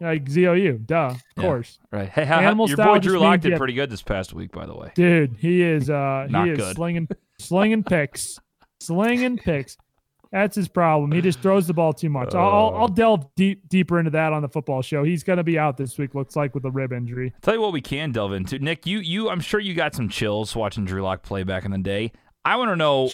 Like 0.00 0.28
ZOU, 0.28 0.78
duh, 0.86 1.06
of 1.08 1.22
Yeah. 1.36 1.42
course, 1.42 1.78
right." 1.90 2.08
Hey, 2.08 2.24
how, 2.24 2.38
Animal 2.38 2.68
your 2.68 2.76
style 2.76 2.94
boy 2.94 2.98
Drew 3.00 3.18
Lock 3.18 3.40
did 3.40 3.52
you- 3.52 3.58
pretty 3.58 3.74
good 3.74 3.90
this 3.90 4.02
past 4.02 4.32
week, 4.32 4.52
by 4.52 4.66
the 4.66 4.74
way. 4.76 4.92
dude. 4.94 5.36
He 5.40 5.62
is 5.62 5.90
uh 5.90 6.26
Not 6.30 6.46
he 6.46 6.52
is 6.52 6.58
good. 6.58 6.76
slinging 6.76 7.08
slinging 7.40 7.82
picks, 7.82 8.38
slinging 8.80 9.36
picks. 9.38 9.76
That's 10.32 10.56
his 10.56 10.66
problem. 10.66 11.12
He 11.12 11.20
just 11.20 11.40
throws 11.40 11.66
the 11.66 11.74
ball 11.74 11.92
too 11.92 12.08
much. 12.08 12.34
I'll, 12.34 12.48
I'll, 12.48 12.74
I'll 12.74 12.88
delve 12.88 13.26
deep 13.36 13.68
deeper 13.68 13.98
into 13.98 14.10
that 14.12 14.32
on 14.32 14.40
the 14.40 14.48
football 14.48 14.80
show. 14.80 15.04
He's 15.04 15.22
gonna 15.22 15.44
be 15.44 15.58
out 15.58 15.76
this 15.76 15.98
week. 15.98 16.14
Looks 16.14 16.36
like 16.36 16.54
with 16.54 16.64
a 16.64 16.70
rib 16.70 16.92
injury. 16.92 17.34
Tell 17.42 17.54
you 17.54 17.60
what, 17.60 17.72
we 17.72 17.82
can 17.82 18.12
delve 18.12 18.32
into 18.32 18.58
Nick. 18.58 18.86
You, 18.86 19.00
you, 19.00 19.28
I'm 19.28 19.40
sure 19.40 19.60
you 19.60 19.74
got 19.74 19.94
some 19.94 20.08
chills 20.08 20.56
watching 20.56 20.86
Drew 20.86 21.02
Lock 21.02 21.22
play 21.22 21.42
back 21.42 21.66
in 21.66 21.70
the 21.70 21.78
day. 21.78 22.12
I 22.46 22.56
want 22.56 22.70
to 22.70 22.76
know 22.76 23.10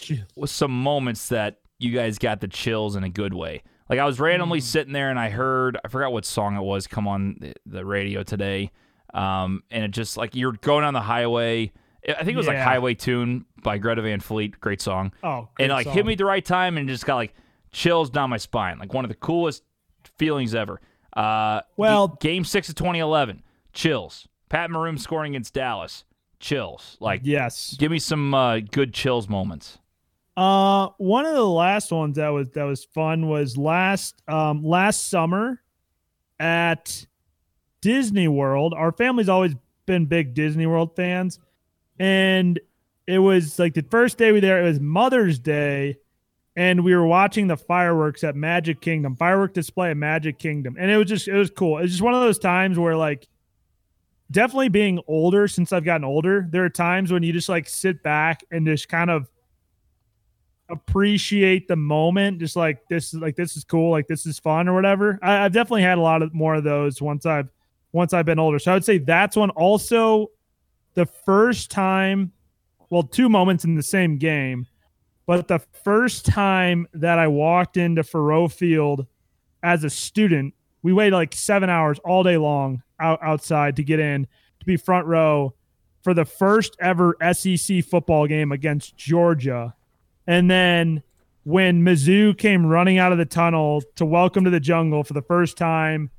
some 0.46 0.70
moments 0.70 1.28
that 1.28 1.60
you 1.80 1.92
guys 1.92 2.18
got 2.18 2.40
the 2.40 2.48
chills 2.48 2.94
in 2.94 3.02
a 3.02 3.08
good 3.10 3.34
way. 3.34 3.62
Like 3.90 3.98
I 3.98 4.04
was 4.04 4.20
randomly 4.20 4.60
sitting 4.60 4.92
there 4.92 5.10
and 5.10 5.18
I 5.18 5.30
heard 5.30 5.76
I 5.84 5.88
forgot 5.88 6.12
what 6.12 6.24
song 6.24 6.56
it 6.56 6.62
was 6.62 6.86
come 6.86 7.08
on 7.08 7.36
the, 7.40 7.52
the 7.66 7.84
radio 7.84 8.22
today. 8.22 8.70
Um, 9.12 9.64
and 9.70 9.84
it 9.84 9.90
just 9.90 10.16
like 10.16 10.36
you're 10.36 10.52
going 10.52 10.84
on 10.84 10.94
the 10.94 11.00
highway. 11.00 11.72
I 12.06 12.14
think 12.24 12.30
it 12.34 12.36
was 12.36 12.46
like 12.46 12.56
Yeah. 12.56 12.64
Highway 12.64 12.94
Tune 12.94 13.44
by 13.62 13.78
Greta 13.78 14.02
Van 14.02 14.20
Fleet. 14.20 14.60
Great 14.60 14.80
song. 14.80 15.12
Oh, 15.22 15.48
and 15.58 15.68
great 15.68 15.70
like 15.70 15.84
song. 15.84 15.94
hit 15.94 16.06
me 16.06 16.12
at 16.12 16.18
the 16.18 16.24
right 16.24 16.44
time 16.44 16.76
and 16.78 16.88
just 16.88 17.04
got 17.06 17.16
like 17.16 17.34
chills 17.72 18.10
down 18.10 18.30
my 18.30 18.36
spine. 18.36 18.78
Like 18.78 18.94
one 18.94 19.04
of 19.04 19.08
the 19.08 19.16
coolest 19.16 19.62
feelings 20.16 20.54
ever. 20.54 20.80
Uh, 21.16 21.60
Well- 21.76 22.08
g- 22.08 22.14
game 22.20 22.44
six 22.44 22.68
of 22.68 22.74
2011, 22.76 23.42
chills. 23.72 24.28
Pat 24.48 24.70
Maroon 24.70 24.96
scoring 24.98 25.32
against 25.34 25.52
Dallas, 25.54 26.04
chills. 26.40 26.96
Like, 27.00 27.20
Yes. 27.24 27.76
give 27.78 27.90
me 27.90 27.98
some 27.98 28.32
uh, 28.32 28.60
good 28.60 28.94
chills 28.94 29.28
moments. 29.28 29.78
Uh, 30.36 30.88
one 30.98 31.26
of 31.26 31.34
the 31.34 31.44
last 31.44 31.90
ones 31.90 32.16
that 32.16 32.28
was 32.28 32.48
that 32.50 32.62
was 32.62 32.84
fun 32.84 33.26
was 33.28 33.56
last 33.56 34.22
um 34.28 34.62
last 34.62 35.10
summer 35.10 35.60
at 36.38 37.06
Disney 37.80 38.28
World. 38.28 38.72
Our 38.72 38.92
family's 38.92 39.28
always 39.28 39.54
been 39.86 40.06
big 40.06 40.34
Disney 40.34 40.66
World 40.66 40.94
fans, 40.94 41.38
and 41.98 42.58
it 43.06 43.18
was 43.18 43.58
like 43.58 43.74
the 43.74 43.84
first 43.90 44.18
day 44.18 44.32
we 44.32 44.40
there. 44.40 44.62
It 44.62 44.68
was 44.68 44.80
Mother's 44.80 45.38
Day, 45.38 45.96
and 46.56 46.84
we 46.84 46.94
were 46.94 47.06
watching 47.06 47.46
the 47.46 47.56
fireworks 47.56 48.22
at 48.22 48.36
Magic 48.36 48.80
Kingdom, 48.80 49.16
firework 49.16 49.54
display 49.54 49.90
at 49.90 49.96
Magic 49.96 50.38
Kingdom, 50.38 50.76
and 50.78 50.90
it 50.90 50.96
was 50.96 51.08
just 51.08 51.28
it 51.28 51.36
was 51.36 51.50
cool. 51.50 51.78
It 51.78 51.82
was 51.82 51.92
just 51.92 52.02
one 52.02 52.14
of 52.14 52.20
those 52.20 52.38
times 52.38 52.78
where 52.78 52.96
like 52.96 53.26
definitely 54.30 54.68
being 54.68 55.00
older 55.06 55.48
since 55.48 55.72
I've 55.72 55.84
gotten 55.84 56.04
older, 56.04 56.46
there 56.50 56.64
are 56.64 56.70
times 56.70 57.10
when 57.10 57.22
you 57.22 57.32
just 57.32 57.48
like 57.48 57.68
sit 57.68 58.02
back 58.02 58.44
and 58.50 58.66
just 58.66 58.88
kind 58.88 59.10
of 59.10 59.28
appreciate 60.70 61.66
the 61.66 61.76
moment 61.76 62.38
just 62.38 62.54
like 62.54 62.86
this 62.88 63.14
is 63.14 63.20
like 63.20 63.34
this 63.36 63.56
is 63.56 63.64
cool 63.64 63.90
like 63.90 64.06
this 64.06 64.26
is 64.26 64.38
fun 64.38 64.68
or 64.68 64.74
whatever 64.74 65.18
I, 65.22 65.44
i've 65.44 65.52
definitely 65.52 65.80
had 65.80 65.96
a 65.96 66.02
lot 66.02 66.20
of 66.20 66.34
more 66.34 66.56
of 66.56 66.64
those 66.64 67.00
once 67.00 67.24
i've 67.24 67.48
once 67.92 68.12
i've 68.12 68.26
been 68.26 68.38
older 68.38 68.58
so 68.58 68.72
i 68.72 68.74
would 68.74 68.84
say 68.84 68.98
that's 68.98 69.34
one 69.34 69.48
also 69.50 70.30
the 70.98 71.06
first 71.06 71.70
time 71.70 72.32
well 72.90 73.04
two 73.04 73.28
moments 73.28 73.64
in 73.64 73.76
the 73.76 73.82
same 73.84 74.18
game 74.18 74.66
but 75.26 75.46
the 75.46 75.60
first 75.84 76.26
time 76.26 76.88
that 76.92 77.20
i 77.20 77.28
walked 77.28 77.76
into 77.76 78.02
Faurot 78.02 78.50
Field 78.50 79.06
as 79.62 79.84
a 79.84 79.90
student 79.90 80.52
we 80.82 80.92
waited 80.92 81.14
like 81.14 81.32
seven 81.36 81.70
hours 81.70 82.00
all 82.00 82.24
day 82.24 82.36
long 82.36 82.82
out, 82.98 83.20
outside 83.22 83.76
to 83.76 83.84
get 83.84 84.00
in 84.00 84.26
to 84.58 84.66
be 84.66 84.76
front 84.76 85.06
row 85.06 85.54
for 86.02 86.14
the 86.14 86.24
first 86.24 86.76
ever 86.80 87.16
sec 87.32 87.84
football 87.84 88.26
game 88.26 88.50
against 88.50 88.96
georgia. 88.96 89.74
And 90.26 90.50
then 90.50 91.04
when 91.44 91.84
Mizzou 91.84 92.36
came 92.36 92.66
running 92.66 92.98
out 92.98 93.12
of 93.12 93.18
the 93.18 93.24
tunnel 93.24 93.84
to 93.94 94.04
welcome 94.04 94.42
to 94.42 94.50
the 94.50 94.58
jungle 94.58 95.04
for 95.04 95.14
the 95.14 95.22
first 95.22 95.56
time 95.56 96.10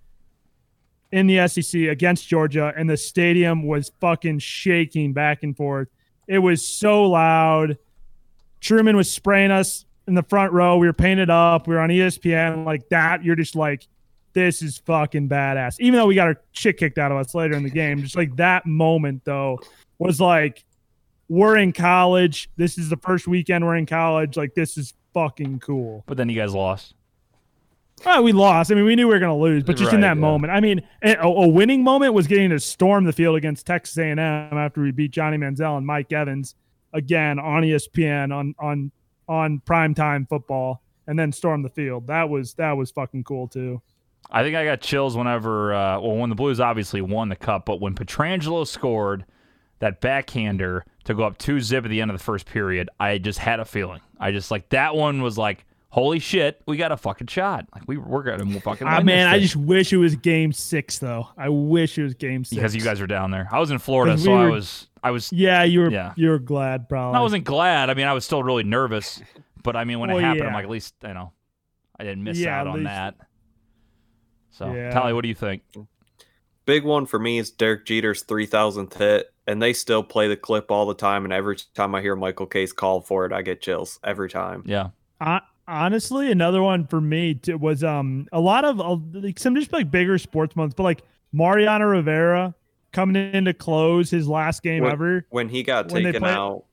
in 1.12 1.28
the 1.28 1.48
SEC 1.48 1.82
against 1.82 2.28
Georgia, 2.28 2.74
and 2.76 2.90
the 2.90 2.98
stadium 2.98 3.64
was 3.64 3.92
fucking 4.00 4.40
shaking 4.40 5.14
back 5.14 5.44
and 5.44 5.56
forth. 5.56 5.88
It 6.28 6.40
was 6.40 6.66
so 6.68 7.10
loud. 7.10 7.78
Truman 8.62 8.96
was 8.96 9.12
spraying 9.12 9.52
us 9.52 9.86
in 10.08 10.14
the 10.14 10.24
front 10.24 10.54
row. 10.54 10.78
We 10.78 10.88
were 10.88 10.94
painted 10.94 11.30
up. 11.30 11.68
We 11.68 11.76
were 11.76 11.82
on 11.82 11.90
ESPN 11.90 12.66
like 12.66 12.88
that. 12.90 13.24
You're 13.24 13.36
just 13.36 13.56
like, 13.56 13.88
this 14.34 14.62
is 14.62 14.78
fucking 14.80 15.30
badass. 15.30 15.80
Even 15.80 16.00
though 16.00 16.06
we 16.06 16.16
got 16.16 16.28
our 16.28 16.42
shit 16.52 16.78
kicked 16.78 16.98
out 16.98 17.12
of 17.12 17.18
us 17.18 17.34
later 17.34 17.56
in 17.56 17.64
the 17.64 17.70
game, 17.70 18.02
just 18.02 18.16
like 18.16 18.36
that 18.36 18.66
moment 18.66 19.24
though 19.26 19.60
was 19.98 20.22
like 20.22 20.64
we're 21.30 21.58
in 21.58 21.74
college. 21.74 22.50
This 22.58 22.78
is 22.78 22.90
the 22.90 22.98
first 22.98 23.28
weekend 23.28 23.66
we're 23.66 23.76
in 23.76 23.86
college. 23.86 24.38
Like 24.38 24.54
this 24.54 24.78
is 24.78 24.94
fucking 25.14 25.60
cool. 25.60 26.04
But 26.06 26.18
then 26.18 26.30
you 26.30 26.36
guys 26.36 26.54
lost. 26.54 26.94
Oh, 28.06 28.22
we 28.22 28.32
lost. 28.32 28.72
I 28.72 28.76
mean, 28.76 28.86
we 28.86 28.96
knew 28.96 29.08
we 29.08 29.14
were 29.14 29.20
going 29.20 29.36
to 29.36 29.42
lose, 29.42 29.64
but 29.64 29.78
just 29.78 29.94
in 29.94 30.02
that 30.02 30.10
yeah. 30.10 30.14
moment, 30.22 30.52
I 30.52 30.60
mean, 30.60 30.82
a, 31.02 31.16
a 31.22 31.48
winning 31.48 31.84
moment 31.84 32.14
was 32.14 32.28
getting 32.28 32.50
to 32.50 32.60
storm 32.60 33.04
the 33.06 33.14
field 33.14 33.36
against 33.36 33.66
Texas 33.66 33.98
A&M 33.98 34.20
after 34.20 34.82
we 34.82 34.92
beat 34.92 35.12
Johnny 35.12 35.38
Manziel 35.38 35.78
and 35.78 35.86
Mike 35.86 36.12
Evans 36.12 36.56
again 36.94 37.40
on 37.40 37.64
ESPN 37.64 38.34
on 38.34 38.56
on 38.60 38.92
on 39.28 39.62
primetime 39.66 40.28
football, 40.28 40.82
and 41.08 41.18
then 41.18 41.32
storm 41.32 41.62
the 41.62 41.70
field. 41.70 42.08
That 42.08 42.30
was 42.30 42.54
that 42.56 42.74
was 42.74 42.92
fucking 42.92 43.24
cool 43.24 43.48
too. 43.48 43.82
I 44.32 44.44
think 44.44 44.56
I 44.56 44.64
got 44.64 44.82
chills 44.82 45.18
whenever, 45.18 45.74
uh, 45.74 46.00
well, 46.00 46.18
when 46.18 46.30
the 46.30 46.36
Blues 46.36 46.60
obviously 46.60 47.02
won 47.02 47.30
the 47.30 47.36
cup, 47.36 47.66
but 47.66 47.82
when 47.82 47.96
Pietrangelo 47.96 48.68
scored 48.68 49.26
that 49.80 50.02
backhander 50.02 50.86
to 51.06 51.16
go 51.16 51.24
up 51.24 51.38
two 51.38 51.60
zip 51.62 51.86
at 51.86 51.90
the 51.90 52.02
end 52.02 52.12
of 52.12 52.18
the 52.18 52.24
first 52.24 52.46
period, 52.46 52.90
I 53.00 53.18
just 53.18 53.40
had 53.40 53.60
a 53.60 53.66
feeling. 53.66 54.02
I 54.20 54.32
just 54.32 54.52
like 54.52 54.70
that 54.70 54.96
one 54.96 55.22
was 55.22 55.38
like, 55.38 55.66
holy 55.90 56.20
shit, 56.20 56.62
we 56.68 56.78
got 56.78 56.92
a 56.92 56.98
fucking 56.98 57.28
shot. 57.28 57.66
Like 57.74 57.84
we 57.88 57.98
we're 57.98 58.24
gonna 58.24 58.60
fucking. 58.62 58.88
Ah, 58.88 58.98
win 58.98 59.06
man, 59.08 59.28
this 59.32 59.36
I 59.36 59.40
just 59.40 59.56
wish 59.56 59.92
it 59.94 59.98
was 59.98 60.16
Game 60.16 60.52
Six 60.54 61.00
though. 61.00 61.28
I 61.38 61.50
wish 61.50 61.98
it 61.98 62.04
was 62.04 62.14
Game 62.14 62.44
Six 62.44 62.56
because 62.56 62.76
you 62.76 62.82
guys 62.82 63.00
were 63.02 63.08
down 63.08 63.32
there. 63.32 63.48
I 63.52 63.60
was 63.60 63.72
in 63.72 63.80
Florida, 63.80 64.14
'Cause 64.14 64.24
so 64.24 64.32
we 64.32 64.38
I 64.44 64.50
was 64.50 64.88
I 65.04 65.12
was. 65.12 65.32
Yeah, 65.32 65.64
you 65.64 65.80
were. 65.82 65.92
Yeah. 65.92 66.14
You 66.16 66.30
were 66.30 66.40
glad, 66.40 66.90
probably. 66.90 67.18
I 67.18 67.22
wasn't 67.22 67.44
glad. 67.46 67.90
I 67.90 67.94
mean, 67.94 68.08
I 68.08 68.14
was 68.14 68.26
still 68.26 68.44
really 68.44 68.64
nervous, 68.64 69.22
but 69.64 69.76
I 69.76 69.84
mean, 69.86 70.00
when 70.00 70.10
Well, 70.10 70.20
it 70.20 70.24
happened, 70.24 70.42
yeah. 70.42 70.48
I'm 70.48 70.54
like, 70.54 70.66
at 70.66 70.70
least 70.70 70.94
you 71.04 71.14
know, 71.14 71.32
I 72.00 72.04
didn't 72.04 72.24
miss 72.24 72.38
Yeah, 72.38 72.60
out 72.60 72.68
on 72.68 72.74
least- 72.80 72.86
that. 72.86 73.16
So, 74.52 74.74
Yeah. 74.74 74.92
Tolly, 74.92 75.14
what 75.14 75.22
do 75.22 75.30
you 75.30 75.36
think? 75.36 75.62
Big 76.66 76.84
one 76.84 77.06
for 77.06 77.18
me 77.18 77.38
is 77.38 77.50
Derek 77.50 77.86
Jeter's 77.86 78.24
3000th 78.24 78.94
hit, 78.96 79.28
and 79.48 79.62
they 79.62 79.74
still 79.74 80.04
play 80.04 80.28
the 80.28 80.36
clip 80.38 80.70
all 80.70 80.86
the 80.86 80.94
time. 80.94 81.24
And 81.24 81.32
every 81.34 81.58
time 81.74 81.96
I 81.96 82.02
hear 82.02 82.16
Michael 82.16 82.46
Kay's 82.46 82.74
call 82.74 83.02
for 83.02 83.26
it, 83.26 83.32
I 83.32 83.42
get 83.42 83.62
chills 83.62 84.00
every 84.04 84.30
time. 84.30 84.64
Yeah, 84.66 84.90
Hon- 85.22 85.42
honestly, 85.70 86.32
another 86.32 86.62
one 86.62 86.86
for 86.88 87.00
me 87.00 87.36
too, 87.36 87.58
was 87.58 87.84
um 87.84 88.28
a 88.32 88.40
lot 88.40 88.66
of 88.66 88.80
uh, 88.82 88.98
like 89.14 89.40
some 89.40 89.56
just 89.56 89.72
like 89.72 89.90
bigger 89.92 90.18
sports 90.18 90.56
months, 90.56 90.74
but 90.76 90.84
like 90.84 91.02
Mariano 91.32 91.86
Rivera 91.86 92.56
coming 92.92 93.32
in 93.34 93.46
to 93.46 93.54
close 93.54 94.10
his 94.10 94.28
last 94.28 94.64
game 94.64 94.84
When- 94.84 94.92
ever. 94.92 95.26
When 95.30 95.50
he 95.50 95.64
got 95.64 95.92
When 95.92 96.04
taken 96.04 96.22
play- 96.24 96.32
out, 96.32 96.64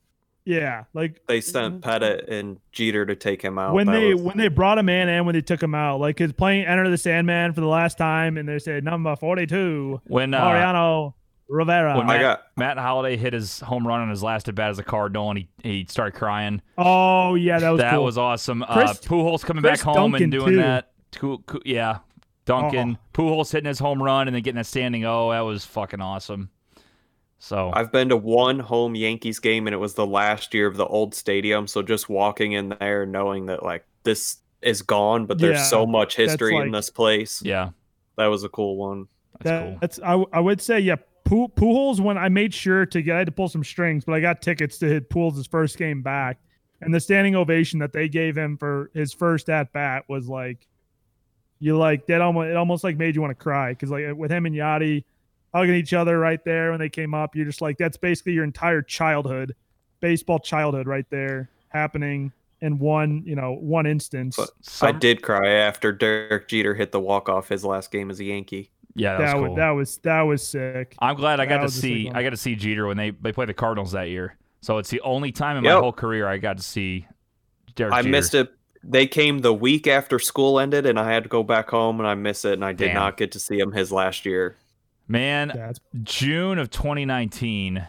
Yeah, 0.46 0.84
like 0.94 1.20
they 1.26 1.40
sent 1.40 1.82
Pettitte 1.82 2.30
and 2.30 2.58
Jeter 2.72 3.04
to 3.04 3.14
take 3.16 3.42
him 3.42 3.58
out. 3.58 3.74
when 3.74 3.86
That 3.86 3.92
they 4.00 4.14
was- 4.14 4.22
when 4.22 4.36
they 4.38 4.48
brought 4.48 4.78
him 4.78 4.88
in 4.88 5.08
and 5.08 5.26
when 5.26 5.34
they 5.34 5.42
took 5.42 5.62
him 5.62 5.74
out, 5.74 6.00
like 6.00 6.18
his 6.18 6.32
playing 6.32 6.64
Enter 6.66 6.88
the 6.88 6.96
Sandman 6.96 7.52
for 7.52 7.60
the 7.60 7.66
last 7.66 7.98
time, 7.98 8.38
and 8.38 8.48
they 8.48 8.58
said 8.58 8.82
number 8.84 9.14
forty 9.16 9.46
two, 9.46 10.00
when 10.06 10.32
uh, 10.34 10.40
Mariano 10.40 11.14
Rivera. 11.48 11.96
when 11.96 12.10
I 12.10 12.14
Matt, 12.14 12.20
got- 12.22 12.42
Matt 12.56 12.78
Holliday 12.78 13.16
hit 13.16 13.32
his 13.32 13.60
home 13.60 13.86
run 13.86 14.00
on 14.00 14.10
his 14.10 14.22
last 14.22 14.48
at 14.48 14.54
bat 14.54 14.70
as 14.70 14.78
a 14.78 14.82
Cardinal, 14.82 15.30
and 15.30 15.38
he 15.38 15.48
he 15.62 15.86
started 15.88 16.16
crying. 16.18 16.60
oh 16.78 17.34
yeah, 17.34 17.58
that 17.58 17.70
was 17.70 17.78
that 17.80 17.92
cool. 17.94 18.04
was 18.04 18.18
awesome. 18.18 18.64
Chris- 18.70 18.90
uh, 18.90 18.94
Pujols 18.94 19.44
coming 19.44 19.62
Chris 19.62 19.80
back 19.80 19.84
home 19.84 20.12
Duncan, 20.12 20.22
and 20.24 20.32
doing 20.32 20.50
too. 20.52 20.56
that. 20.56 20.90
Coo- 21.14 21.38
coo- 21.46 21.62
yeah, 21.64 21.98
Duncan. 22.44 22.98
Pujols 23.14 23.52
hitting 23.52 23.68
his 23.68 23.78
home 23.78 24.02
run 24.02 24.28
and 24.28 24.34
then 24.34 24.42
getting 24.42 24.56
that 24.56 24.66
standing 24.66 25.04
O. 25.04 25.30
That 25.30 25.40
was 25.40 25.64
fucking 25.64 26.00
awesome. 26.00 26.50
So 27.38 27.70
I've 27.74 27.92
been 27.92 28.08
to 28.08 28.16
one 28.16 28.58
home 28.58 28.94
Yankees 28.94 29.38
game, 29.38 29.66
and 29.66 29.74
it 29.74 29.78
was 29.78 29.94
the 29.94 30.06
last 30.06 30.54
year 30.54 30.66
of 30.66 30.76
the 30.76 30.86
old 30.86 31.14
stadium. 31.14 31.66
So 31.66 31.82
just 31.82 32.08
walking 32.08 32.52
in 32.52 32.70
there, 32.80 33.04
knowing 33.06 33.46
that 33.46 33.62
like 33.62 33.84
this 34.04 34.38
is 34.62 34.82
gone, 34.82 35.26
but 35.26 35.38
there's 35.38 35.58
Yeah, 35.58 35.62
so 35.64 35.86
much 35.86 36.16
that's 36.16 36.30
history 36.32 36.56
in 36.56 36.70
this 36.72 36.88
place. 36.90 37.42
yeah, 37.44 37.70
That 38.16 38.26
was 38.26 38.42
a 38.42 38.48
cool 38.48 38.76
one. 38.76 39.06
that's 39.38 39.44
That- 39.50 39.62
cool. 39.62 39.78
That's 39.80 39.98
I, 40.00 40.10
w- 40.12 40.28
I 40.32 40.40
would 40.40 40.60
say 40.62 40.80
yeah. 40.80 40.96
Pu- 41.26 41.48
Pujols 41.48 42.00
when 42.00 42.16
I 42.16 42.28
made 42.28 42.54
sure 42.54 42.86
to 42.86 43.02
get 43.02 43.16
I 43.16 43.18
had 43.18 43.26
to 43.26 43.32
pull 43.32 43.48
some 43.48 43.64
strings, 43.64 44.04
but 44.04 44.14
I 44.14 44.20
got 44.20 44.40
tickets 44.40 44.78
to 44.78 44.86
hit 44.86 45.10
Pujols' 45.10 45.50
first 45.50 45.76
game 45.76 46.00
back, 46.00 46.38
and 46.80 46.94
the 46.94 47.00
standing 47.00 47.34
ovation 47.34 47.80
that 47.80 47.92
they 47.92 48.08
gave 48.08 48.38
him 48.38 48.56
for 48.56 48.90
his 48.94 49.12
first 49.12 49.50
at 49.50 49.72
bat 49.72 50.04
was 50.08 50.28
like, 50.28 50.66
you 51.58 51.76
like 51.76 52.06
that 52.06 52.20
almost 52.20 52.48
it 52.48 52.56
almost 52.56 52.84
like 52.84 52.96
made 52.96 53.14
you 53.14 53.20
want 53.20 53.30
to 53.30 53.42
cry 53.42 53.72
because 53.72 53.90
like 53.90 54.14
with 54.14 54.30
him 54.30 54.46
and 54.46 54.54
Yadi 54.54 55.04
hugging 55.54 55.74
each 55.74 55.94
other 55.94 56.18
right 56.18 56.44
there 56.44 56.70
when 56.70 56.78
they 56.78 56.88
came 56.88 57.14
up, 57.14 57.34
you're 57.34 57.46
just 57.46 57.60
like 57.60 57.78
that's 57.78 57.96
basically 57.96 58.32
your 58.32 58.44
entire 58.44 58.82
childhood, 58.82 59.54
baseball 60.00 60.38
childhood 60.38 60.86
right 60.86 61.06
there 61.10 61.50
happening 61.68 62.32
in 62.60 62.78
one 62.78 63.22
you 63.26 63.34
know 63.34 63.54
one 63.54 63.86
instance. 63.86 64.36
But 64.36 64.50
I 64.82 64.92
did 64.92 65.22
cry 65.22 65.48
after 65.48 65.92
Derek 65.92 66.46
Jeter 66.48 66.74
hit 66.74 66.92
the 66.92 67.00
walk 67.00 67.28
off 67.28 67.48
his 67.48 67.64
last 67.64 67.90
game 67.90 68.10
as 68.10 68.20
a 68.20 68.24
Yankee. 68.24 68.70
Yeah, 68.96 69.18
that, 69.18 69.18
that 69.18 69.34
was 69.34 69.42
was 69.42 69.48
cool. 69.48 69.56
that 69.56 69.70
was 69.70 69.96
that 69.98 70.22
was 70.22 70.46
sick. 70.46 70.94
I'm 70.98 71.16
glad 71.16 71.40
I 71.40 71.46
got 71.46 71.58
to 71.58 71.62
was 71.64 71.76
a 71.76 71.80
sick 71.80 71.82
see. 71.82 72.10
I 72.12 72.22
got 72.22 72.30
to 72.30 72.36
see 72.36 72.56
Jeter 72.56 72.86
when 72.86 72.96
they 72.96 73.10
they 73.10 73.32
played 73.32 73.48
the 73.48 73.54
Cardinals 73.54 73.92
that 73.92 74.08
year. 74.08 74.36
So 74.62 74.78
it's 74.78 74.90
the 74.90 75.00
only 75.02 75.32
time 75.32 75.56
in 75.58 75.64
my 75.64 75.72
whole 75.72 75.92
career 75.92 76.26
I 76.26 76.38
got 76.38 76.56
to 76.56 76.62
see 76.62 77.06
Derek 77.74 77.92
I 77.92 78.02
Jeter. 78.02 78.10
missed 78.10 78.34
it. 78.34 78.52
They 78.82 79.06
came 79.06 79.40
the 79.40 79.54
week 79.54 79.86
after 79.86 80.18
school 80.18 80.58
ended, 80.58 80.86
and 80.86 80.98
I 80.98 81.12
had 81.12 81.24
to 81.24 81.28
go 81.28 81.42
back 81.42 81.70
home, 81.70 82.00
and 82.00 82.06
I 82.08 82.14
miss 82.14 82.44
it, 82.44 82.54
and 82.54 82.64
I 82.64 82.72
did 82.72 82.88
Damn. 82.88 82.94
not 82.94 83.16
get 83.16 83.32
to 83.32 83.40
see 83.40 83.58
him 83.58 83.72
his 83.72 83.90
last 83.92 84.24
year. 84.24 84.56
Man, 85.08 85.52
That's 85.54 85.80
June 86.02 86.58
of 86.58 86.70
2019, 86.70 87.86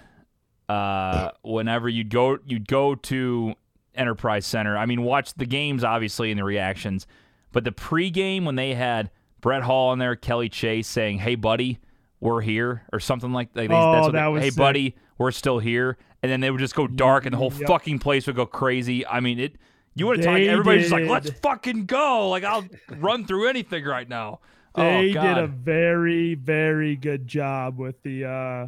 uh, 0.70 1.32
whenever 1.44 1.90
you'd 1.90 2.10
go, 2.10 2.40
you'd 2.46 2.68
go 2.68 2.96
to 2.96 3.54
Enterprise 3.96 4.46
Center. 4.46 4.78
I 4.78 4.86
mean, 4.86 5.04
watch 5.04 5.34
the 5.34 5.46
games 5.46 5.84
obviously 5.84 6.32
and 6.32 6.40
the 6.40 6.44
reactions, 6.44 7.08
but 7.52 7.64
the 7.64 7.72
pregame 7.72 8.46
when 8.46 8.56
they 8.56 8.74
had 8.76 9.10
Brett 9.48 9.64
Hull 9.64 9.94
in 9.94 10.00
there, 10.00 10.18
Kelly 10.18 10.50
Chase 10.50 10.88
saying, 10.90 11.20
"Hey, 11.20 11.36
buddy, 11.36 11.80
we're 12.20 12.42
here," 12.42 12.84
or 12.92 13.00
something 13.00 13.32
like 13.32 13.54
that. 13.54 13.72
Oh, 13.72 13.92
that's 13.94 14.04
what 14.08 14.12
that 14.12 14.26
they- 14.26 14.30
was 14.30 14.44
Hey, 14.44 14.50
sick. 14.50 14.58
buddy, 14.58 14.96
we're 15.18 15.32
still 15.32 15.60
here, 15.60 15.98
and 16.22 16.30
then 16.30 16.42
they 16.42 16.52
would 16.52 16.60
just 16.60 16.76
go 16.76 16.86
dark, 16.86 17.26
and 17.26 17.32
the 17.32 17.38
whole 17.38 17.54
Yep. 17.58 17.66
fucking 17.66 18.00
place 18.00 18.28
would 18.28 18.36
go 18.36 18.46
crazy. 18.46 19.08
I 19.08 19.22
mean, 19.22 19.40
it. 19.40 19.56
You 19.96 20.08
would 20.08 20.18
have 20.18 20.26
talked. 20.26 20.36
They 20.36 20.50
Everybody's 20.50 20.90
just 20.90 20.92
like, 20.92 21.08
"Let's 21.08 21.30
fucking 21.40 21.86
go!" 21.86 22.28
Like 22.30 22.44
I'll 22.44 22.66
run 22.98 23.24
through 23.26 23.48
anything 23.48 23.86
right 23.86 24.10
now. 24.10 24.42
They 24.76 25.16
oh, 25.18 25.22
did 25.24 25.38
a 25.38 25.48
very, 25.48 26.36
very 26.36 26.98
good 26.98 27.26
job 27.26 27.78
with 27.78 28.04
the 28.04 28.26
uh 28.26 28.68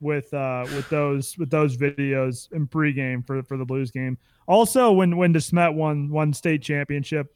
with 0.00 0.32
uh 0.32 0.64
with 0.74 0.88
those 0.88 1.36
with 1.36 1.50
those 1.50 1.76
videos 1.76 2.50
in 2.52 2.66
pregame 2.66 3.26
for 3.26 3.42
for 3.42 3.58
the 3.58 3.66
Blues 3.66 3.90
game. 3.90 4.16
Also, 4.46 4.90
when 4.90 5.18
when 5.18 5.34
DeSmet 5.34 5.74
won 5.74 6.08
won 6.08 6.32
state 6.32 6.62
championship 6.62 7.34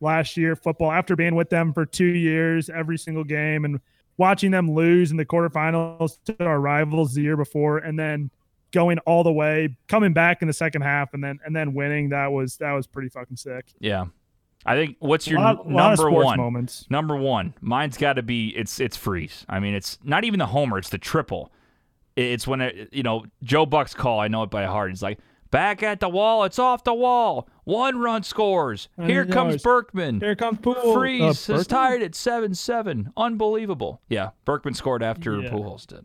last 0.00 0.36
year 0.36 0.56
football 0.56 0.90
after 0.90 1.14
being 1.16 1.34
with 1.34 1.50
them 1.50 1.72
for 1.72 1.84
two 1.86 2.04
years 2.04 2.70
every 2.70 2.96
single 2.98 3.24
game 3.24 3.64
and 3.64 3.80
watching 4.16 4.50
them 4.50 4.70
lose 4.70 5.10
in 5.10 5.16
the 5.16 5.24
quarterfinals 5.24 6.18
to 6.24 6.44
our 6.44 6.60
rivals 6.60 7.14
the 7.14 7.22
year 7.22 7.36
before 7.36 7.78
and 7.78 7.98
then 7.98 8.30
going 8.72 8.98
all 9.00 9.22
the 9.24 9.32
way 9.32 9.74
coming 9.88 10.12
back 10.12 10.42
in 10.42 10.48
the 10.48 10.54
second 10.54 10.82
half 10.82 11.12
and 11.14 11.22
then 11.24 11.38
and 11.44 11.54
then 11.56 11.74
winning 11.74 12.08
that 12.10 12.30
was 12.30 12.56
that 12.58 12.72
was 12.72 12.86
pretty 12.86 13.08
fucking 13.08 13.36
sick 13.36 13.66
Yeah. 13.78 14.06
I 14.66 14.74
think 14.74 14.96
what's 15.00 15.26
your 15.26 15.40
lot- 15.40 15.64
n- 15.66 15.72
a 15.72 15.74
lot 15.74 15.96
number 15.98 16.10
one? 16.10 16.36
moments 16.36 16.86
Number 16.90 17.16
one, 17.16 17.54
mine's 17.62 17.96
got 17.96 18.14
to 18.14 18.22
be 18.22 18.48
it's 18.50 18.78
it's 18.78 18.94
Freese. 18.96 19.46
I 19.48 19.58
mean, 19.58 19.72
it's 19.72 19.98
not 20.04 20.24
even 20.24 20.38
the 20.38 20.44
homer; 20.46 20.76
it's 20.76 20.90
the 20.90 20.98
triple. 20.98 21.50
It's 22.14 22.46
when 22.46 22.60
it, 22.60 22.90
you 22.92 23.02
know 23.02 23.24
Joe 23.42 23.64
Buck's 23.64 23.94
call. 23.94 24.20
I 24.20 24.28
know 24.28 24.42
it 24.42 24.50
by 24.50 24.66
heart. 24.66 24.90
It's 24.90 25.00
like 25.00 25.18
back 25.50 25.82
at 25.82 26.00
the 26.00 26.08
wall. 26.08 26.44
It's 26.44 26.58
off 26.58 26.84
the 26.84 26.94
wall. 26.94 27.48
One 27.64 27.98
run 27.98 28.22
scores. 28.22 28.88
Here 29.04 29.24
comes. 29.26 29.62
Berkman. 29.62 30.20
here 30.20 30.34
comes 30.36 30.58
Poole. 30.60 30.94
Freese 30.94 31.48
Uh, 31.48 31.54
is 31.54 31.66
tied 31.66 32.02
at 32.02 32.14
seven 32.14 32.54
seven. 32.54 33.12
Unbelievable. 33.16 34.00
Yeah, 34.08 34.30
Berkman 34.44 34.74
scored 34.74 35.02
after 35.02 35.40
Yeah. 35.40 35.50
Pujols 35.50 35.86
did. 35.86 36.04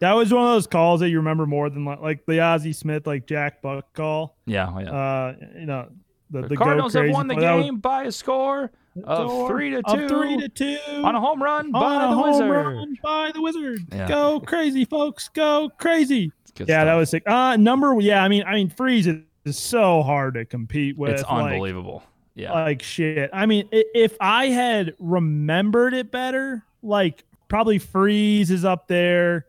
That 0.00 0.12
was 0.12 0.32
one 0.32 0.44
of 0.44 0.50
those 0.50 0.66
calls 0.68 1.00
that 1.00 1.08
you 1.08 1.16
remember 1.18 1.44
more 1.44 1.68
than 1.70 1.84
like, 1.84 2.00
like 2.00 2.26
the 2.26 2.40
Ozzie 2.40 2.72
Smith, 2.72 3.06
like 3.06 3.26
Jack 3.26 3.60
Buck 3.62 3.92
call. 3.94 4.36
Yeah, 4.46 4.68
yeah. 4.80 4.90
Uh, 4.92 5.34
you 5.58 5.66
know, 5.66 5.88
the, 6.30 6.42
the, 6.42 6.48
the 6.48 6.56
Cardinals 6.56 6.92
have 6.94 7.10
won 7.10 7.26
the 7.26 7.34
play. 7.34 7.42
That 7.44 7.54
was- 7.54 7.64
game 7.64 7.78
by 7.78 8.04
a 8.04 8.12
score 8.12 8.70
of 9.04 9.28
Score 9.30 9.48
three 9.48 9.70
to 9.70 9.82
two. 9.82 10.08
Three 10.08 10.36
to 10.38 10.48
two. 10.48 10.78
on 11.04 11.14
a 11.14 11.20
home 11.20 11.42
run 11.42 11.70
by 11.72 11.78
On 11.80 12.04
a 12.04 12.08
the 12.08 12.14
home 12.14 12.30
Wizard. 12.30 12.50
run 12.50 12.96
by 13.02 13.30
the 13.34 13.42
Wizard. 13.42 13.78
Yeah. 13.92 14.08
Go 14.08 14.40
crazy, 14.40 14.84
folks. 14.84 15.28
Go 15.28 15.70
crazy. 15.78 16.32
Yeah, 16.66 16.78
stuff. 16.78 16.84
that 16.86 16.94
was 16.94 17.10
sick. 17.10 17.22
Uh, 17.28 17.56
number. 17.56 18.00
Yeah, 18.00 18.22
I 18.22 18.28
mean, 18.28 18.44
I 18.44 18.54
mean, 18.54 18.70
Freese 18.70 19.06
is, 19.06 19.22
is 19.44 19.58
so 19.58 20.02
hard 20.02 20.34
to 20.34 20.44
compete 20.44 20.96
with. 20.96 21.10
It's 21.10 21.22
like- 21.22 21.52
unbelievable. 21.52 22.02
Yeah. 22.34 22.52
Like 22.52 22.82
shit. 22.82 23.30
I 23.32 23.46
mean, 23.46 23.68
if 23.72 24.16
I 24.20 24.46
had 24.46 24.94
remembered 25.00 25.92
it 25.92 26.12
better, 26.12 26.62
like 26.84 27.24
probably 27.48 27.78
Freese 27.78 28.50
is 28.50 28.64
up 28.64 28.86
there. 28.86 29.46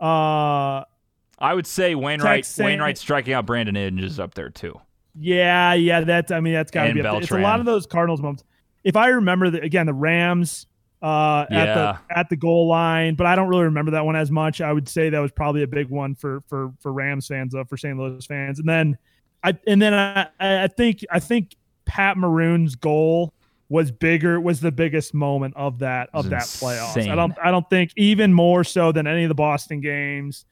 Uh, 0.00 0.82
I 1.38 1.54
would 1.54 1.68
say 1.68 1.94
Wainwright 1.94 2.44
Texan- 2.44 2.64
Wainwright 2.64 2.98
striking 2.98 3.32
out 3.32 3.46
Brandon 3.46 3.76
Inge 3.76 4.02
is 4.02 4.18
up 4.18 4.34
there 4.34 4.50
too. 4.50 4.80
Yeah, 5.14 5.74
yeah, 5.74 6.00
that's 6.00 6.32
I 6.32 6.40
mean 6.40 6.54
that's 6.54 6.70
got 6.72 6.88
to 6.88 6.94
be 6.94 7.00
up 7.00 7.12
there. 7.12 7.22
It's 7.22 7.30
a 7.30 7.38
lot 7.38 7.60
of 7.60 7.66
those 7.66 7.86
Cardinals 7.86 8.20
moments. 8.20 8.42
If 8.82 8.96
I 8.96 9.08
remember 9.08 9.50
the, 9.50 9.60
again 9.60 9.86
the 9.86 9.94
Rams 9.94 10.66
uh 11.02 11.46
Yeah. 11.50 11.58
at 11.60 11.74
the 11.74 12.18
at 12.18 12.28
the 12.28 12.36
goal 12.36 12.68
line, 12.68 13.14
but 13.16 13.26
I 13.26 13.34
don't 13.36 13.48
really 13.48 13.64
remember 13.64 13.90
that 13.92 14.04
one 14.04 14.16
as 14.16 14.30
much. 14.30 14.60
I 14.60 14.72
would 14.72 14.88
say 14.88 15.10
that 15.10 15.18
was 15.18 15.32
probably 15.32 15.62
a 15.62 15.66
big 15.66 15.88
one 15.88 16.14
for 16.14 16.40
for 16.42 16.72
for 16.80 16.92
Rams 16.92 17.26
fans 17.26 17.52
though, 17.52 17.64
for 17.64 17.76
St. 17.76 17.98
Louis 17.98 18.24
fans. 18.24 18.58
And 18.58 18.68
then 18.68 18.96
I 19.42 19.58
and 19.66 19.82
then 19.82 19.92
I 19.94 20.28
I 20.38 20.68
think 20.68 21.04
I 21.10 21.18
think 21.18 21.56
Pat 21.84 22.16
Maroon's 22.16 22.76
goal 22.76 23.34
was 23.68 23.90
bigger 23.90 24.40
was 24.40 24.60
the 24.60 24.70
biggest 24.70 25.14
moment 25.14 25.54
of 25.56 25.78
that 25.80 26.08
of 26.12 26.30
that 26.30 26.42
was 26.42 26.60
playoffs. 26.60 27.10
I 27.10 27.14
don't 27.14 27.34
I 27.42 27.50
don't 27.50 27.68
think 27.68 27.92
even 27.96 28.32
more 28.32 28.62
so 28.64 28.92
than 28.92 29.06
any 29.06 29.24
of 29.24 29.28
the 29.28 29.34
Boston 29.34 29.80
games 29.80 30.44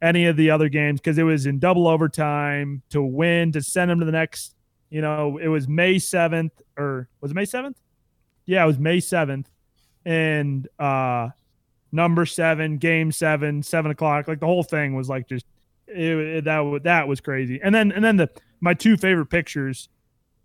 any 0.00 0.26
of 0.26 0.36
the 0.36 0.50
other 0.50 0.68
games 0.68 1.00
because 1.00 1.18
it 1.18 1.24
was 1.24 1.44
in 1.46 1.58
double 1.58 1.88
overtime 1.88 2.82
to 2.90 3.02
win 3.02 3.50
to 3.52 3.60
send 3.60 3.90
them 3.90 3.98
to 3.98 4.06
the 4.06 4.12
next. 4.12 4.54
You 4.90 5.02
know, 5.02 5.38
it 5.38 5.48
was 5.48 5.68
May 5.68 5.98
seventh 5.98 6.52
or 6.78 7.08
was 7.20 7.32
it 7.32 7.34
May 7.34 7.44
seventh? 7.44 7.76
Yeah, 8.46 8.62
it 8.62 8.66
was 8.66 8.78
May 8.78 9.00
seventh, 9.00 9.50
and 10.08 10.66
uh 10.78 11.28
number 11.92 12.24
seven, 12.26 12.78
game 12.78 13.12
seven, 13.12 13.62
seven 13.62 13.90
o'clock. 13.90 14.26
Like 14.26 14.40
the 14.40 14.46
whole 14.46 14.62
thing 14.62 14.94
was 14.94 15.08
like 15.08 15.28
just 15.28 15.44
it, 15.86 15.96
it- 16.16 16.44
that 16.44 16.60
wa- 16.60 16.78
that 16.82 17.06
was 17.06 17.20
crazy. 17.20 17.60
And 17.62 17.74
then 17.74 17.92
and 17.92 18.02
then 18.04 18.16
the 18.16 18.30
my 18.60 18.74
two 18.74 18.96
favorite 18.96 19.26
pictures 19.26 19.88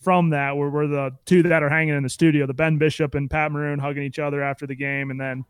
from 0.02 0.32
that 0.32 0.58
were, 0.58 0.70
were 0.70 0.86
the 0.88 1.12
two 1.26 1.44
that 1.44 1.64
are 1.64 1.70
hanging 1.70 1.96
in 1.96 2.04
the 2.04 2.10
studio: 2.10 2.46
the 2.46 2.54
Ben 2.54 2.78
Bishop 2.78 3.16
and 3.16 3.30
Pat 3.32 3.52
Maroon 3.54 3.80
hugging 3.80 4.04
each 4.04 4.20
other 4.20 4.44
after 4.44 4.68
the 4.68 4.76
game, 4.76 5.10
and 5.12 5.20
then 5.20 5.46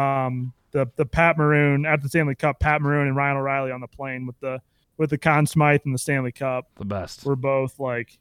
um, 0.00 0.52
the 0.70 0.86
the 0.96 1.04
Pat 1.04 1.36
Maroon 1.36 1.84
at 1.84 2.02
the 2.02 2.08
Stanley 2.08 2.36
Cup, 2.36 2.60
Pat 2.60 2.80
Maroon 2.80 3.08
and 3.08 3.16
Ryan 3.16 3.36
O'Reilly 3.36 3.72
on 3.72 3.80
the 3.80 3.88
plane 3.88 4.26
with 4.26 4.38
the 4.38 4.60
with 4.96 5.10
the 5.10 5.18
Conn 5.18 5.44
Smythe 5.46 5.80
and 5.84 5.92
the 5.92 5.98
Stanley 5.98 6.30
Cup 6.32 6.68
The 6.76 6.84
best. 6.84 7.24
We're 7.24 7.34
both 7.34 7.80
like 7.80 8.16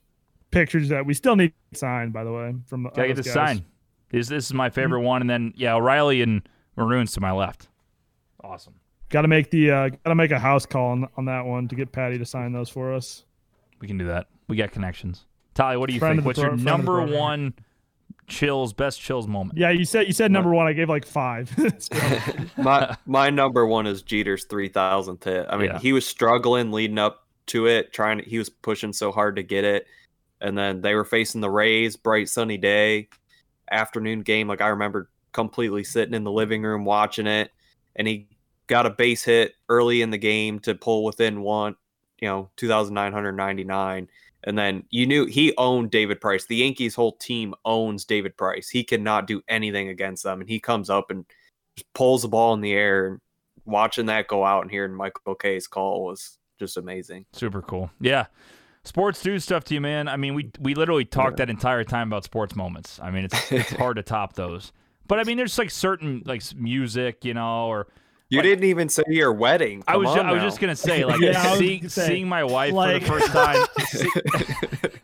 pictures 0.51 0.89
that 0.89 1.05
we 1.05 1.13
still 1.13 1.35
need 1.35 1.53
signed, 1.73 2.13
by 2.13 2.23
the 2.23 2.31
way. 2.33 2.55
From 2.65 2.83
Gotta 2.83 3.07
get 3.09 3.15
those 3.17 3.25
the 3.25 3.31
guys. 4.15 4.27
sign. 4.27 4.29
This 4.37 4.37
this 4.43 4.45
is 4.45 4.53
my 4.53 4.69
favorite 4.69 5.01
one, 5.01 5.21
and 5.21 5.29
then 5.29 5.53
yeah, 5.55 5.75
O'Reilly 5.75 6.21
and 6.21 6.47
Maroons 6.75 7.11
to 7.13 7.21
my 7.21 7.31
left. 7.31 7.67
Awesome. 8.43 8.73
Got 9.09 9.21
to 9.21 9.27
make 9.27 9.51
the 9.51 9.71
uh, 9.71 9.89
got 9.89 10.09
to 10.09 10.15
make 10.15 10.31
a 10.31 10.39
house 10.39 10.65
call 10.65 10.91
on, 10.91 11.07
on 11.17 11.25
that 11.25 11.45
one 11.45 11.67
to 11.67 11.75
get 11.75 11.91
Patty 11.91 12.17
to 12.17 12.25
sign 12.25 12.51
those 12.53 12.69
for 12.69 12.93
us. 12.93 13.23
We 13.79 13.87
can 13.87 13.97
do 13.97 14.05
that. 14.07 14.27
We 14.47 14.55
got 14.57 14.71
connections. 14.71 15.25
Tolly, 15.53 15.77
what 15.77 15.87
do 15.87 15.93
you 15.93 15.99
Friend 15.99 16.17
think? 16.17 16.19
of 16.19 16.23
the 16.23 16.27
What's 16.27 16.39
your 16.39 16.49
pro- 16.49 16.57
friend 16.57 16.79
of 16.79 16.85
the 16.85 16.91
number 17.01 17.17
one 17.17 17.53
chills, 18.27 18.73
best 18.73 18.99
chills 19.01 19.27
moment? 19.27 19.57
Yeah, 19.57 19.69
you 19.69 19.85
said 19.85 20.07
you 20.07 20.13
said 20.13 20.31
number 20.31 20.51
one. 20.51 20.67
I 20.67 20.73
gave 20.73 20.89
like 20.89 21.05
five. 21.05 21.51
My 22.57 22.95
my 23.05 23.29
number 23.29 23.65
one 23.65 23.87
is 23.87 24.01
Jeter's 24.01 24.45
three 24.45 24.69
thousandth 24.69 25.23
hit. 25.23 25.45
I 25.49 25.57
mean, 25.57 25.67
Yeah. 25.67 25.79
he 25.79 25.93
was 25.93 26.05
struggling 26.05 26.71
leading 26.71 26.97
up 26.97 27.25
to 27.47 27.67
it, 27.67 27.93
trying 27.93 28.17
to, 28.19 28.23
he 28.23 28.37
was 28.39 28.49
pushing 28.49 28.91
so 28.91 29.11
hard 29.11 29.35
to 29.35 29.43
get 29.43 29.63
it, 29.63 29.85
and 30.41 30.57
then 30.57 30.81
they 30.81 30.95
were 30.95 31.05
facing 31.05 31.41
the 31.41 31.49
Rays, 31.49 31.95
bright 31.95 32.27
sunny 32.27 32.57
day, 32.57 33.07
afternoon 33.71 34.21
game. 34.21 34.47
Like 34.47 34.61
I 34.61 34.67
remember 34.67 35.09
completely 35.31 35.83
sitting 35.83 36.13
in 36.13 36.23
the 36.23 36.31
living 36.31 36.63
room 36.63 36.85
watching 36.85 37.27
it, 37.27 37.51
and 37.95 38.07
he 38.07 38.27
got 38.67 38.85
a 38.85 38.89
base 38.89 39.23
hit 39.23 39.53
early 39.69 40.01
in 40.01 40.09
the 40.09 40.17
game 40.17 40.59
to 40.59 40.75
pull 40.75 41.03
within 41.03 41.41
one, 41.41 41.75
you 42.19 42.27
know, 42.27 42.49
two 42.55 42.67
thousand 42.67 42.93
nine 42.93 43.13
hundred 43.13 43.33
ninety 43.33 43.63
nine. 43.63 44.07
And 44.47 44.55
then 44.55 44.83
you 44.91 45.07
knew 45.07 45.25
he 45.25 45.55
owned 45.57 45.89
David 45.89 46.21
Price. 46.21 46.45
The 46.45 46.57
Yankees' 46.57 46.93
whole 46.93 47.13
team 47.13 47.55
owns 47.65 48.05
David 48.05 48.37
Price. 48.37 48.69
He 48.69 48.83
cannot 48.83 49.25
do 49.25 49.41
anything 49.47 49.89
against 49.89 50.23
them. 50.23 50.39
And 50.39 50.47
he 50.47 50.59
comes 50.59 50.89
up 50.91 51.09
and 51.09 51.25
pulls 51.95 52.21
the 52.21 52.27
ball 52.27 52.53
in 52.53 52.61
the 52.61 52.73
air. 52.73 53.07
And 53.07 53.19
watching 53.65 54.05
that 54.05 54.27
go 54.27 54.45
out 54.45 54.61
and 54.61 54.69
hearing 54.69 54.93
Michael 54.93 55.33
Kay's 55.33 55.65
call 55.65 56.05
was 56.05 56.37
just 56.59 56.77
amazing. 56.77 57.25
Super 57.33 57.63
cool. 57.63 57.89
Yeah. 57.99 58.27
Sports 58.85 59.21
do 59.21 59.37
stuff 59.39 59.63
to 59.65 59.73
you, 59.73 59.81
man. 59.81 60.07
I 60.07 60.15
mean, 60.15 60.33
we 60.35 60.51
we 60.59 60.75
literally 60.75 61.05
talked 61.05 61.37
that 61.37 61.49
entire 61.49 61.83
time 61.83 62.07
about 62.07 62.23
sports 62.23 62.55
moments. 62.55 62.99
I 63.03 63.11
mean, 63.11 63.25
it's 63.25 63.51
it's 63.51 63.71
hard 63.73 63.97
to 63.97 64.03
top 64.03 64.33
those. 64.33 64.71
But 65.07 65.19
I 65.19 65.23
mean, 65.23 65.37
there's 65.37 65.57
like 65.57 65.71
certain 65.71 66.21
like 66.25 66.41
music, 66.55 67.25
you 67.25 67.33
know, 67.33 67.67
or 67.67 67.87
You 68.29 68.37
Like- 68.39 68.43
didn't 68.45 68.65
even 68.65 68.89
say 68.89 69.03
your 69.07 69.33
wedding. 69.33 69.83
I 69.87 69.97
was 69.97 70.13
ju- 70.13 70.19
I 70.21 70.31
was 70.31 70.41
just 70.43 70.59
gonna 70.59 70.75
say 70.75 71.03
like 71.11 71.19
Yeah, 71.19 71.41
I 71.41 71.49
was 71.51 71.59
seeing, 71.59 71.79
gonna 71.81 71.89
say, 71.89 72.07
seeing 72.07 72.27
my 72.29 72.43
wife 72.43 72.73
like- 72.73 73.03
for 73.03 73.19
the 73.19 73.21
first 73.21 73.31
time 73.31 74.91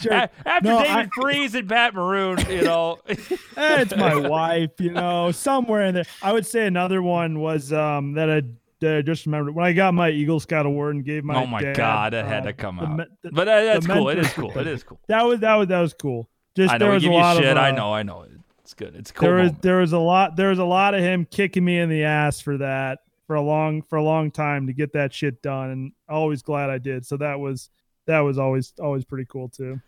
Sure. 0.00 0.12
A- 0.12 0.30
after 0.44 0.68
No, 0.68 0.82
David 0.82 1.10
I- 1.16 1.20
Freese 1.20 1.54
and 1.54 1.68
Pat 1.68 1.94
Maroon, 1.94 2.38
you 2.50 2.62
know. 2.62 2.98
It's 3.06 3.94
my 3.94 4.16
wife, 4.16 4.70
you 4.80 4.90
know, 4.90 5.30
somewhere 5.30 5.82
in 5.82 5.94
there. 5.94 6.04
I 6.22 6.32
would 6.32 6.46
say 6.46 6.66
another 6.66 7.00
one 7.02 7.38
was 7.38 7.72
um, 7.72 8.14
that 8.14 8.28
I 8.28 8.42
I 8.82 9.02
just 9.02 9.26
remembered 9.26 9.54
when 9.54 9.64
I 9.64 9.72
got 9.72 9.94
my 9.94 10.10
Eagle 10.10 10.40
Scout 10.40 10.66
award 10.66 10.94
and 10.96 11.04
gave 11.04 11.24
my 11.24 11.42
oh 11.42 11.46
my 11.46 11.60
dad, 11.62 11.76
god, 11.76 12.12
that 12.12 12.26
had 12.26 12.42
uh, 12.42 12.46
to 12.46 12.52
come 12.52 12.76
the 12.76 12.84
out. 12.84 12.96
me- 12.98 13.04
the- 13.22 13.32
but 13.32 13.48
uh, 13.48 13.64
that's 13.64 13.86
cool. 13.86 14.08
It 14.08 14.18
is 14.18 14.32
cool. 14.32 14.58
It 14.58 14.66
is 14.66 14.82
cool. 14.82 15.00
that 15.08 15.22
was 15.22 15.40
that 15.40 15.54
was 15.54 15.68
that 15.68 15.80
was 15.80 15.94
cool. 15.94 16.28
Just 16.54 16.72
I 16.72 16.78
know 16.78 16.86
there 16.86 16.94
was 16.94 17.02
give 17.02 17.12
a 17.12 17.14
you 17.14 17.20
lot 17.20 17.36
shit. 17.36 17.46
of 17.46 17.56
I 17.56 17.70
uh, 17.70 17.74
know. 17.74 17.92
I 17.94 18.02
know. 18.02 18.26
It's 18.60 18.74
good. 18.74 18.94
It's 18.94 19.10
cool. 19.12 19.26
there 19.26 19.36
was 19.36 19.46
moment. 19.48 19.62
there 19.62 19.78
was 19.78 19.92
a 19.92 19.98
lot 19.98 20.36
there 20.36 20.48
was 20.48 20.58
a 20.58 20.64
lot 20.64 20.94
of 20.94 21.00
him 21.00 21.26
kicking 21.30 21.64
me 21.64 21.78
in 21.78 21.88
the 21.88 22.04
ass 22.04 22.40
for 22.40 22.58
that 22.58 23.00
for 23.26 23.36
a 23.36 23.42
long 23.42 23.82
for 23.82 23.96
a 23.96 24.02
long 24.02 24.30
time 24.30 24.66
to 24.66 24.72
get 24.72 24.92
that 24.92 25.12
shit 25.12 25.42
done 25.42 25.70
and 25.70 25.92
always 26.08 26.42
glad 26.42 26.70
I 26.70 26.78
did. 26.78 27.06
So 27.06 27.16
that 27.18 27.38
was 27.40 27.70
that 28.06 28.20
was 28.20 28.38
always 28.38 28.72
always 28.80 29.04
pretty 29.04 29.26
cool 29.28 29.48
too. 29.48 29.80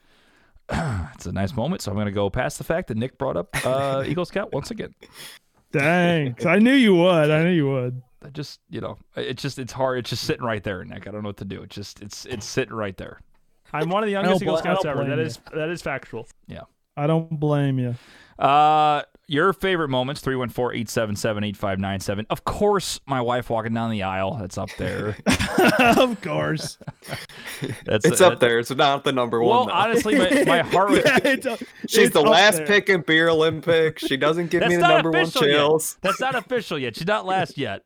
it's 1.15 1.27
a 1.27 1.33
nice 1.33 1.55
moment. 1.55 1.83
So 1.83 1.91
I'm 1.91 1.99
gonna 1.99 2.11
go 2.11 2.31
past 2.31 2.59
the 2.59 2.65
fact 2.65 2.89
that 2.89 2.97
Nick 2.97 3.19
brought 3.19 3.37
up 3.37 3.49
uh, 3.67 4.05
Eagle 4.07 4.25
Scout 4.25 4.53
once 4.53 4.71
again. 4.71 4.95
Dang. 5.73 6.37
I 6.47 6.59
knew 6.59 6.73
you 6.73 6.95
would. 6.95 7.31
I 7.31 7.43
knew 7.43 7.51
you 7.51 7.69
would. 7.69 8.03
I 8.25 8.29
just 8.31 8.61
you 8.70 8.81
know, 8.81 8.97
it's 9.16 9.43
just 9.43 9.59
it's 9.59 9.72
hard. 9.72 9.99
It's 9.99 10.11
just 10.11 10.25
sitting 10.25 10.45
right 10.45 10.62
there, 10.64 10.83
Nick. 10.85 11.07
I 11.07 11.11
don't 11.11 11.22
know 11.22 11.29
what 11.29 11.37
to 11.39 11.45
do. 11.45 11.62
It's 11.62 11.75
just 11.75 12.01
it's 12.03 12.25
it's 12.27 12.47
sitting 12.47 12.75
right 12.75 12.97
there. 12.97 13.20
I'm 13.72 13.89
one 13.91 14.03
of 14.03 14.07
the 14.07 14.12
youngest 14.12 14.43
Eagle 14.43 14.57
Scouts 14.57 14.85
ever. 14.85 14.99
blame 15.05 15.11
That 15.11 15.18
you. 15.18 15.25
is 15.25 15.39
that 15.53 15.68
is 15.68 15.83
factual. 15.83 16.27
Yeah. 16.47 16.62
I 16.97 17.07
don't 17.09 17.41
blame 17.41 17.79
you. 17.81 17.97
Uh, 18.39 19.03
your 19.27 19.53
favorite 19.53 19.89
moments 19.89 20.20
314-877-8597. 20.22 22.27
Of 22.31 22.45
course, 22.45 23.01
my 23.07 23.20
wife 23.20 23.51
walking 23.51 23.75
down 23.75 23.91
the 23.91 24.05
aisle. 24.05 24.37
That's 24.39 24.57
up 24.59 24.68
there. 24.79 25.16
of 25.99 26.20
course. 26.20 26.79
That's 27.85 28.05
it's 28.05 28.20
uh, 28.20 28.29
up 28.29 28.41
there. 28.41 28.59
It's 28.59 28.70
not 28.70 29.05
the 29.05 29.12
number 29.12 29.43
Well, 29.43 29.61
one. 29.61 29.68
though. 29.68 29.75
honestly, 29.75 30.16
my, 30.18 30.45
my 30.47 30.59
heart 30.62 30.91
was 30.91 31.03
Yeah, 31.05 31.18
it's 31.25 31.47
a- 31.47 31.59
She's 31.89 31.99
it's 32.07 32.12
the 32.12 32.22
last 32.22 32.59
there. 32.59 32.66
pick 32.66 32.89
in 32.89 33.03
Beer 33.03 33.29
Olympics. 33.29 34.05
She 34.07 34.16
doesn't 34.16 34.51
give 34.51 34.61
That's 34.61 34.70
me 34.70 34.77
the 34.77 34.89
number 34.89 35.11
one 35.11 35.22
official 35.22 35.47
yet. 35.49 35.55
chills. 35.57 35.99
That's 36.03 36.20
not 36.20 36.35
official 36.35 36.79
yet. 36.79 36.97
She's 36.97 37.07
not 37.07 37.27
last 37.27 37.59
yet. 37.59 37.83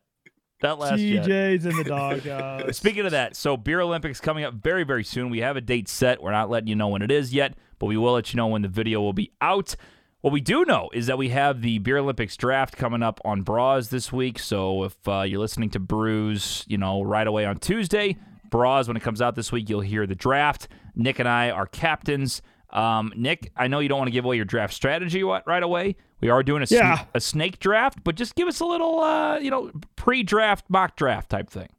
Not 0.61 0.79
last 0.79 0.99
yet. 0.99 1.25
TJ's 1.25 1.65
in 1.65 1.75
the 1.77 1.83
doghouse. 1.85 2.77
Speaking 2.77 3.05
of 3.05 3.11
that, 3.11 3.35
so 3.35 3.55
Beer 3.55 3.81
Olympics 3.81 4.19
coming 4.19 4.43
up 4.43 4.55
very, 4.55 4.83
very 4.83 5.03
soon. 5.03 5.29
We 5.29 5.39
have 5.39 5.55
a 5.55 5.61
date 5.61 5.87
set. 5.87 6.21
We're 6.21 6.31
not 6.31 6.49
letting 6.49 6.67
you 6.67 6.75
know 6.75 6.89
when 6.89 7.01
it 7.01 7.11
is 7.11 7.33
yet, 7.33 7.55
but 7.79 7.85
we 7.85 7.97
will 7.97 8.13
let 8.13 8.33
you 8.33 8.37
know 8.37 8.47
when 8.47 8.61
the 8.61 8.67
video 8.67 8.99
will 9.01 9.13
be 9.13 9.31
out. 9.41 9.75
What 10.21 10.33
we 10.33 10.41
do 10.41 10.65
know 10.65 10.89
is 10.93 11.07
that 11.07 11.17
we 11.17 11.29
have 11.29 11.61
the 11.61 11.79
Beer 11.79 11.97
Olympics 11.97 12.35
draft 12.35 12.75
coming 12.75 13.01
up 13.01 13.21
on 13.23 13.41
Bras 13.41 13.87
this 13.87 14.11
week. 14.11 14.37
So 14.37 14.83
if 14.83 15.07
uh, 15.07 15.21
you're 15.21 15.39
listening 15.39 15.69
to 15.71 15.79
Brews, 15.79 16.65
you 16.67 16.77
know, 16.77 17.01
right 17.01 17.25
away 17.25 17.45
on 17.45 17.57
Tuesday, 17.57 18.17
Bras, 18.49 18.89
when 18.89 18.97
it 18.97 19.03
comes 19.03 19.21
out 19.21 19.35
this 19.35 19.53
week, 19.53 19.69
you'll 19.69 19.79
hear 19.79 20.05
the 20.05 20.15
draft. 20.15 20.67
Nick 20.93 21.19
and 21.19 21.29
I 21.29 21.51
are 21.51 21.67
captains. 21.67 22.41
Um, 22.71 23.11
Nick, 23.15 23.51
I 23.55 23.67
know 23.67 23.79
you 23.79 23.89
don't 23.89 23.97
want 23.97 24.07
to 24.09 24.13
give 24.13 24.25
away 24.25 24.35
your 24.35 24.45
draft 24.45 24.73
strategy 24.73 25.23
right 25.23 25.63
away. 25.63 25.95
We 26.21 26.29
are 26.29 26.43
doing 26.43 26.61
a, 26.61 26.67
sn- 26.67 26.77
Yeah. 26.77 27.05
a 27.13 27.19
snake 27.21 27.59
draft, 27.59 28.03
but 28.03 28.15
just 28.15 28.35
give 28.35 28.47
us 28.47 28.59
a 28.59 28.65
little, 28.65 28.99
uh, 28.99 29.39
you 29.39 29.49
know, 29.49 29.71
pre-draft 29.95 30.65
mock 30.69 30.95
draft 30.95 31.29
type 31.29 31.49
thing. 31.49 31.69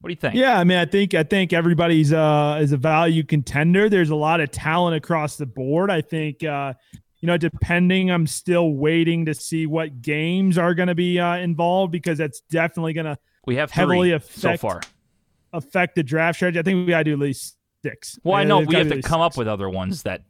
What 0.00 0.08
do 0.08 0.12
you 0.12 0.16
think? 0.16 0.34
Yeah, 0.34 0.58
I 0.58 0.64
mean, 0.64 0.78
I 0.78 0.84
think 0.84 1.14
I 1.14 1.22
think 1.22 1.52
everybody's 1.52 2.12
uh 2.12 2.58
is 2.60 2.72
a 2.72 2.76
value 2.76 3.22
contender. 3.22 3.88
There's 3.88 4.10
a 4.10 4.16
lot 4.16 4.40
of 4.40 4.50
talent 4.50 4.96
across 4.96 5.36
the 5.36 5.46
board. 5.46 5.90
I 5.90 6.00
think 6.00 6.42
uh, 6.42 6.72
you 7.20 7.28
know, 7.28 7.36
depending, 7.36 8.10
I'm 8.10 8.26
still 8.26 8.72
waiting 8.72 9.26
to 9.26 9.34
see 9.34 9.66
what 9.66 10.02
games 10.02 10.58
are 10.58 10.74
going 10.74 10.88
to 10.88 10.94
be 10.96 11.20
uh, 11.20 11.36
involved 11.36 11.92
because 11.92 12.18
that's 12.18 12.40
definitely 12.50 12.94
going 12.94 13.04
to 13.06 13.16
We 13.46 13.54
have 13.56 13.70
heavily 13.70 14.10
affect- 14.10 14.40
so 14.40 14.56
far. 14.56 14.80
affect 15.52 15.94
the 15.94 16.02
draft 16.02 16.36
strategy. 16.38 16.58
I 16.58 16.62
think 16.62 16.84
we 16.84 16.90
got 16.90 16.98
to 16.98 17.04
do 17.04 17.12
at 17.12 17.18
least 17.20 17.56
six. 17.82 18.18
Well, 18.24 18.34
I 18.36 18.42
Uh, 18.42 18.44
know 18.44 18.60
we 18.60 18.74
have 18.76 18.88
to 18.88 19.02
come 19.02 19.20
up 19.20 19.36
with 19.36 19.48
other 19.48 19.68
ones 19.68 20.02
that 20.04 20.22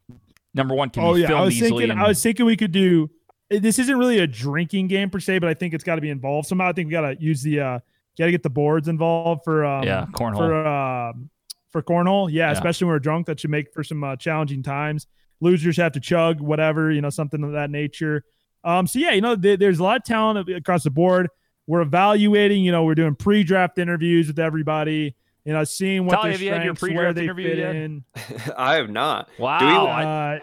number 0.54 0.74
one 0.74 0.90
can 0.90 1.02
Oh 1.04 1.14
be 1.14 1.20
yeah, 1.20 1.26
I 1.26 1.28
filmed 1.28 1.44
was 1.46 1.54
easily. 1.54 1.70
thinking. 1.70 1.90
and- 1.90 2.00
I 2.00 2.08
was 2.08 2.22
thinking 2.22 2.46
we 2.46 2.56
could 2.56 2.72
do. 2.72 3.10
This 3.50 3.78
isn't 3.78 3.98
really 3.98 4.18
a 4.18 4.26
drinking 4.26 4.88
game 4.88 5.10
per 5.10 5.20
se, 5.20 5.38
but 5.38 5.48
I 5.48 5.54
think 5.54 5.74
it's 5.74 5.84
got 5.84 5.96
to 5.96 6.00
be 6.00 6.08
involved 6.10 6.48
somehow. 6.48 6.68
I 6.68 6.72
think 6.72 6.86
we 6.86 6.92
got 6.92 7.02
to 7.02 7.16
use 7.20 7.42
the. 7.42 7.60
uh 7.60 7.78
Got 8.18 8.26
to 8.26 8.30
get 8.30 8.42
the 8.42 8.50
boards 8.50 8.88
involved 8.88 9.40
for. 9.42 9.64
Um, 9.64 9.84
yeah, 9.84 10.04
cornhole. 10.12 10.36
for 10.36 10.66
um 10.66 11.30
for 11.70 11.82
cornhole. 11.82 12.30
Yeah, 12.30 12.48
Yeah. 12.48 12.52
especially 12.52 12.84
when 12.84 12.92
we're 12.94 12.98
drunk, 12.98 13.24
that 13.26 13.40
should 13.40 13.48
make 13.48 13.72
for 13.72 13.82
some 13.82 14.04
uh, 14.04 14.16
challenging 14.16 14.62
times. 14.62 15.06
Losers 15.40 15.78
have 15.78 15.92
to 15.92 16.00
chug 16.00 16.38
whatever, 16.42 16.90
you 16.92 17.00
know, 17.00 17.08
something 17.08 17.42
of 17.42 17.52
that 17.52 17.70
nature. 17.70 18.22
Um, 18.64 18.86
so 18.86 18.98
yeah, 18.98 19.12
you 19.12 19.22
know, 19.22 19.34
there- 19.34 19.56
there's 19.56 19.78
a 19.78 19.82
lot 19.82 19.96
of 19.96 20.04
talent 20.04 20.46
across 20.50 20.84
the 20.84 20.90
board. 20.90 21.28
We're 21.66 21.80
evaluating, 21.80 22.62
you 22.62 22.70
know, 22.70 22.84
we're 22.84 22.94
doing 22.94 23.14
pre-draft 23.14 23.78
interviews 23.78 24.26
with 24.26 24.38
everybody. 24.38 25.14
You 25.44 25.52
know, 25.52 25.64
seeing 25.64 26.06
what 26.06 26.14
Tolly, 26.16 26.36
their 26.36 26.54
have 26.54 26.62
you 26.62 26.66
your 26.66 26.74
where 26.74 26.74
pre-draft 26.74 27.14
they 27.16 27.22
interview 27.24 27.48
fit 27.48 27.58
yet? 27.58 27.74
in. 27.76 28.04
I 28.56 28.74
have 28.76 28.90
not. 28.90 29.28
wow. 29.38 29.58
Do 29.58 29.66
we- 29.66 29.72
Uh, 29.72 30.38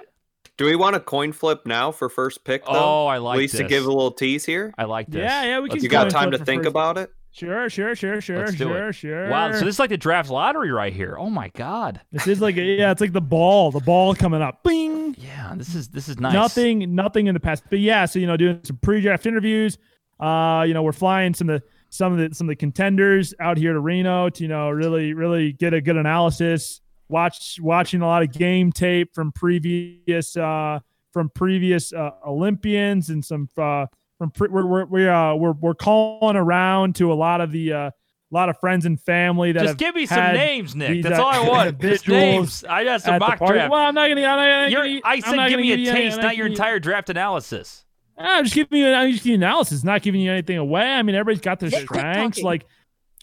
Do 0.57 0.65
we 0.65 0.75
want 0.75 0.95
a 0.97 0.99
coin 0.99 1.31
flip 1.31 1.65
now 1.65 1.91
for 1.91 2.09
first 2.09 2.43
pick 2.43 2.65
though? 2.65 2.71
oh, 2.73 3.05
I 3.07 3.17
like 3.17 3.35
At 3.35 3.39
least 3.39 3.53
this. 3.53 3.61
to 3.61 3.67
give 3.67 3.85
a 3.85 3.87
little 3.87 4.11
tease 4.11 4.43
here. 4.45 4.73
I 4.77 4.83
like 4.83 5.07
this. 5.07 5.21
Yeah, 5.21 5.43
yeah, 5.45 5.59
we 5.59 5.69
Let's 5.69 5.75
can 5.75 5.83
You 5.83 5.89
got 5.89 6.09
time 6.09 6.31
to 6.31 6.37
think 6.37 6.63
first- 6.63 6.69
about 6.69 6.97
it? 6.97 7.11
sure, 7.31 7.69
sure, 7.69 7.95
sure, 7.95 8.19
sure, 8.19 8.39
Let's 8.39 8.51
do 8.53 8.57
sure, 8.65 8.89
it. 8.89 8.93
sure. 8.93 9.29
Wow, 9.29 9.53
so 9.53 9.59
this 9.63 9.75
is 9.75 9.79
like 9.79 9.91
the 9.91 9.97
draft 9.97 10.29
lottery 10.29 10.71
right 10.71 10.91
here. 10.91 11.15
Oh 11.17 11.29
my 11.29 11.47
god. 11.49 12.01
this 12.11 12.27
is 12.27 12.41
like 12.41 12.57
a, 12.57 12.61
yeah, 12.61 12.91
it's 12.91 12.99
like 12.99 13.13
the 13.13 13.21
ball, 13.21 13.71
the 13.71 13.79
ball 13.79 14.13
coming 14.15 14.41
up. 14.41 14.61
Bing. 14.63 15.15
Yeah, 15.17 15.53
this 15.55 15.73
is 15.75 15.87
this 15.87 16.09
is 16.09 16.19
nice. 16.19 16.33
Nothing, 16.33 16.93
nothing 16.93 17.27
in 17.27 17.33
the 17.35 17.39
past. 17.39 17.63
But 17.69 17.79
yeah, 17.79 18.03
so 18.05 18.19
you 18.19 18.27
know, 18.27 18.35
doing 18.35 18.59
some 18.63 18.77
pre-draft 18.81 19.25
interviews. 19.25 19.77
Uh, 20.19 20.65
you 20.67 20.73
know, 20.73 20.83
we're 20.83 20.91
flying 20.91 21.33
some 21.33 21.49
of 21.49 21.61
the 21.61 21.67
some 21.89 22.13
of 22.13 22.19
the 22.29 22.35
some 22.35 22.47
of 22.47 22.49
the 22.49 22.55
contenders 22.55 23.33
out 23.39 23.57
here 23.57 23.73
to 23.73 23.79
Reno 23.79 24.29
to 24.29 24.43
you 24.43 24.47
know 24.49 24.69
really 24.69 25.13
really 25.13 25.51
get 25.53 25.73
a 25.73 25.81
good 25.81 25.97
analysis. 25.97 26.81
Watch 27.07 27.59
watching 27.61 28.01
a 28.01 28.05
lot 28.07 28.21
of 28.21 28.31
game 28.31 28.71
tape 28.71 29.13
from 29.15 29.31
previous 29.31 30.37
uh 30.37 30.79
from 31.11 31.29
previous 31.29 31.91
uh, 31.91 32.11
Olympians 32.27 33.09
and 33.09 33.25
some 33.25 33.49
uh 33.57 33.87
from 34.19 34.29
pre- 34.31 34.49
we're 34.49 34.65
we're 34.65 34.85
we're, 34.85 35.11
uh, 35.11 35.33
we're 35.35 35.53
we're 35.53 35.73
calling 35.73 36.35
around 36.35 36.95
to 36.97 37.11
a 37.11 37.15
lot 37.15 37.41
of 37.41 37.51
the 37.51 37.73
uh, 37.73 37.77
a 37.87 37.91
lot 38.31 38.47
of 38.49 38.59
friends 38.59 38.85
and 38.85 39.01
family 39.01 39.51
that 39.53 39.63
Just 39.63 39.77
give 39.77 39.95
me 39.95 40.05
some 40.05 40.33
names, 40.35 40.75
Nick. 40.75 40.91
these, 40.91 41.03
That's 41.03 41.17
uh, 41.17 41.23
all 41.23 41.31
I 41.33 41.39
want. 41.47 41.79
Just 41.81 42.07
names. 42.07 42.63
I 42.63 42.83
got 42.83 43.01
some 43.01 43.17
mock 43.17 43.39
draft. 43.39 43.71
Well, 43.71 43.79
I'm 43.81 43.95
not 43.95 44.07
gonna. 44.07 44.21
I'm 44.21 44.37
not 44.37 44.45
gonna 44.45 44.69
You're- 44.69 45.01
I 45.03 45.13
I'm 45.15 45.21
said 45.21 45.35
not 45.35 45.49
give 45.49 45.53
gonna 45.57 45.61
me 45.63 45.71
a 45.71 45.75
give 45.77 45.85
you 45.85 45.91
any- 45.91 45.99
taste, 46.09 46.21
not 46.21 46.37
your 46.37 46.45
entire 46.45 46.77
draft 46.79 47.09
analysis. 47.09 47.85
I'm 48.19 48.43
just 48.43 48.55
giving 48.55 48.79
you. 48.79 48.91
I'm 48.91 49.11
just 49.11 49.23
giving 49.23 49.39
you 49.39 49.47
analysis, 49.47 49.83
not 49.83 50.01
giving 50.01 50.21
you 50.21 50.31
anything 50.31 50.57
away. 50.57 50.83
I 50.83 51.01
mean, 51.01 51.15
everybody's 51.15 51.41
got 51.41 51.59
their 51.59 51.71
strengths. 51.71 52.41
Like, 52.41 52.65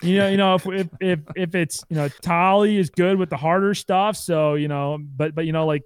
you 0.03 0.19
know, 0.19 0.29
you 0.29 0.37
know, 0.37 0.55
if 0.55 0.67
if 0.67 0.89
if 1.01 1.21
if 1.37 1.55
it's 1.55 1.85
you 1.89 1.97
know, 1.97 2.09
Tolly 2.09 2.79
is 2.79 2.91
good 2.91 3.19
with 3.19 3.31
the 3.31 3.37
harder 3.37 3.75
stuff. 3.75 4.17
So 4.17 4.55
you 4.55 4.69
know, 4.69 4.99
but 5.01 5.35
but 5.35 5.45
you 5.45 5.53
know, 5.53 5.67
like 5.67 5.83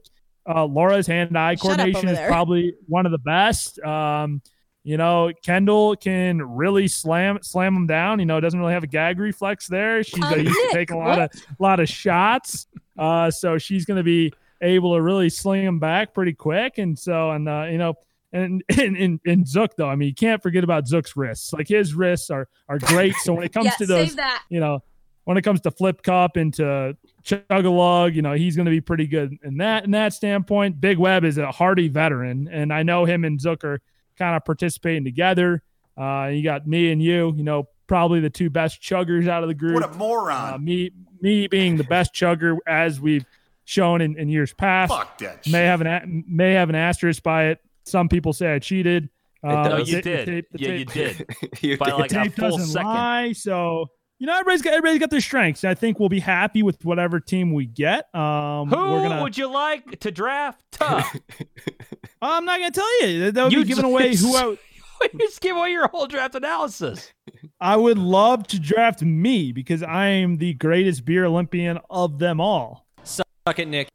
uh, 0.49 0.65
Laura's 0.65 1.07
hand-eye 1.07 1.57
coordination 1.57 2.09
is 2.09 2.19
probably 2.29 2.75
one 2.87 3.07
of 3.07 3.13
the 3.13 3.19
best. 3.19 3.79
Um, 3.81 4.43
you 4.83 4.97
know, 4.97 5.31
Kendall 5.45 5.95
can 5.97 6.41
really 6.41 6.89
slam 6.89 7.39
slam 7.43 7.75
them 7.75 7.87
down. 7.87 8.19
You 8.19 8.27
know, 8.27 8.41
doesn't 8.41 8.59
really 8.59 8.73
have 8.73 8.85
a 8.85 8.89
gag 8.89 9.19
reflex 9.19 9.67
there. 9.67 10.03
She's 10.03 10.25
uh, 10.25 10.37
used 10.37 10.55
to 10.55 10.71
take 10.73 10.91
a 10.91 10.97
lot 10.97 11.21
of 11.21 11.31
lot 11.59 11.81
of 11.81 11.89
shots. 11.89 12.67
Uh, 12.99 13.31
so 13.31 13.59
she's 13.59 13.85
going 13.85 13.99
to 13.99 14.03
be 14.03 14.33
able 14.61 14.95
to 14.95 15.03
really 15.03 15.31
sling 15.31 15.65
them 15.65 15.79
back 15.79 16.15
pretty 16.15 16.33
quick. 16.33 16.79
And 16.79 16.99
so, 16.99 17.31
and 17.31 17.49
uh, 17.49 17.67
you 17.71 17.79
know, 17.79 17.95
and 18.33 18.63
and 18.79 18.97
and, 18.97 19.21
and 19.27 19.47
Zook 19.49 19.77
though, 19.77 19.89
I 19.89 19.97
mean, 19.97 20.09
you 20.09 20.15
can't 20.15 20.43
forget 20.43 20.65
about 20.65 20.87
Zook's 20.87 21.17
wrists. 21.17 21.53
Like 21.53 21.69
his 21.69 21.95
wrists 21.95 22.31
are 22.31 22.49
are 22.69 22.79
great. 22.79 23.15
So 23.23 23.35
when 23.35 23.45
it 23.45 23.53
comes 23.53 23.67
yeah, 23.67 23.77
to 23.79 23.87
those, 23.87 24.09
save 24.09 24.17
that. 24.17 24.45
you 24.49 24.61
know, 24.61 24.83
when 25.25 25.37
it 25.37 25.43
comes 25.43 25.61
to 25.63 25.71
flip 25.71 26.03
cup 26.03 26.37
and 26.37 26.53
to 26.55 26.97
chug 27.23 27.43
a 27.51 27.71
lug, 27.71 28.15
you 28.15 28.23
know, 28.23 28.33
he's 28.33 28.57
going 28.57 28.67
to 28.67 28.71
be 28.71 28.81
pretty 28.81 29.07
good 29.07 29.37
in 29.45 29.59
that 29.59 29.85
in 29.85 29.91
that 29.93 30.13
standpoint. 30.13 30.81
Big 30.81 30.99
Web 30.99 31.25
is 31.25 31.39
a 31.39 31.51
hardy 31.51 31.89
veteran, 31.89 32.49
and 32.49 32.73
I 32.73 32.83
know 32.83 33.05
him 33.05 33.25
and 33.25 33.41
Zook 33.41 33.65
are 33.65 33.81
kind 34.19 34.37
of 34.37 34.45
participating 34.45 35.05
together. 35.05 35.63
Uh, 35.97 36.31
you 36.33 36.43
got 36.43 36.67
me 36.67 36.93
and 36.93 37.03
you, 37.03 37.35
you 37.37 37.45
know, 37.45 37.69
probably 37.87 38.21
the 38.21 38.31
two 38.31 38.49
best 38.49 38.81
chuggers 38.81 39.29
out 39.29 39.43
of 39.43 39.49
the 39.49 39.55
group. 39.55 39.75
What 39.75 39.85
a 39.85 39.93
moron. 39.97 40.55
Uh, 40.55 40.59
me 40.59 40.91
me 41.21 41.47
being 41.47 41.77
the 41.77 41.85
best 41.85 42.15
chugger 42.15 42.57
as 42.67 43.01
we've 43.01 43.27
shown 43.65 44.01
in, 44.01 44.19
in 44.19 44.29
years 44.29 44.53
past. 44.55 44.93
Fuck 44.93 45.19
that 45.19 45.47
May 45.47 45.65
have 45.65 45.81
an 45.81 46.25
may 46.29 46.55
have 46.55 46.69
an 46.69 46.75
asterisk 46.75 47.23
by 47.23 47.47
it. 47.49 47.59
Some 47.85 48.09
people 48.09 48.33
say 48.33 48.55
I 48.55 48.59
cheated. 48.59 49.09
Uh, 49.43 49.69
No, 49.69 49.77
you 49.79 49.97
the 49.97 50.03
did. 50.03 50.27
tape- 50.27 50.47
the 50.53 50.59
yeah, 50.61 50.73
you 50.73 50.85
did. 50.85 51.27
you 51.61 51.79
By 51.79 51.87
did. 51.87 51.95
like 51.99 52.13
a 52.13 52.15
tape 52.25 52.35
full 52.37 52.51
doesn't 52.51 52.67
second. 52.67 52.87
lie. 52.89 53.33
So 53.33 53.87
you 54.19 54.27
know, 54.27 54.35
everybody's 54.35 54.61
got 54.61 54.75
everybody's 54.75 55.01
got 55.01 55.11
their 55.11 55.21
strengths. 55.23 55.65
I 55.65 55.73
think 55.75 55.99
we'll 55.99 56.11
be 56.11 56.21
happy 56.21 56.63
with 56.63 56.85
whatever 56.85 57.21
team 57.21 57.55
we 57.55 57.65
get. 57.65 58.15
Um, 58.15 58.69
Who 58.69 58.77
we're 58.77 59.03
gonna. 59.09 59.23
would 59.23 59.39
you 59.39 59.51
like 59.51 60.01
to 60.01 60.11
draft? 60.11 60.63
I'm 60.81 62.45
not 62.45 62.59
gonna 62.59 62.71
tell 62.71 63.03
you. 63.07 63.21
That, 63.25 63.35
that 63.35 63.45
would 63.45 63.53
You 63.53 63.63
be 63.63 63.69
giving 63.69 63.85
away 63.85 64.15
who 64.15 64.37
I, 64.37 64.57
you 65.13 65.19
just 65.21 65.41
give 65.41 65.57
away 65.57 65.71
your 65.71 65.89
whole 65.89 66.07
draft 66.07 66.35
analysis. 66.35 67.11
I 67.59 67.77
would 67.77 67.97
love 67.97 68.47
to 68.49 68.61
draft 68.61 69.01
me 69.01 69.53
because 69.53 69.83
I 69.83 70.09
am 70.09 70.37
the 70.37 70.53
greatest 70.53 71.07
beer 71.07 71.25
Olympian 71.25 71.79
of 71.89 72.19
them 72.19 72.39
all. 72.41 72.87
Suck 73.05 73.25
it, 73.59 73.69
Nick. 73.69 73.89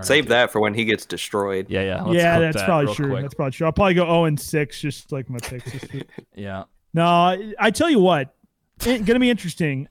Save 0.00 0.28
that 0.28 0.50
for 0.50 0.60
when 0.60 0.72
he 0.74 0.84
gets 0.84 1.04
destroyed. 1.04 1.66
Yeah, 1.68 1.82
yeah. 1.82 2.02
let's 2.02 2.16
yeah, 2.16 2.38
that's 2.38 2.56
that 2.56 2.66
probably 2.66 2.94
true. 2.94 3.10
quick. 3.10 3.22
That's 3.22 3.34
probably 3.34 3.52
true. 3.52 3.66
I'll 3.66 3.72
probably 3.72 3.94
go 3.94 4.04
0 4.06 4.24
and 4.24 4.40
6, 4.40 4.80
just 4.80 5.12
like 5.12 5.28
my 5.28 5.38
picks. 5.38 5.70
Yeah. 6.34 6.64
No, 6.94 7.04
I- 7.04 7.54
I 7.58 7.70
tell 7.70 7.90
you 7.90 7.98
what, 8.00 8.34
it's 8.84 9.04
gonna 9.04 9.20
be 9.20 9.30
interesting. 9.30 9.88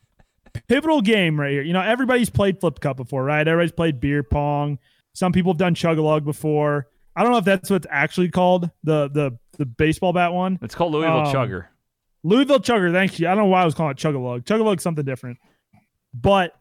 Pivotal 0.68 1.02
game 1.02 1.40
right 1.40 1.52
here. 1.52 1.62
You 1.62 1.74
know, 1.74 1.82
everybody's 1.82 2.30
played 2.30 2.60
Flip 2.60 2.80
Cup 2.80 2.98
before, 2.98 3.24
right? 3.24 3.48
Everybody's 3.48 3.72
played 3.72 4.00
beer 4.02 4.22
pong. 4.24 4.80
Some 5.14 5.32
people 5.32 5.54
have 5.54 5.58
done 5.58 5.76
Chug-a-Lug 5.76 6.26
before. 6.26 6.88
I 7.16 7.24
don't 7.24 7.32
know 7.32 7.38
if 7.38 7.46
that's 7.46 7.70
what's 7.70 7.88
actually 7.90 8.30
called 8.30 8.70
the 8.84 9.08
the 9.10 9.38
the 9.58 9.66
baseball 9.66 10.14
bat 10.14 10.34
one. 10.34 10.58
It's 10.62 10.76
called 10.76 10.94
Louisville 10.94 11.20
Um, 11.28 11.34
Chugger. 11.34 11.68
Louisville 12.24 12.60
Chugger. 12.60 12.92
Thank 12.92 13.20
you. 13.20 13.28
I 13.28 13.32
don't 13.32 13.46
know 13.46 13.50
why 13.50 13.62
I 13.62 13.66
was 13.66 13.74
calling 13.76 13.92
it 13.92 13.98
Chug-a-Lug. 13.98 14.46
Chug-a-Lug's 14.46 14.84
something 14.84 15.06
different. 15.06 15.38
But 16.14 16.54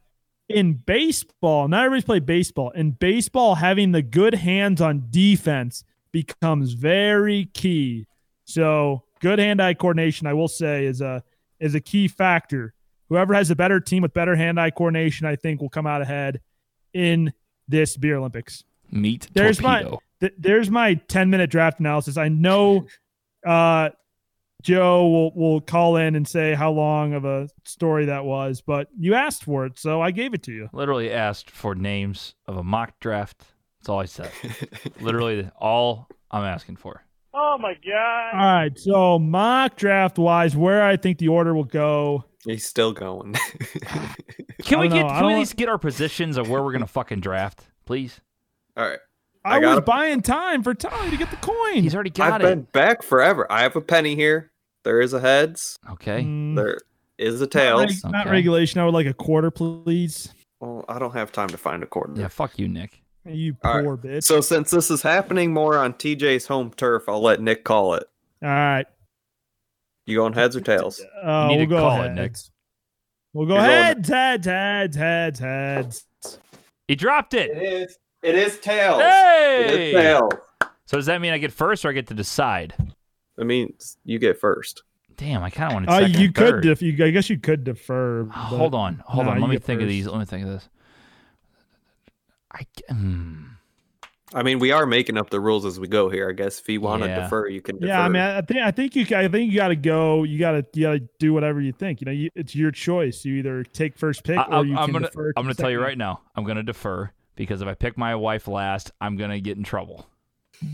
in 0.50 0.74
baseball, 0.74 1.68
not 1.68 1.84
everybody's 1.84 2.04
played 2.04 2.26
baseball. 2.26 2.70
In 2.70 2.92
baseball, 2.92 3.54
having 3.54 3.92
the 3.92 4.02
good 4.02 4.34
hands 4.34 4.80
on 4.80 5.06
defense 5.10 5.84
becomes 6.12 6.72
very 6.72 7.46
key. 7.46 8.06
So 8.44 9.04
good 9.20 9.38
hand-eye 9.38 9.74
coordination, 9.74 10.26
I 10.26 10.34
will 10.34 10.48
say, 10.48 10.86
is 10.86 11.00
a 11.00 11.22
is 11.60 11.74
a 11.74 11.80
key 11.80 12.08
factor. 12.08 12.74
Whoever 13.08 13.34
has 13.34 13.50
a 13.50 13.56
better 13.56 13.80
team 13.80 14.02
with 14.02 14.12
better 14.14 14.36
hand-eye 14.36 14.70
coordination, 14.70 15.26
I 15.26 15.36
think, 15.36 15.60
will 15.60 15.68
come 15.68 15.86
out 15.86 16.02
ahead 16.02 16.40
in 16.92 17.32
this 17.68 17.96
beer 17.96 18.16
Olympics. 18.16 18.64
Meet 18.90 19.28
There's 19.32 19.60
my 19.60 19.98
th- 20.20 20.34
there's 20.36 20.70
my 20.70 20.94
10 20.94 21.30
minute 21.30 21.50
draft 21.50 21.80
analysis. 21.80 22.16
I 22.16 22.28
know 22.28 22.86
uh 23.46 23.90
Joe 24.62 25.08
will 25.08 25.34
will 25.34 25.60
call 25.60 25.96
in 25.96 26.14
and 26.14 26.26
say 26.26 26.54
how 26.54 26.70
long 26.70 27.14
of 27.14 27.24
a 27.24 27.48
story 27.64 28.06
that 28.06 28.24
was, 28.24 28.60
but 28.60 28.88
you 28.98 29.14
asked 29.14 29.44
for 29.44 29.66
it, 29.66 29.78
so 29.78 30.00
I 30.00 30.10
gave 30.10 30.34
it 30.34 30.42
to 30.44 30.52
you. 30.52 30.68
Literally 30.72 31.10
asked 31.10 31.50
for 31.50 31.74
names 31.74 32.34
of 32.46 32.56
a 32.56 32.62
mock 32.62 32.98
draft. 33.00 33.44
That's 33.80 33.88
all 33.88 34.00
I 34.00 34.04
said. 34.06 34.30
Literally 35.00 35.50
all 35.58 36.08
I'm 36.30 36.44
asking 36.44 36.76
for. 36.76 37.02
Oh 37.32 37.56
my 37.58 37.74
god. 37.74 38.34
All 38.34 38.54
right, 38.54 38.78
so 38.78 39.18
mock 39.18 39.76
draft 39.76 40.18
wise, 40.18 40.56
where 40.56 40.82
I 40.82 40.96
think 40.96 41.18
the 41.18 41.28
order 41.28 41.54
will 41.54 41.64
go. 41.64 42.24
He's 42.44 42.66
still 42.66 42.92
going. 42.92 43.34
Can 44.62 44.80
we 44.80 44.88
don't 44.88 44.98
get 44.98 45.06
know. 45.06 45.12
Can 45.14 45.26
we 45.26 45.32
at 45.34 45.38
least 45.38 45.56
get 45.56 45.68
our 45.68 45.78
positions 45.78 46.36
of 46.36 46.48
where 46.48 46.62
we're 46.62 46.72
gonna 46.72 46.86
fucking 46.86 47.20
draft, 47.20 47.68
please? 47.86 48.20
All 48.76 48.88
right. 48.88 48.98
I, 49.44 49.56
I 49.56 49.58
was 49.58 49.66
gotta- 49.66 49.80
buying 49.82 50.20
time 50.22 50.62
for 50.62 50.74
Tony 50.74 51.10
to 51.10 51.16
get 51.16 51.30
the 51.30 51.36
coin. 51.36 51.82
He's 51.82 51.94
already 51.94 52.10
got 52.10 52.40
it. 52.40 52.44
I've 52.46 52.50
been 52.56 52.66
back 52.72 53.02
forever. 53.02 53.50
I 53.50 53.62
have 53.62 53.74
a 53.76 53.80
penny 53.80 54.14
here. 54.14 54.50
There 54.84 55.00
is 55.00 55.12
a 55.12 55.20
heads. 55.20 55.78
Okay. 55.90 56.22
Mm, 56.22 56.56
There 56.56 56.78
is 57.18 57.40
a 57.40 57.44
not, 57.44 57.50
tails. 57.52 57.80
reg- 58.04 58.12
not 58.12 58.26
Okay. 58.26 58.30
regulation. 58.30 58.80
I 58.80 58.84
would 58.84 58.94
like 58.94 59.06
a 59.06 59.14
quarter, 59.14 59.50
please. 59.50 60.32
Well, 60.60 60.84
I 60.88 60.98
don't 60.98 61.12
have 61.14 61.32
time 61.32 61.48
to 61.48 61.56
find 61.56 61.82
a 61.82 61.86
quarter. 61.86 62.14
Yeah, 62.16 62.28
fuck 62.28 62.58
you, 62.58 62.68
Nick. 62.68 63.02
You 63.26 63.56
All 63.64 63.74
right. 63.74 63.84
poor 63.84 63.96
bitch. 63.98 64.24
So 64.24 64.40
since 64.40 64.70
this 64.70 64.90
is 64.90 65.02
happening 65.02 65.52
more 65.52 65.76
on 65.76 65.92
TJ's 65.94 66.46
home 66.46 66.70
turf, 66.74 67.04
I'll 67.08 67.20
let 67.22 67.40
Nick 67.40 67.64
call 67.64 67.94
it. 67.94 68.04
All 68.42 68.48
right. 68.48 68.86
You 70.06 70.16
going 70.16 70.32
heads 70.32 70.56
or 70.56 70.60
tails? 70.60 71.00
Uh, 71.22 71.46
need 71.48 71.56
we'll 71.56 71.66
to 71.66 71.66
go 71.66 71.76
call 71.80 71.96
it, 72.02 72.06
ahead. 72.06 72.14
Nick. 72.16 72.36
We'll 73.32 73.46
go 73.46 73.54
You're 73.54 73.62
going- 73.62 73.70
heads, 73.70 74.08
heads, 74.08 74.46
heads, 74.46 74.96
heads, 74.96 75.38
heads. 75.38 76.06
He 76.88 76.96
dropped 76.96 77.34
it. 77.34 77.50
it. 77.50 77.62
is. 77.62 77.98
It 78.22 78.34
is 78.34 78.58
tails. 78.58 79.00
Hey! 79.02 79.64
It 79.66 79.80
is 79.80 79.94
tails. 79.94 80.32
So 80.86 80.96
does 80.96 81.06
that 81.06 81.20
mean 81.20 81.32
I 81.32 81.38
get 81.38 81.52
first 81.52 81.84
or 81.84 81.88
I 81.88 81.92
get 81.92 82.08
to 82.08 82.14
decide? 82.14 82.74
That 83.36 83.44
means 83.44 83.96
you 84.04 84.18
get 84.18 84.38
first. 84.38 84.82
Damn, 85.16 85.42
I 85.42 85.50
kind 85.50 85.70
of 85.70 85.74
wanted 85.74 85.88
Uh, 85.90 86.00
second. 86.00 86.18
you 86.18 86.26
and 86.26 86.34
could, 86.34 86.48
third. 86.50 86.62
def- 86.62 86.82
you, 86.82 87.04
I 87.04 87.10
guess 87.10 87.30
you 87.30 87.38
could 87.38 87.64
defer. 87.64 88.22
Oh, 88.22 88.24
but- 88.26 88.32
hold 88.32 88.74
on, 88.74 89.02
hold 89.06 89.26
No, 89.26 89.32
on. 89.32 89.40
Let 89.40 89.48
me 89.50 89.56
get 89.56 89.64
think 89.64 89.82
of 89.82 89.88
these. 89.88 90.06
Let 90.06 90.18
me 90.18 90.24
think 90.24 90.44
of 90.44 90.50
this. 90.50 90.68
I 92.52 92.66
hmm. 92.92 93.44
I 94.32 94.44
mean, 94.44 94.60
we 94.60 94.70
are 94.70 94.86
making 94.86 95.16
up 95.18 95.28
the 95.30 95.40
rules 95.40 95.64
as 95.64 95.80
we 95.80 95.88
go 95.88 96.08
here. 96.08 96.28
I 96.28 96.32
guess 96.32 96.60
if 96.60 96.68
you 96.68 96.80
want 96.80 97.02
to 97.02 97.08
Yeah. 97.08 97.22
defer, 97.24 97.48
you 97.48 97.60
can. 97.60 97.76
Defer. 97.76 97.86
Yeah, 97.88 98.02
I 98.04 98.08
mean, 98.08 98.22
I 98.22 98.38
I 98.38 98.40
think 98.42 98.60
I 98.60 98.70
think 98.70 98.96
you 98.96 99.06
I 99.16 99.28
think 99.28 99.50
you 99.52 99.56
got 99.58 99.68
to 99.68 99.76
go. 99.76 100.22
You 100.24 100.38
got 100.38 100.52
to 100.52 100.64
you 100.72 100.82
got 100.82 100.92
to 100.92 101.00
do 101.18 101.32
whatever 101.32 101.60
you 101.60 101.72
think. 101.72 102.00
You 102.00 102.04
know, 102.06 102.12
you, 102.12 102.30
it's 102.34 102.54
your 102.54 102.70
choice. 102.70 103.24
You 103.24 103.34
either 103.36 103.64
take 103.64 103.96
first 103.98 104.22
pick 104.24 104.38
I, 104.38 104.44
or 104.58 104.64
you 104.64 104.76
am 104.76 104.84
can 104.86 104.92
gonna 104.92 105.06
defer. 105.06 105.32
I'm 105.36 105.44
gonna 105.44 105.54
tell 105.54 105.70
you 105.70 105.80
right 105.80 105.98
now. 105.98 106.20
I'm 106.36 106.44
gonna 106.44 106.62
defer 106.62 107.10
because 107.40 107.62
if 107.62 107.68
I 107.68 107.72
pick 107.74 107.96
my 107.96 108.14
wife 108.14 108.46
last, 108.48 108.90
I'm 109.00 109.16
gonna 109.16 109.40
get 109.40 109.56
in 109.56 109.62
trouble. 109.64 110.06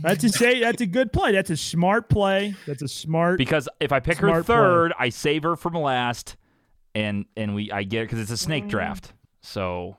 That's 0.02 0.24
a 0.24 0.28
say. 0.30 0.58
That's 0.60 0.80
a 0.82 0.86
good 0.86 1.12
play. 1.12 1.30
That's 1.30 1.50
a 1.50 1.56
smart 1.56 2.08
play. 2.08 2.56
That's 2.66 2.82
a 2.82 2.88
smart. 2.88 3.38
Because 3.38 3.68
if 3.78 3.92
I 3.92 4.00
pick 4.00 4.18
her 4.18 4.26
Smart 4.28 4.46
play. 4.46 4.56
third, 4.56 4.92
I 4.98 5.10
save 5.10 5.44
her 5.44 5.54
from 5.54 5.74
last, 5.74 6.36
and 6.94 7.24
and 7.36 7.54
we 7.54 7.70
I 7.70 7.84
get 7.84 8.02
it 8.02 8.04
because 8.06 8.18
it's 8.18 8.30
a 8.32 8.34
Mm. 8.34 8.46
snake 8.46 8.68
draft. 8.68 9.12
So 9.42 9.96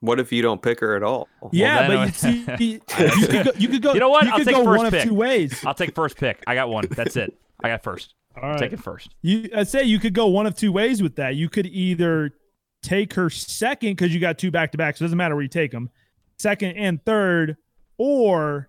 What 0.00 0.18
if 0.18 0.32
you 0.32 0.42
don't 0.42 0.60
pick 0.60 0.80
her 0.80 0.96
at 0.96 1.04
all? 1.04 1.28
yeah, 1.52 1.86
then 1.86 1.96
but 1.96 2.06
you 2.08 2.12
see, 2.12 2.40
you 2.74 2.80
could 3.28 3.44
go. 3.44 3.52
You 3.56 3.68
could 3.68 3.82
go. 3.82 3.94
You 3.94 4.00
know 4.00 4.08
what? 4.08 4.24
You 4.24 4.32
I'll 4.32 4.38
could 4.38 4.46
take 4.48 4.56
go 4.56 4.64
first 4.64 4.78
one 4.78 4.86
of 4.86 4.92
pick. 4.92 5.04
two 5.04 5.14
ways. 5.14 5.64
I'll 5.64 5.74
take 5.74 5.94
first 5.94 6.16
pick. 6.16 6.42
I 6.48 6.56
got 6.56 6.68
one. 6.68 6.86
That's 6.90 7.16
it. 7.16 7.32
I 7.62 7.68
got 7.68 7.84
first. 7.84 8.14
All 8.36 8.48
right. 8.50 8.58
Take 8.58 8.72
it 8.72 8.80
first. 8.80 9.14
You 9.22 9.48
I 9.56 9.62
say 9.62 9.84
you 9.84 10.00
could 10.00 10.14
go 10.14 10.26
one 10.26 10.46
of 10.46 10.56
two 10.56 10.72
ways 10.72 11.00
with 11.02 11.14
that. 11.16 11.36
You 11.36 11.48
could 11.48 11.66
either 11.66 12.32
take 12.82 13.12
her 13.14 13.28
second 13.30 13.90
because 13.90 14.12
you 14.12 14.18
got 14.18 14.38
two 14.38 14.50
back 14.50 14.72
to 14.72 14.78
back, 14.78 14.96
so 14.96 15.04
it 15.04 15.06
doesn't 15.06 15.18
matter 15.18 15.36
where 15.36 15.42
you 15.42 15.48
take 15.48 15.70
them, 15.70 15.90
second 16.40 16.76
and 16.76 17.04
third, 17.04 17.56
or 17.98 18.68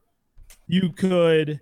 you 0.67 0.91
could 0.91 1.61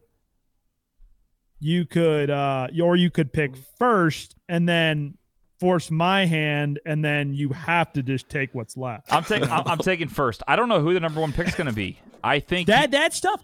you 1.60 1.86
could 1.86 2.30
uh 2.30 2.68
or 2.82 2.96
you 2.96 3.10
could 3.10 3.34
pick 3.34 3.54
first 3.78 4.36
and 4.48 4.68
then 4.68 5.16
force 5.60 5.92
my 5.92 6.26
hand 6.26 6.80
and 6.86 7.04
then 7.04 7.34
you 7.34 7.50
have 7.50 7.92
to 7.94 8.02
just 8.02 8.30
take 8.30 8.54
what's 8.56 8.78
left. 8.78 9.12
I'm 9.12 9.24
taking. 9.24 9.50
I'm, 9.50 9.68
I'm 9.68 9.78
taking 9.80 10.08
first. 10.08 10.42
I 10.48 10.56
don't 10.56 10.70
know 10.70 10.80
who 10.82 10.94
the 10.94 11.00
number 11.00 11.20
one 11.20 11.34
pick's 11.34 11.56
gonna 11.56 11.74
be. 11.74 12.00
I 12.24 12.40
think 12.40 12.68
That 12.68 12.92
that 12.92 13.14
stuff. 13.14 13.42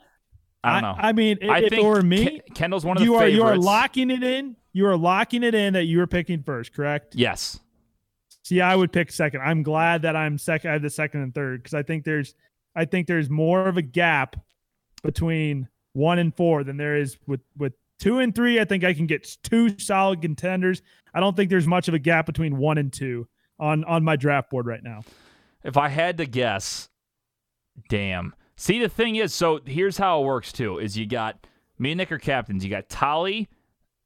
I 0.64 0.82
don't 0.82 0.82
know. 0.82 0.96
I, 0.98 1.14
mean, 1.14 1.38
I 1.48 1.60
if 1.60 1.70
think 1.70 1.84
it 1.84 1.86
were 1.88 2.02
me, 2.02 2.40
Ke- 2.40 2.56
Kendall's 2.56 2.84
one 2.84 2.98
of 2.98 3.02
the 3.02 3.06
you 3.06 3.14
are 3.16 3.20
favorites. 3.20 3.36
you 3.36 3.44
are 3.44 3.56
locking 3.56 4.10
it 4.10 4.24
in. 4.24 4.56
You 4.74 4.88
are 4.88 4.98
locking 4.98 5.44
it 5.44 5.54
in 5.54 5.74
that 5.74 5.84
you 5.84 6.02
are 6.02 6.08
picking 6.08 6.42
first, 6.42 6.74
correct? 6.74 7.14
Yes. 7.14 7.60
See, 8.42 8.62
I 8.62 8.76
would 8.76 8.92
pick 8.92 9.12
second. 9.12 9.42
I'm 9.42 9.62
glad 9.62 10.02
that 10.02 10.16
I'm 10.16 10.40
second. 10.40 10.72
I 10.72 10.74
have 10.74 10.82
the 10.82 10.90
second 10.90 11.22
and 11.22 11.36
third 11.36 11.62
because 11.62 11.76
I 11.76 11.84
think 11.84 12.04
there's, 12.04 12.34
I 12.76 12.86
think 12.86 13.08
there's 13.08 13.30
more 13.30 13.68
of 13.68 13.78
a 13.78 13.82
gap 13.82 14.36
between 15.04 15.70
one 15.94 16.20
and 16.20 16.36
four 16.36 16.64
than 16.64 16.78
there 16.78 16.98
is 16.98 17.18
with 17.26 17.42
with 17.58 17.74
two 18.00 18.20
and 18.20 18.36
three. 18.36 18.60
I 18.60 18.66
think 18.66 18.84
I 18.84 18.94
can 18.94 19.08
get 19.08 19.38
two 19.44 19.78
solid 19.80 20.22
contenders. 20.22 20.82
I 21.14 21.20
don't 21.20 21.36
think 21.36 21.50
there's 21.50 21.68
much 21.68 21.88
of 21.88 21.94
a 21.94 22.00
gap 22.00 22.26
between 22.26 22.58
one 22.58 22.78
and 22.78 22.92
two 22.92 23.28
on 23.60 23.84
on 23.86 24.04
my 24.04 24.16
draft 24.16 24.50
board 24.50 24.66
right 24.66 24.84
now. 24.84 25.04
If 25.64 25.78
I 25.78 25.88
had 25.88 26.18
to 26.18 26.26
guess, 26.26 26.90
damn. 27.90 28.36
See, 28.58 28.80
the 28.80 28.90
thing 28.90 29.18
is, 29.18 29.34
so 29.34 29.60
here's 29.66 29.98
how 29.98 30.22
it 30.22 30.26
works 30.26 30.52
too: 30.52 30.80
is 30.80 30.98
you 30.98 31.06
got 31.06 31.48
me 31.80 31.92
and 31.92 31.98
Nick 31.98 32.12
are 32.12 32.20
captains. 32.20 32.64
You 32.64 32.70
got 32.70 32.90
Tolly, 32.90 33.50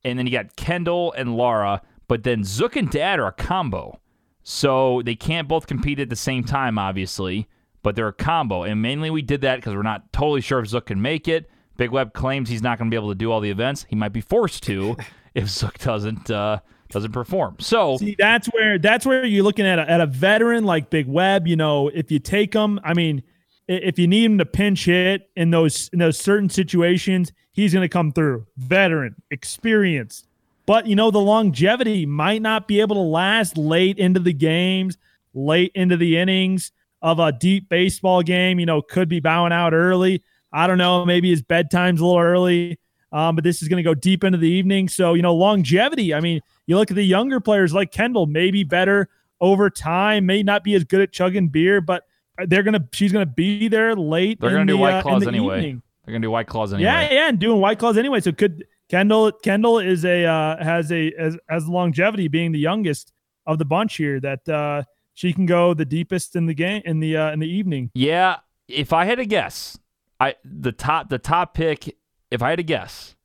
and 0.03 0.17
then 0.17 0.25
you 0.25 0.31
got 0.31 0.55
Kendall 0.55 1.13
and 1.13 1.35
Laura. 1.35 1.81
But 2.07 2.23
then 2.23 2.43
Zook 2.43 2.75
and 2.75 2.89
Dad 2.89 3.19
are 3.19 3.27
a 3.27 3.31
combo, 3.31 3.99
so 4.43 5.01
they 5.03 5.15
can't 5.15 5.47
both 5.47 5.67
compete 5.67 5.99
at 5.99 6.09
the 6.09 6.15
same 6.15 6.43
time, 6.43 6.79
obviously. 6.79 7.47
But 7.81 7.95
they're 7.95 8.09
a 8.09 8.13
combo, 8.13 8.63
and 8.63 8.81
mainly 8.81 9.09
we 9.09 9.21
did 9.21 9.41
that 9.41 9.57
because 9.57 9.73
we're 9.73 9.83
not 9.83 10.11
totally 10.11 10.41
sure 10.41 10.59
if 10.59 10.67
Zook 10.67 10.87
can 10.87 11.01
make 11.01 11.27
it. 11.27 11.49
Big 11.77 11.91
Web 11.91 12.13
claims 12.13 12.49
he's 12.49 12.61
not 12.61 12.77
going 12.77 12.91
to 12.91 12.93
be 12.93 12.97
able 12.97 13.09
to 13.09 13.15
do 13.15 13.31
all 13.31 13.39
the 13.39 13.49
events. 13.49 13.85
He 13.89 13.95
might 13.95 14.11
be 14.11 14.19
forced 14.21 14.63
to 14.63 14.97
if 15.33 15.47
Zook 15.47 15.77
doesn't 15.77 16.29
uh, 16.29 16.59
doesn't 16.89 17.13
perform. 17.13 17.55
So 17.59 17.97
See, 17.97 18.15
that's 18.19 18.47
where 18.47 18.77
that's 18.77 19.05
where 19.05 19.25
you're 19.25 19.43
looking 19.43 19.65
at 19.65 19.79
a, 19.79 19.89
at 19.89 20.01
a 20.01 20.05
veteran 20.05 20.65
like 20.65 20.89
Big 20.89 21.07
Web. 21.07 21.47
You 21.47 21.55
know, 21.55 21.87
if 21.87 22.11
you 22.11 22.19
take 22.19 22.53
him, 22.53 22.79
I 22.83 22.93
mean, 22.93 23.23
if 23.69 23.97
you 23.97 24.07
need 24.07 24.25
him 24.25 24.37
to 24.39 24.45
pinch 24.45 24.85
hit 24.85 25.29
in 25.37 25.51
those 25.51 25.89
in 25.93 25.99
those 25.99 26.17
certain 26.17 26.49
situations, 26.49 27.31
he's 27.53 27.73
going 27.73 27.85
to 27.85 27.89
come 27.89 28.11
through. 28.11 28.45
Veteran, 28.57 29.15
experienced, 29.31 30.27
but 30.65 30.85
you 30.85 30.97
know 30.97 31.11
the 31.11 31.19
longevity 31.19 32.05
might 32.05 32.41
not 32.41 32.67
be 32.67 32.81
able 32.81 32.97
to 32.97 33.01
last 33.01 33.57
late 33.57 33.97
into 33.97 34.19
the 34.19 34.33
games, 34.33 34.97
late 35.33 35.71
into 35.75 35.95
the 35.95 36.17
innings 36.17 36.73
of 37.01 37.19
a 37.19 37.31
deep 37.31 37.69
baseball 37.69 38.21
game. 38.21 38.59
You 38.59 38.65
know, 38.65 38.81
could 38.81 39.09
be 39.09 39.19
bowing 39.19 39.53
out 39.53 39.73
early. 39.73 40.23
I 40.51 40.67
don't 40.67 40.77
know. 40.77 41.05
Maybe 41.05 41.29
his 41.29 41.41
bedtime's 41.41 42.01
a 42.01 42.05
little 42.05 42.19
early. 42.19 42.79
Um, 43.11 43.35
but 43.35 43.43
this 43.43 43.61
is 43.61 43.67
going 43.67 43.77
to 43.77 43.83
go 43.83 43.95
deep 43.95 44.23
into 44.23 44.37
the 44.37 44.49
evening. 44.49 44.87
So, 44.87 45.15
you 45.15 45.21
know, 45.21 45.33
longevity. 45.33 46.13
I 46.13 46.19
mean, 46.19 46.41
you 46.67 46.75
look 46.75 46.91
at 46.91 46.95
the 46.95 47.03
younger 47.03 47.39
players 47.39 47.73
like 47.73 47.91
Kendall, 47.91 48.27
maybe 48.27 48.63
better 48.63 49.09
over 49.41 49.69
time, 49.69 50.25
may 50.25 50.43
not 50.43 50.63
be 50.63 50.75
as 50.75 50.83
good 50.83 51.01
at 51.01 51.11
chugging 51.11 51.47
beer, 51.47 51.81
but 51.81 52.03
they're 52.47 52.63
gonna 52.63 52.87
she's 52.93 53.11
gonna 53.11 53.25
be 53.25 53.67
there 53.67 53.95
late. 53.95 54.39
They're 54.39 54.51
gonna 54.51 54.65
do 54.65 54.73
the, 54.73 54.77
White 54.77 54.93
uh, 54.95 55.01
Claws 55.01 55.23
the 55.23 55.29
anyway. 55.29 55.57
evening. 55.57 55.81
they're 56.05 56.13
going 56.13 56.21
to 56.21 56.25
do 56.27 56.31
White 56.31 56.47
Claws 56.47 56.73
anyway. 56.73 56.89
Yeah, 56.89 57.11
yeah, 57.11 57.29
and 57.29 57.39
doing 57.39 57.59
White 57.59 57.79
Claws 57.79 57.97
anyway. 57.97 58.19
So 58.19 58.31
could 58.31 58.65
Kendall 58.89 59.31
Kendall 59.31 59.79
is 59.79 60.05
a 60.05 60.25
uh, 60.25 60.63
has 60.63 60.91
a 60.91 61.11
as 61.13 61.37
as 61.49 61.67
longevity 61.67 62.27
being 62.27 62.51
the 62.51 62.59
youngest 62.59 63.11
of 63.45 63.57
the 63.57 63.65
bunch 63.65 63.97
here 63.97 64.19
that 64.19 64.47
uh, 64.47 64.83
she 65.19 65.33
can 65.33 65.45
go 65.45 65.73
the 65.73 65.83
deepest 65.83 66.33
in 66.37 66.45
the 66.45 66.53
game 66.53 66.81
in 66.85 67.01
the 67.01 67.17
uh, 67.17 67.31
in 67.33 67.39
the 67.39 67.47
evening. 67.49 67.91
Yeah, 67.93 68.37
if 68.69 68.93
I 68.93 69.03
had 69.03 69.17
to 69.17 69.25
guess, 69.25 69.77
I 70.17 70.35
the 70.45 70.71
top 70.71 71.09
the 71.09 71.17
top 71.19 71.53
pick, 71.53 71.97
if 72.31 72.41
I 72.41 72.51
had 72.51 72.55
to 72.55 72.63
guess, 72.63 73.17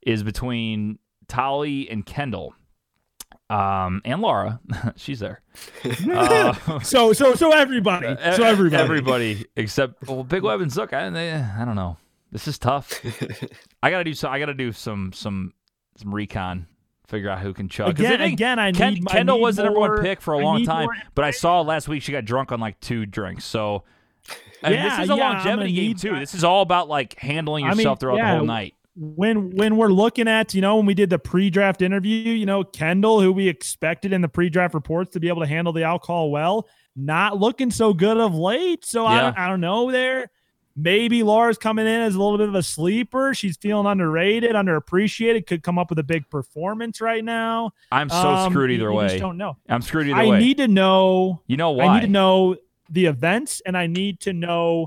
is 0.00 0.22
between 0.22 1.00
Tolly 1.26 1.90
and 1.90 2.06
Kendall. 2.06 2.54
Um, 3.48 4.00
and 4.04 4.22
Laura, 4.22 4.60
she's 4.96 5.18
there. 5.18 5.42
Uh, 6.08 6.78
So 6.84 7.12
so 7.12 7.34
so 7.34 7.50
everybody, 7.50 8.06
so 8.36 8.44
everybody. 8.44 8.80
everybody 8.84 9.46
except 9.56 10.06
well, 10.06 10.22
Big 10.22 10.44
Web 10.44 10.60
and 10.60 10.70
Zook. 10.70 10.92
I, 10.92 11.10
they, 11.10 11.32
I 11.32 11.64
don't 11.64 11.74
know. 11.74 11.96
This 12.30 12.46
is 12.46 12.58
tough. 12.60 12.92
I 13.82 13.90
gotta 13.90 14.04
do 14.04 14.14
some. 14.14 14.30
I 14.32 14.38
gotta 14.38 14.54
do 14.54 14.70
some 14.70 15.12
some 15.12 15.52
some 15.96 16.14
recon. 16.14 16.68
Figure 17.10 17.28
out 17.28 17.40
who 17.40 17.52
can 17.52 17.68
chug. 17.68 17.90
Again- 17.98 18.20
I 18.20 18.26
again, 18.26 18.58
I 18.58 18.72
Ken- 18.72 18.94
need- 18.94 19.08
I 19.08 19.12
Kendall 19.14 19.36
need 19.36 19.42
was 19.42 19.56
the 19.56 19.64
number 19.64 19.80
one 19.80 20.00
pick 20.00 20.20
for 20.20 20.34
a 20.34 20.38
I 20.38 20.42
long 20.42 20.64
time, 20.64 20.88
but 21.14 21.24
I 21.24 21.32
saw 21.32 21.60
last 21.60 21.88
week 21.88 22.02
she 22.02 22.12
got 22.12 22.24
drunk 22.24 22.52
on 22.52 22.60
like 22.60 22.78
two 22.80 23.04
drinks. 23.04 23.44
So 23.44 23.82
and 24.62 24.74
Yeah, 24.74 24.84
this 24.98 25.04
is 25.04 25.10
a 25.10 25.16
yeah, 25.16 25.28
longevity 25.30 25.72
game 25.72 25.94
too. 25.96 26.10
that. 26.10 26.20
This 26.20 26.34
is 26.34 26.44
all 26.44 26.62
about 26.62 26.88
like 26.88 27.18
handling 27.18 27.64
I 27.64 27.70
mean, 27.70 27.78
yourself 27.78 27.98
throughout 28.00 28.18
the 28.18 28.26
whole 28.26 28.44
night. 28.46 28.74
when 28.96 29.50
when 29.56 29.76
we're 29.76 29.88
looking 29.88 30.28
at 30.28 30.54
you 30.54 30.60
know 30.60 30.76
when 30.76 30.86
we 30.86 30.94
did 30.94 31.10
the 31.10 31.18
pre-draft 31.18 31.80
interview 31.80 32.32
you 32.32 32.44
know 32.44 32.64
kendall 32.64 33.20
who 33.20 33.32
we 33.32 33.48
expected 33.48 34.12
in 34.12 34.20
the 34.20 34.28
pre-draft 34.28 34.74
reports 34.74 35.12
to 35.12 35.20
be 35.20 35.28
able 35.28 35.40
to 35.40 35.46
handle 35.46 35.72
the 35.72 35.84
alcohol 35.84 36.30
well 36.30 36.66
not 36.96 37.38
looking 37.38 37.70
so 37.70 37.94
good 37.94 38.16
of 38.18 38.34
late 38.34 38.84
so 38.84 39.06
I, 39.06 39.14
Yeah. 39.14 39.20
don't, 39.22 39.38
I 39.38 39.48
don't 39.48 39.60
know 39.60 39.90
there 39.92 40.28
maybe 40.82 41.22
laura's 41.22 41.58
coming 41.58 41.86
in 41.86 42.00
as 42.00 42.14
a 42.14 42.18
little 42.22 42.38
bit 42.38 42.48
of 42.48 42.54
a 42.54 42.62
sleeper 42.62 43.34
she's 43.34 43.56
feeling 43.56 43.86
underrated 43.86 44.52
underappreciated 44.52 45.46
could 45.46 45.62
come 45.62 45.78
up 45.78 45.90
with 45.90 45.98
a 45.98 46.02
big 46.04 46.28
performance 46.30 47.00
right 47.00 47.24
now 47.24 47.70
I'm 47.92 48.08
so 48.08 48.16
Um, 48.16 48.52
screwed 48.52 48.70
either 48.70 48.84
you 48.90 48.92
way. 48.92 49.08
just 49.08 49.20
don't 49.20 49.36
know 49.36 49.56
I'm 49.68 49.82
screwed 49.82 50.06
either 50.08 50.16
i 50.16 50.26
way. 50.26 50.36
I 50.36 50.40
need 50.40 50.56
to 50.58 50.68
know 50.68 51.42
you 51.46 51.56
know 51.56 51.70
why? 51.72 51.84
i 51.86 51.94
need 52.00 52.06
to 52.06 52.12
know 52.12 52.56
the 52.88 53.06
events 53.06 53.60
and 53.66 53.76
i 53.76 53.86
need 53.86 54.20
to 54.20 54.32
know 54.32 54.86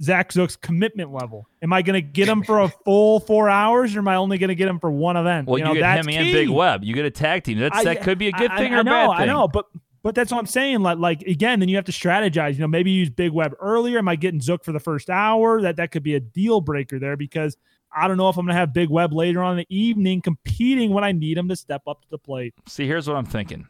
Zach 0.00 0.30
Zook's 0.30 0.54
commitment 0.54 1.12
level. 1.12 1.48
Am 1.60 1.72
I 1.72 1.82
going 1.82 1.94
to 1.94 2.00
get 2.00 2.28
him 2.28 2.44
for 2.44 2.60
a 2.60 2.68
full 2.84 3.18
four 3.18 3.48
hours, 3.48 3.96
or 3.96 3.98
am 3.98 4.06
I 4.06 4.14
only 4.14 4.38
going 4.38 4.46
to 4.46 4.54
get 4.54 4.68
him 4.68 4.78
for 4.78 4.92
one 4.92 5.16
event? 5.16 5.48
Well, 5.48 5.58
you, 5.58 5.64
know, 5.64 5.74
get 5.74 5.80
that's 5.80 6.06
him 6.06 6.14
and 6.14 6.32
Big 6.32 6.46
key. 6.46 6.52
Web. 6.54 6.84
You 6.84 6.94
get 6.94 7.04
a 7.04 7.10
tag 7.10 7.42
team. 7.42 7.58
That's 7.58 7.78
I- 7.78 7.82
that 7.82 8.02
could 8.02 8.16
be 8.16 8.28
a 8.28 8.30
good 8.32 8.48
I- 8.52 8.58
thing 8.58 8.72
I, 8.72 8.76
or 8.76 8.78
a 8.78 8.80
I 8.80 8.82
know, 8.84 8.92
bad 9.08 9.18
thing. 9.18 9.28
I 9.28 9.32
know, 9.32 9.48
but 9.48 9.64
but 10.08 10.14
that's 10.14 10.32
what 10.32 10.38
I'm 10.38 10.46
saying. 10.46 10.80
Like 10.80 10.96
like 10.96 11.20
again, 11.24 11.60
then 11.60 11.68
you 11.68 11.76
have 11.76 11.84
to 11.84 11.92
strategize. 11.92 12.54
You 12.54 12.60
know, 12.60 12.66
maybe 12.66 12.90
use 12.90 13.10
Big 13.10 13.30
Web 13.30 13.54
earlier. 13.60 13.98
Am 13.98 14.08
I 14.08 14.16
getting 14.16 14.40
Zook 14.40 14.64
for 14.64 14.72
the 14.72 14.80
first 14.80 15.10
hour? 15.10 15.60
That 15.60 15.76
that 15.76 15.90
could 15.90 16.02
be 16.02 16.14
a 16.14 16.20
deal 16.20 16.62
breaker 16.62 16.98
there 16.98 17.14
because 17.14 17.58
I 17.94 18.08
don't 18.08 18.16
know 18.16 18.30
if 18.30 18.38
I'm 18.38 18.46
going 18.46 18.54
to 18.54 18.58
have 18.58 18.72
Big 18.72 18.88
Web 18.88 19.12
later 19.12 19.42
on 19.42 19.52
in 19.52 19.66
the 19.68 19.76
evening 19.76 20.22
competing 20.22 20.92
when 20.94 21.04
I 21.04 21.12
need 21.12 21.36
him 21.36 21.46
to 21.50 21.56
step 21.56 21.82
up 21.86 22.00
to 22.04 22.08
the 22.08 22.16
plate. 22.16 22.54
See, 22.66 22.86
here's 22.86 23.06
what 23.06 23.18
I'm 23.18 23.26
thinking. 23.26 23.68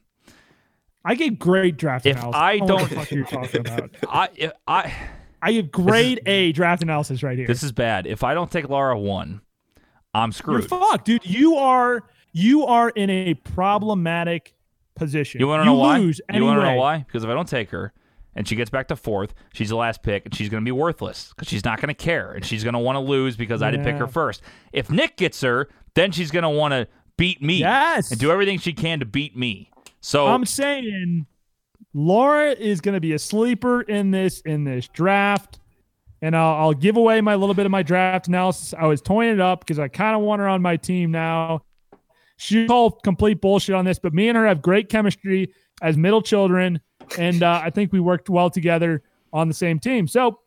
I 1.05 1.17
get 1.17 1.41
great 1.41 1.77
draft 1.77 2.07
If 2.07 2.17
analysis. 2.19 2.41
I 2.41 2.59
don't 2.59 2.69
know 2.69 2.75
what 2.77 2.81
don't- 2.83 2.91
the 2.91 2.95
fuck 2.97 3.11
you're 3.11 3.25
talking 3.25 3.61
about. 3.63 3.91
I 4.09 4.53
I 4.69 4.95
I 5.43 5.53
get 5.55 5.73
grade 5.73 6.21
A 6.27 6.53
draft 6.53 6.85
analysis 6.85 7.25
right 7.25 7.37
here. 7.37 7.49
this 7.49 7.65
is 7.65 7.73
bad. 7.73 8.07
If 8.07 8.23
I 8.23 8.35
don't 8.35 8.49
take 8.51 8.69
Laura 8.69 8.97
one, 8.97 9.41
I'm 10.15 10.29
You're 10.29 10.33
screwed. 10.63 10.69
fucked, 10.69 11.05
dude. 11.05 11.27
You 11.27 11.57
are 11.57 12.05
you 12.33 12.65
are 12.67 12.91
in 12.91 13.11
a 13.11 13.35
problematic 13.35 14.55
position. 14.99 15.41
You 15.41 15.47
want 15.49 15.61
to 15.63 15.65
know 15.65 15.75
why? 15.75 15.99
Lose 15.99 16.21
You 16.33 16.45
want 16.45 16.61
to 16.61 16.65
know 16.67 16.75
why? 16.77 16.99
Because 16.99 17.25
if 17.25 17.31
I 17.31 17.35
don't 17.35 17.49
take 17.49 17.71
her, 17.71 17.93
and 18.35 18.47
she 18.47 18.55
gets 18.55 18.71
back 18.71 18.89
to 18.89 18.97
fourth, 18.97 19.35
she's 19.53 19.71
the 19.71 19.77
last 19.77 20.03
pick, 20.03 20.25
and 20.25 20.35
she's 20.35 20.49
going 20.49 20.63
to 20.63 20.65
be 20.65 20.71
worthless 20.73 21.31
because 21.35 21.49
she's 21.49 21.65
not 21.65 21.81
going 21.81 21.89
to 21.89 21.95
care, 21.95 22.33
and 22.33 22.45
she's 22.45 22.63
going 22.63 22.75
to 22.75 22.79
want 22.79 22.97
to 22.97 23.01
lose 23.01 23.37
because 23.37 23.63
I 23.63 23.71
didn't 23.71 23.85
pick 23.87 23.97
her 23.97 24.07
first. 24.07 24.43
If 24.73 24.91
Nick 24.91 25.17
gets 25.17 25.41
her, 25.41 25.69
then 25.95 26.13
she's 26.13 26.31
going 26.31 26.45
to 26.45 26.51
want 26.51 26.73
to 26.73 26.87
beat 27.17 27.43
me 27.43 27.57
Yes. 27.59 28.11
and 28.13 28.21
do 28.21 28.31
everything 28.31 28.59
she 28.59 28.73
can 28.73 29.01
to 29.01 29.07
beat 29.07 29.37
me. 29.37 29.71
So 30.01 30.27
I'm 30.29 30.45
saying 30.45 31.27
Laura 31.95 32.53
is 32.53 32.81
going 32.81 32.95
to 32.95 33.01
be 33.01 33.13
a 33.13 33.19
sleeper 33.19 33.81
in 33.83 34.11
this 34.13 34.41
in 34.43 34.63
this 34.65 34.87
draft, 34.89 35.59
and 36.23 36.37
I'll, 36.37 36.55
I'll 36.67 36.75
give 36.75 36.97
away 36.97 37.21
my 37.21 37.35
little 37.35 37.55
bit 37.55 37.67
of 37.67 37.73
my 37.73 37.83
draft 37.83 38.29
analysis. 38.29 38.73
I 38.79 38.87
was 38.87 39.01
toying 39.01 39.33
it 39.33 39.41
up 39.41 39.61
because 39.61 39.79
I 39.81 39.89
kind 39.89 40.15
of 40.15 40.23
want 40.23 40.41
her 40.41 40.49
on 40.49 40.63
my 40.63 40.77
team 40.77 41.11
now. 41.11 41.63
She 42.39 42.67
called 42.67 43.03
complete 43.03 43.41
bullshit 43.41 43.75
on 43.75 43.85
this, 43.85 43.99
but 43.99 44.15
me 44.15 44.29
and 44.29 44.37
her 44.39 44.47
have 44.47 44.63
great 44.63 44.89
chemistry 44.89 45.53
as 45.83 45.97
middle 45.97 46.23
children, 46.23 46.81
and 47.19 47.43
uh, 47.43 47.61
I 47.63 47.71
think 47.71 47.93
we 47.93 48.01
worked 48.01 48.31
well 48.31 48.49
together 48.49 49.03
on 49.33 49.49
the 49.49 49.55
same 49.55 49.79
team. 49.79 50.09
So 50.09 50.41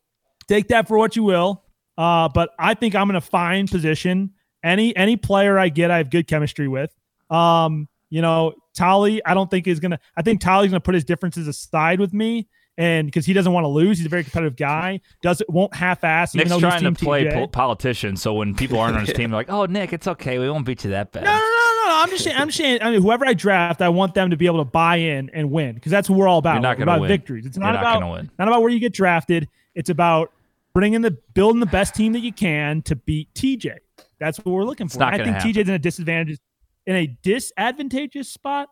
take 0.48 0.70
that 0.70 0.88
for 0.88 0.98
what 0.98 1.16
you 1.16 1.24
will. 1.24 1.64
Uh, 1.98 2.30
but 2.34 2.50
I 2.58 2.74
think 2.74 2.96
I'm 2.96 3.10
in 3.10 3.16
a 3.16 3.22
fine 3.22 3.68
position 3.68 4.32
any 4.64 4.96
any 4.96 5.18
player 5.18 5.58
I 5.58 5.70
get, 5.70 5.92
I 5.92 5.98
have 5.98 6.10
good 6.10 6.28
chemistry 6.28 6.68
with. 6.68 6.94
Um, 7.30 7.88
you 8.10 8.22
know, 8.22 8.54
Tolly, 8.76 9.24
I 9.26 9.34
don't 9.34 9.50
think 9.50 9.68
is 9.68 9.80
gonna. 9.80 10.00
I 10.16 10.22
think 10.22 10.42
Tolly's 10.42 10.72
gonna 10.72 10.82
put 10.82 10.96
his 10.96 11.04
differences 11.04 11.48
aside 11.48 12.00
with 12.00 12.14
me, 12.14 12.48
and 12.82 13.06
because 13.08 13.26
he 13.28 13.34
doesn't 13.34 13.54
want 13.54 13.64
to 13.64 13.68
lose, 13.68 13.98
he's 14.00 14.08
a 14.08 14.10
very 14.10 14.24
competitive 14.24 14.56
guy. 14.56 15.00
Does 15.22 15.44
won't 15.48 15.74
half-ass. 15.76 16.36
even 16.36 16.48
Nick's 16.50 16.60
trying 16.60 16.84
to 16.84 16.92
play 16.94 17.26
TJ. 17.26 17.34
po- 17.34 17.48
politician, 17.48 18.18
so 18.18 18.34
when 18.34 18.56
people 18.56 18.80
aren't 18.80 18.96
on 18.98 19.06
his 19.06 19.14
team, 19.14 19.30
they're 19.30 19.40
like, 19.40 19.52
"Oh, 19.52 19.66
Nick, 19.66 19.94
it's 19.94 20.08
okay. 20.08 20.40
We 20.40 20.50
won't 20.50 20.66
beat 20.66 20.84
you 20.84 20.90
that 20.90 21.12
bad." 21.12 21.24
No, 21.26 21.30
no, 21.32 21.38
no, 21.38 21.38
no, 21.38 21.90
no. 21.90 22.02
I'm 22.02 22.10
just 22.10 22.24
saying. 22.24 22.38
I'm 22.38 22.48
just 22.48 22.58
saying. 22.58 22.80
I 22.82 22.90
mean, 22.92 23.02
whoever 23.02 23.26
I 23.26 23.34
draft, 23.34 23.82
I 23.82 23.90
want 23.90 24.16
them 24.16 24.32
to 24.32 24.36
be 24.38 24.48
able 24.48 24.58
to 24.60 24.70
buy 24.70 24.96
in 24.96 25.30
and 25.30 25.52
win 25.52 25.76
because 25.76 25.92
that's 25.92 26.10
what 26.10 26.18
we're 26.18 26.28
all 26.28 26.40
about. 26.40 26.54
You're 26.54 26.62
not 26.64 26.78
gonna 26.78 26.92
about 26.92 27.02
win. 27.02 27.08
victories. 27.10 27.46
It's 27.46 27.56
You're 27.58 27.66
not 27.66 27.74
not 27.74 27.98
about 27.98 28.12
win. 28.12 28.32
not 28.40 28.48
about 28.48 28.62
where 28.62 28.72
you 28.72 28.80
get 28.80 28.94
drafted. 28.94 29.48
It's 29.76 29.90
about 29.92 30.32
bringing 30.74 31.02
the 31.02 31.12
building 31.34 31.60
the 31.60 31.66
best 31.68 31.94
team 31.94 32.14
that 32.14 32.22
you 32.22 32.34
can 32.34 32.82
to 32.84 32.96
beat 32.96 33.32
TJ. 33.36 33.76
That's 34.20 34.38
what 34.40 34.48
we're 34.48 34.64
looking 34.64 34.88
for. 34.88 35.04
I 35.04 35.18
think 35.18 35.38
TJ's 35.38 35.68
in 35.70 35.76
a 35.76 35.80
disadvantage, 35.80 36.40
in 36.88 36.96
a 36.96 37.08
disadvantageous 37.22 38.30
spot. 38.30 38.70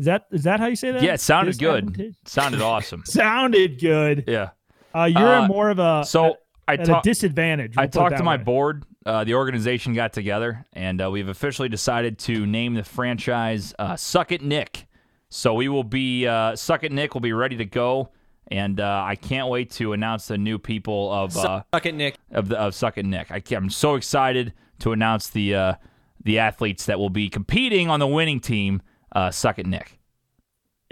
Is 0.00 0.06
that 0.06 0.26
is 0.32 0.44
that 0.44 0.60
how 0.60 0.66
you 0.66 0.76
say 0.76 0.92
that? 0.92 1.02
Yeah, 1.02 1.12
it 1.12 1.20
sounded 1.20 1.58
good. 1.58 1.92
Disadvantage- 1.92 2.16
Sounded 2.24 2.62
awesome. 2.72 3.02
Sounded 3.04 3.78
good. 3.78 4.24
Yeah. 4.26 4.50
Uh, 4.94 5.04
you're 5.04 5.36
Uh, 5.36 5.46
more 5.46 5.68
of 5.68 5.78
a 5.78 6.02
So 6.06 6.38
I 6.66 6.72
at 6.74 6.80
a 6.80 6.84
talked. 6.84 7.04
disadvantage. 7.04 7.74
I 7.76 7.82
we'll 7.82 7.88
put 7.88 7.96
it 7.96 7.98
talked 8.00 8.12
to 8.12 8.16
that 8.18 8.24
my 8.24 8.36
way. 8.36 8.42
board. 8.42 8.84
Uh, 9.04 9.24
the 9.24 9.34
organization 9.34 9.92
got 9.92 10.12
together, 10.14 10.64
and 10.72 11.02
uh, 11.02 11.10
we've 11.10 11.28
officially 11.28 11.68
decided 11.68 12.18
to 12.20 12.46
name 12.46 12.72
the 12.74 12.82
franchise 12.82 13.74
uh, 13.78 13.94
"Suck 13.94 14.32
It 14.32 14.40
Nick." 14.42 14.86
So 15.28 15.52
we 15.52 15.68
will 15.68 15.84
be 15.84 16.26
uh, 16.26 16.56
"Suck 16.56 16.82
It 16.82 16.92
Nick" 16.92 17.12
will 17.14 17.20
be 17.20 17.32
ready 17.34 17.56
to 17.58 17.64
go, 17.66 18.10
and 18.48 18.80
uh, 18.80 19.04
I 19.06 19.16
can't 19.16 19.48
wait 19.48 19.70
to 19.72 19.92
announce 19.92 20.28
the 20.28 20.38
new 20.38 20.58
people 20.58 21.12
of 21.12 21.36
uh, 21.36 21.62
Suck 21.74 21.84
it, 21.86 21.94
Nick. 21.94 22.16
of 22.30 22.48
the 22.48 22.58
of 22.58 22.74
Suck 22.74 22.96
It 22.96 23.04
Nick. 23.04 23.30
I, 23.30 23.42
am 23.54 23.68
so 23.68 23.96
excited 23.96 24.54
to 24.80 24.92
announce 24.92 25.28
the 25.28 25.54
uh, 25.54 25.74
the 26.24 26.38
athletes 26.38 26.86
that 26.86 26.98
will 26.98 27.10
be 27.10 27.28
competing 27.28 27.90
on 27.90 28.00
the 28.00 28.06
winning 28.08 28.40
team. 28.40 28.80
Uh, 29.12 29.30
Suck 29.30 29.58
It 29.58 29.66
Nick. 29.66 29.98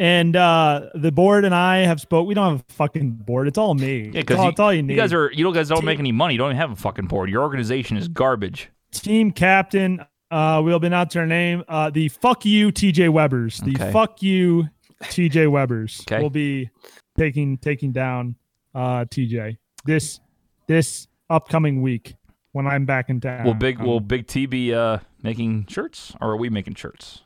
And 0.01 0.37
uh, 0.37 0.91
the 0.95 1.11
board 1.11 1.45
and 1.45 1.55
I 1.55 1.79
have 1.79 2.01
spoke. 2.01 2.27
We 2.29 2.35
don't 2.35 2.53
have 2.53 2.65
a 2.69 2.73
fucking 2.73 3.11
board. 3.11 3.49
It's 3.49 3.59
all 3.59 3.75
me. 3.75 4.11
Yeah, 4.13 4.21
it's, 4.21 4.31
all, 4.33 4.45
you, 4.45 4.51
it's 4.51 4.61
all 4.61 4.73
you 4.73 4.83
need. 4.83 4.95
you 4.95 5.01
guys 5.01 5.13
are 5.13 5.31
you 5.33 5.53
guys 5.53 5.69
don't 5.69 5.85
make 5.85 5.99
any 5.99 6.13
money. 6.13 6.35
You 6.35 6.39
don't 6.39 6.51
even 6.51 6.57
have 6.57 6.71
a 6.71 6.77
fucking 6.77 7.07
board. 7.07 7.29
Your 7.31 7.43
organization 7.43 7.97
is 7.97 8.07
garbage. 8.07 8.71
team 8.93 9.33
captain. 9.33 10.05
Uh, 10.31 10.61
we'll 10.65 10.79
be 10.79 10.87
announcing 10.87 11.21
our 11.21 11.27
name. 11.27 11.65
Uh, 11.67 11.91
the 11.91 12.09
fuck 12.09 12.45
you 12.45 12.71
TJ 12.71 13.09
Webbers. 13.09 13.65
The 13.65 13.75
Okay. 13.83 13.93
fuck 13.93 14.23
you 14.23 14.69
TJ 15.05 15.47
Webbers 15.49 16.03
Okay. 16.03 16.23
will 16.23 16.31
be 16.31 16.71
taking 17.17 17.59
taking 17.59 17.91
down 17.91 18.37
uh, 18.77 19.05
TJ 19.07 19.57
this 19.85 20.21
this 20.69 21.09
upcoming 21.29 21.83
week 21.83 22.15
when 22.53 22.67
I'm 22.69 22.85
back 22.85 23.09
in 23.11 23.21
town. 23.21 23.45
Will 23.45 23.55
Big 23.55 23.81
Um, 23.81 23.87
will 23.87 24.01
Big 24.01 24.29
T 24.29 24.47
be 24.47 24.73
uh, 24.73 24.99
making 25.25 25.67
shirts, 25.67 26.15
or 26.21 26.31
are 26.33 26.37
we 26.37 26.51
making 26.51 26.75
shirts? 26.77 27.23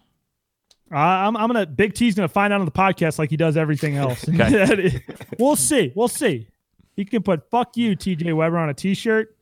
Uh, 0.93 0.97
I'm, 0.97 1.37
I'm 1.37 1.47
gonna 1.49 1.65
Big 1.67 1.95
T's 1.95 2.15
gonna 2.15 2.29
find 2.29 2.53
out 2.53 2.61
on 2.61 2.67
the 2.67 2.73
podcast 2.73 3.19
like 3.19 3.31
he 3.31 3.37
does 3.37 3.57
everything 3.57 3.97
else. 3.97 4.25
We'll 5.39 5.57
see. 5.57 5.93
We'll 5.95 6.09
see. 6.09 6.49
He 6.95 7.05
can 7.05 7.23
put 7.23 7.49
"fuck 7.51 7.77
you" 7.77 7.97
TJ 7.97 8.35
Weber 8.37 8.59
on 8.59 8.69
a 8.69 8.75
T-shirt, 8.75 9.35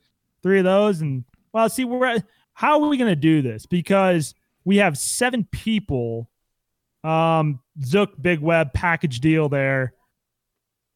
three 0.42 0.58
of 0.58 0.64
those, 0.64 1.00
and 1.00 1.24
well, 1.52 1.68
see, 1.68 1.84
we're 1.84 2.06
at, 2.06 2.24
how 2.52 2.80
are 2.80 2.88
we 2.88 2.96
gonna 2.96 3.16
do 3.16 3.42
this? 3.42 3.66
Because 3.66 4.34
we 4.64 4.76
have 4.76 4.96
seven 4.96 5.44
people. 5.50 6.28
Um, 7.02 7.60
Zook 7.82 8.20
Big 8.20 8.40
Web 8.40 8.72
package 8.74 9.20
deal 9.20 9.48
there. 9.48 9.94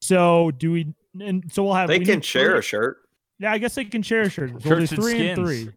So 0.03 0.51
do 0.53 0.71
we? 0.73 0.95
And 1.21 1.51
so 1.51 1.65
we'll 1.65 1.75
have. 1.75 1.89
They 1.89 1.99
we 1.99 2.05
can 2.05 2.21
share 2.21 2.51
three- 2.51 2.59
a 2.59 2.63
shirt. 2.63 2.99
Yeah, 3.41 3.53
I 3.53 3.59
guess 3.59 3.75
they 3.75 3.85
can 3.85 4.03
share 4.03 4.31
shirts. 4.31 4.53
So 4.63 4.71
we'll 4.71 4.79
do 4.81 4.87
Shirts 4.87 4.93
and 4.93 5.03
three 5.03 5.29
and 5.29 5.45
three. 5.45 5.71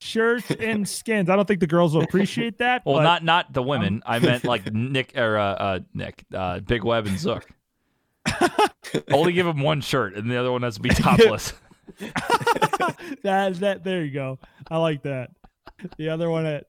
Shirts 0.00 0.50
and 0.52 0.88
skins. 0.88 1.28
I 1.28 1.36
don't 1.36 1.46
think 1.46 1.60
the 1.60 1.66
girls 1.66 1.94
will 1.94 2.02
appreciate 2.02 2.58
that. 2.58 2.82
Well, 2.86 2.96
but- 2.96 3.02
not 3.02 3.24
not 3.24 3.52
the 3.52 3.62
women. 3.62 4.02
I 4.06 4.18
meant 4.20 4.44
like 4.44 4.72
Nick 4.72 5.16
or 5.16 5.36
uh, 5.36 5.54
uh, 5.54 5.78
Nick, 5.92 6.24
uh, 6.32 6.60
Big 6.60 6.84
Web 6.84 7.06
and 7.06 7.18
Zook. 7.18 7.46
Only 9.10 9.32
give 9.32 9.46
them 9.46 9.60
one 9.60 9.80
shirt, 9.80 10.14
and 10.14 10.30
the 10.30 10.36
other 10.36 10.52
one 10.52 10.62
has 10.62 10.76
to 10.76 10.80
be 10.80 10.90
topless. 10.90 11.52
that 13.22 13.56
that 13.60 13.84
there 13.84 14.04
you 14.04 14.12
go. 14.12 14.38
I 14.70 14.78
like 14.78 15.02
that. 15.02 15.30
The 15.96 16.10
other 16.10 16.30
one 16.30 16.46
at 16.46 16.66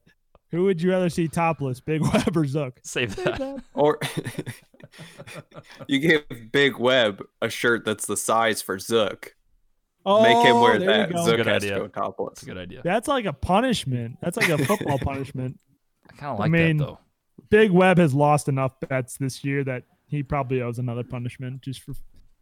who 0.50 0.64
would 0.64 0.82
you 0.82 0.90
rather 0.90 1.08
see 1.08 1.28
topless, 1.28 1.80
Big 1.80 2.02
Web 2.02 2.36
or 2.36 2.46
Zook? 2.46 2.80
Save 2.82 3.16
that. 3.16 3.62
Or 3.74 3.98
you 5.86 5.98
give 6.00 6.24
Big 6.50 6.78
Web 6.78 7.22
a 7.40 7.48
shirt 7.48 7.84
that's 7.84 8.06
the 8.06 8.16
size 8.16 8.60
for 8.60 8.78
Zook. 8.78 9.36
Oh, 10.06 10.22
Make 10.22 10.46
him 10.46 10.60
wear 10.60 10.78
there 10.78 11.00
you 11.02 11.06
that. 11.08 11.12
go. 11.12 11.24
Zook 11.24 11.36
Good 11.36 11.46
has 11.46 11.62
idea. 11.64 11.88
topless. 11.88 12.30
That's 12.34 12.42
a 12.42 12.46
good 12.46 12.58
idea. 12.58 12.80
That's 12.82 13.06
like 13.08 13.26
a 13.26 13.32
punishment. 13.32 14.16
That's 14.22 14.36
like 14.36 14.48
a 14.48 14.64
football 14.64 14.98
punishment. 15.02 15.58
I 16.08 16.12
kind 16.16 16.32
of 16.32 16.38
I 16.40 16.42
like 16.44 16.50
mean, 16.50 16.78
that 16.78 16.84
though. 16.84 16.98
Big 17.50 17.70
Web 17.70 17.98
has 17.98 18.14
lost 18.14 18.48
enough 18.48 18.72
bets 18.88 19.16
this 19.18 19.44
year 19.44 19.62
that 19.64 19.82
he 20.06 20.22
probably 20.22 20.62
owes 20.62 20.78
another 20.78 21.04
punishment 21.04 21.60
just 21.62 21.82
for 21.82 21.92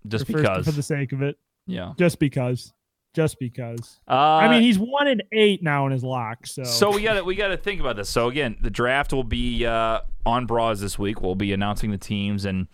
Just 0.07 0.27
for, 0.27 0.35
because. 0.35 0.67
for 0.67 0.73
the 0.73 0.83
sake 0.83 1.13
of 1.13 1.23
it. 1.23 1.37
yeah. 1.67 1.93
Just 1.99 2.19
because. 2.19 2.73
Just 3.15 3.39
because. 3.41 3.99
Uh, 4.07 4.13
I 4.15 4.49
mean, 4.49 4.63
he's 4.63 4.79
one 4.79 5.09
in 5.09 5.21
eight 5.33 5.63
now 5.63 5.87
in 5.87 5.93
his 5.93 6.05
lock. 6.05 6.47
So, 6.47 6.63
So 6.63 6.91
we 6.95 7.03
got 7.03 7.15
to 7.15 7.25
we 7.25 7.35
got 7.35 7.49
to 7.49 7.57
think 7.57 7.81
about 7.81 7.97
this. 7.97 8.09
So 8.09 8.29
again, 8.29 8.57
the 8.61 8.71
draft 8.71 9.13
will 9.13 9.25
be 9.25 9.65
uh, 9.67 10.01
on 10.27 10.47
Bras 10.47 10.79
this 10.79 10.99
week. 10.99 11.21
We'll 11.23 11.35
be 11.35 11.53
announcing 11.53 11.91
the 11.91 11.99
teams 11.99 12.45
and 12.45 12.69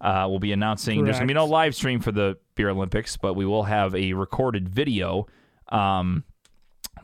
uh, 0.00 0.26
we'll 0.28 0.38
be 0.38 0.52
announcing. 0.52 1.04
There's 1.04 1.16
gonna 1.16 1.26
be 1.26 1.34
no 1.34 1.44
live 1.46 1.74
stream 1.74 2.00
for 2.00 2.12
the 2.12 2.38
Beer 2.54 2.70
Olympics, 2.70 3.16
but 3.16 3.34
we 3.34 3.44
will 3.46 3.64
have 3.64 3.94
a 3.94 4.12
recorded 4.14 4.68
video. 4.68 5.26
Um, 5.68 6.24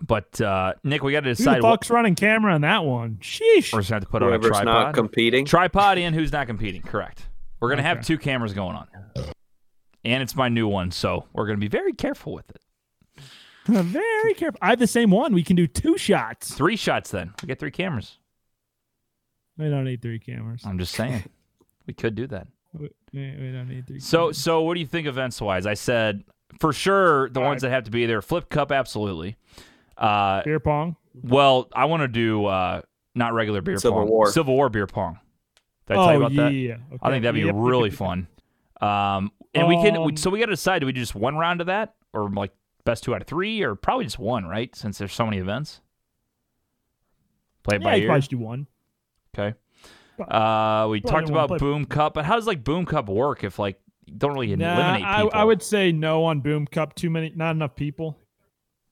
but 0.01 0.41
uh, 0.41 0.75
Nick, 0.85 1.03
we 1.03 1.13
got 1.13 1.21
to 1.21 1.31
who 1.31 1.35
decide. 1.35 1.63
the 1.63 1.67
What, 1.67 1.89
running 1.91 2.15
camera 2.15 2.55
on 2.55 2.61
that 2.63 2.85
one? 2.85 3.17
Sheesh. 3.23 3.73
we're 3.73 3.81
just 3.81 3.91
gonna 3.91 3.97
have 3.97 4.03
to 4.05 4.09
put 4.09 4.23
on 4.23 4.29
a 4.29 4.33
Whoever's 4.33 4.49
tripod. 4.51 4.65
not 4.67 4.95
competing. 4.95 5.45
tripod 5.45 5.99
in. 5.99 6.13
Who's 6.15 6.33
not 6.33 6.47
competing? 6.47 6.83
Correct. 6.83 7.29
We're 7.61 7.71
gonna 7.71 7.83
have 7.83 8.05
two 8.05 8.19
cameras 8.19 8.53
going 8.53 8.77
on, 8.77 8.87
and 10.05 10.23
it's 10.23 10.37
my 10.37 10.49
new 10.49 10.69
one, 10.69 10.91
so 10.91 11.25
we're 11.33 11.47
gonna 11.47 11.59
be 11.59 11.69
very 11.69 11.93
careful 11.93 12.33
with 12.35 12.51
it. 12.51 12.61
Very 13.69 14.33
careful. 14.35 14.61
I 14.63 14.69
have 14.71 14.79
the 14.79 14.87
same 14.87 15.11
one. 15.11 15.35
We 15.35 15.43
can 15.43 15.57
do 15.57 15.67
two 15.67 15.99
shots. 15.99 16.55
Three 16.55 16.77
shots, 16.77 17.11
then 17.11 17.33
we 17.43 17.49
get 17.49 17.59
three 17.59 17.73
cameras. 17.73 18.19
We 19.59 19.69
don't 19.69 19.83
need 19.85 20.01
three 20.03 20.21
cameras. 20.21 20.63
I'm 20.65 20.79
just 20.79 20.95
saying, 20.95 21.25
we 21.85 21.93
could 21.93 22.15
do 22.15 22.29
that. 22.29 22.47
We, 22.79 22.91
we 23.13 23.37
we 23.41 23.53
don't 23.53 23.69
need 23.69 23.87
three. 23.87 24.01
So, 24.01 24.19
cameras. 24.19 24.39
so 24.39 24.63
what 24.63 24.75
do 24.75 24.81
you 24.81 24.87
think 24.87 25.07
events 25.07 25.41
wise? 25.41 25.67
I 25.67 25.75
said 25.75 26.25
for 26.61 26.73
sure 26.73 27.29
the 27.31 27.41
All 27.41 27.47
ones 27.47 27.63
that 27.63 27.71
have 27.71 27.85
to 27.85 27.91
be 27.91 28.07
there. 28.07 28.23
Flip 28.23 28.49
cup, 28.49 28.73
absolutely. 28.73 29.37
Uh, 29.97 30.43
beer 30.43 30.61
pong. 30.61 30.97
well, 31.15 31.69
I 31.73 31.87
want 31.87 32.03
to 32.03 32.09
do 32.09 32.45
uh, 32.47 32.83
not 33.15 33.33
regular 33.33 33.61
beer 33.63 33.79
Civil 33.79 34.01
pong, 34.01 34.09
War. 34.09 34.31
Civil 34.31 34.55
War 34.55 34.69
beer 34.69 34.87
pong. 34.87 35.19
Did 35.87 35.97
I 35.97 36.01
oh 36.01 36.05
tell 36.05 36.13
you 36.13 36.19
about 36.21 36.33
yeah. 36.33 36.43
that? 36.45 36.53
yeah. 36.53 36.77
I 37.03 37.11
think 37.11 37.23
that'd 37.23 37.35
be 37.35 37.41
Yep, 37.47 37.55
yep, 37.55 37.55
really 37.57 37.91
fun. 37.91 38.27
Um, 38.81 39.31
and 39.55 39.69
we 39.69 39.77
can. 39.77 39.95
we- 40.03 40.13
Um, 40.13 40.17
so 40.17 40.31
we 40.31 40.39
got 40.39 40.47
to 40.47 40.53
decide: 40.53 40.81
do 40.81 40.87
we 40.87 40.93
do 40.93 41.01
just 41.01 41.15
one 41.15 41.37
round 41.37 41.61
of 41.63 41.69
that, 41.69 41.95
or 42.13 42.29
like 42.31 42.53
best 42.85 43.05
two 43.05 43.15
out 43.15 43.23
of 43.23 43.27
three, 43.27 43.63
or 43.63 43.75
probably 43.75 44.05
just 44.05 44.19
one, 44.19 44.45
right? 44.45 44.75
Since 44.77 44.99
there's 44.99 45.15
so 45.15 45.25
many 45.25 45.39
events. 45.39 45.81
Play 47.63 47.77
it 47.77 47.83
Yeah, 47.83 47.89
by 47.89 47.95
you 47.97 48.03
ear. 48.03 48.09
probably 48.09 48.21
should 48.23 48.31
do 48.31 48.39
one. 48.39 48.67
Okay. 49.37 49.57
Uh, 50.21 50.87
we 50.91 51.01
talked 51.01 51.29
about 51.29 51.49
play- 51.49 51.59
Boom 51.59 51.85
Cup, 51.87 52.15
but 52.15 52.25
how 52.25 52.37
does 52.37 52.47
like 52.47 52.65
Boom 52.65 52.87
Cup 52.87 53.09
work 53.09 53.45
if 53.45 53.59
like 53.59 53.79
you 54.07 54.15
don't 54.17 54.33
really 54.35 54.55
Nah, 54.55 54.75
eliminate 54.75 55.07
I, 55.07 55.23
people? 55.23 55.31
I 55.39 55.45
would 55.45 55.63
say 55.63 55.93
no 55.93 56.25
on 56.25 56.41
Boom 56.41 56.67
Cup. 56.67 56.95
Too 56.95 57.11
many, 57.11 57.33
not 57.35 57.55
enough 57.57 57.75
people. 57.75 58.19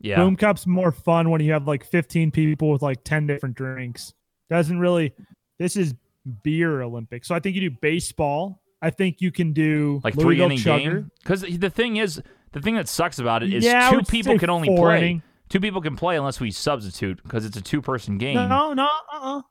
Yeah. 0.01 0.17
Boom 0.17 0.37
Cup's 0.37 0.67
more 0.67 0.93
fun 0.93 1.31
when 1.31 1.41
you 1.41 1.53
have 1.53 1.67
like 1.67 1.85
15 1.85 2.31
people 2.31 2.71
with 2.71 2.83
like 2.83 3.05
10 3.05 3.27
different 3.27 3.55
drinks. 3.57 4.13
Doesn't 4.51 4.79
really. 4.79 5.15
This 5.59 5.77
is 5.77 5.95
beer 6.43 6.83
Olympics, 6.83 7.29
so 7.29 7.35
I 7.35 7.41
think 7.41 7.55
you 7.57 7.71
do 7.71 7.77
baseball. 7.81 8.61
I 8.83 8.91
think 8.91 9.21
you 9.23 9.31
can 9.33 9.53
do 9.53 10.01
like 10.05 10.15
three 10.15 10.43
inning 10.43 10.59
Chugger. 10.59 10.79
game. 10.79 11.11
Because 11.23 11.41
the 11.43 11.71
thing 11.71 11.97
is, 11.97 12.21
the 12.53 12.61
thing 12.61 12.75
that 12.75 12.89
sucks 12.89 13.19
about 13.19 13.43
it 13.43 13.53
is 13.55 13.65
Yeah, 13.65 13.91
two 13.91 14.03
people 14.03 14.39
can 14.39 14.51
only 14.51 14.69
play. 14.77 14.99
inning. 14.99 15.23
Two 15.49 15.61
people 15.61 15.81
can 15.81 15.97
play 15.97 16.17
unless 16.17 16.41
we 16.41 16.51
substitute 16.51 17.23
because 17.23 17.45
it's 17.47 17.57
a 17.57 17.63
two-person 17.63 18.19
game. 18.19 18.35
No, 18.35 18.73
no, 18.75 18.85
uh, 19.13 19.39
uh 19.39 19.43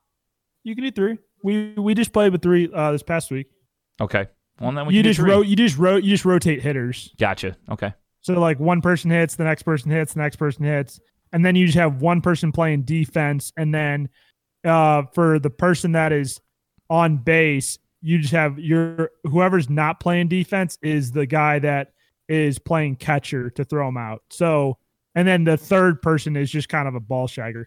You 0.62 0.74
can 0.74 0.84
do 0.84 0.90
three. 0.90 1.18
We 1.44 1.74
we 1.74 1.94
just 1.94 2.12
played 2.12 2.32
with 2.32 2.42
three 2.42 2.70
uh, 2.72 2.90
this 2.90 3.02
past 3.02 3.30
week. 3.30 3.48
Okay. 4.00 4.26
Well, 4.60 4.72
then 4.72 4.86
we 4.86 4.94
you 4.94 5.02
just 5.02 5.20
ro- 5.20 5.42
you 5.42 5.54
just 5.54 5.76
ro- 5.76 5.96
you 5.96 6.10
just 6.10 6.24
rotate 6.24 6.62
hitters. 6.62 7.14
Gotcha. 7.20 7.54
Okay. 7.70 7.92
So 8.22 8.40
like 8.40 8.58
one 8.58 8.80
person 8.80 9.10
hits, 9.10 9.36
the 9.36 9.44
next 9.44 9.64
person 9.64 9.90
hits, 9.90 10.14
the 10.14 10.20
next 10.20 10.36
person 10.36 10.64
hits, 10.64 10.98
and 11.32 11.44
then 11.44 11.54
you 11.54 11.66
just 11.66 11.76
have 11.76 12.00
one 12.00 12.22
person 12.22 12.50
playing 12.50 12.84
defense, 12.84 13.52
and 13.58 13.74
then 13.74 14.08
uh, 14.64 15.02
for 15.12 15.38
the 15.38 15.50
person 15.50 15.92
that 15.92 16.12
is 16.12 16.40
on 16.88 17.18
base, 17.18 17.78
you 18.00 18.18
just 18.18 18.32
have 18.32 18.58
your 18.58 19.10
whoever's 19.24 19.68
not 19.68 20.00
playing 20.00 20.28
defense 20.28 20.78
is 20.82 21.12
the 21.12 21.26
guy 21.26 21.58
that 21.58 21.92
is 22.26 22.58
playing 22.58 22.96
catcher 22.96 23.50
to 23.50 23.64
throw 23.64 23.88
him 23.88 23.98
out. 23.98 24.22
So, 24.30 24.78
and 25.14 25.28
then 25.28 25.44
the 25.44 25.58
third 25.58 26.00
person 26.00 26.36
is 26.36 26.50
just 26.50 26.70
kind 26.70 26.88
of 26.88 26.94
a 26.94 27.00
ball 27.00 27.28
shagger, 27.28 27.66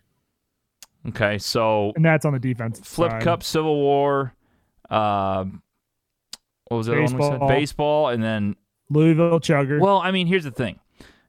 Okay. 1.09 1.37
So 1.37 1.93
and 1.95 2.03
that's 2.05 2.25
on 2.25 2.33
the 2.33 2.39
defense. 2.39 2.79
Flip 2.83 3.11
side. 3.11 3.21
Cup, 3.23 3.43
Civil 3.43 3.75
War. 3.75 4.33
Um, 4.89 5.61
what 6.69 6.77
was 6.77 6.87
the 6.87 6.93
other 6.93 7.01
one 7.03 7.13
we 7.17 7.21
said? 7.23 7.31
Baseball. 7.39 7.47
Baseball, 7.49 8.07
and 8.09 8.23
then 8.23 8.55
Louisville 8.89 9.39
Chugger. 9.39 9.79
Well, 9.79 9.97
I 9.99 10.11
mean, 10.11 10.27
here's 10.27 10.43
the 10.43 10.51
thing. 10.51 10.79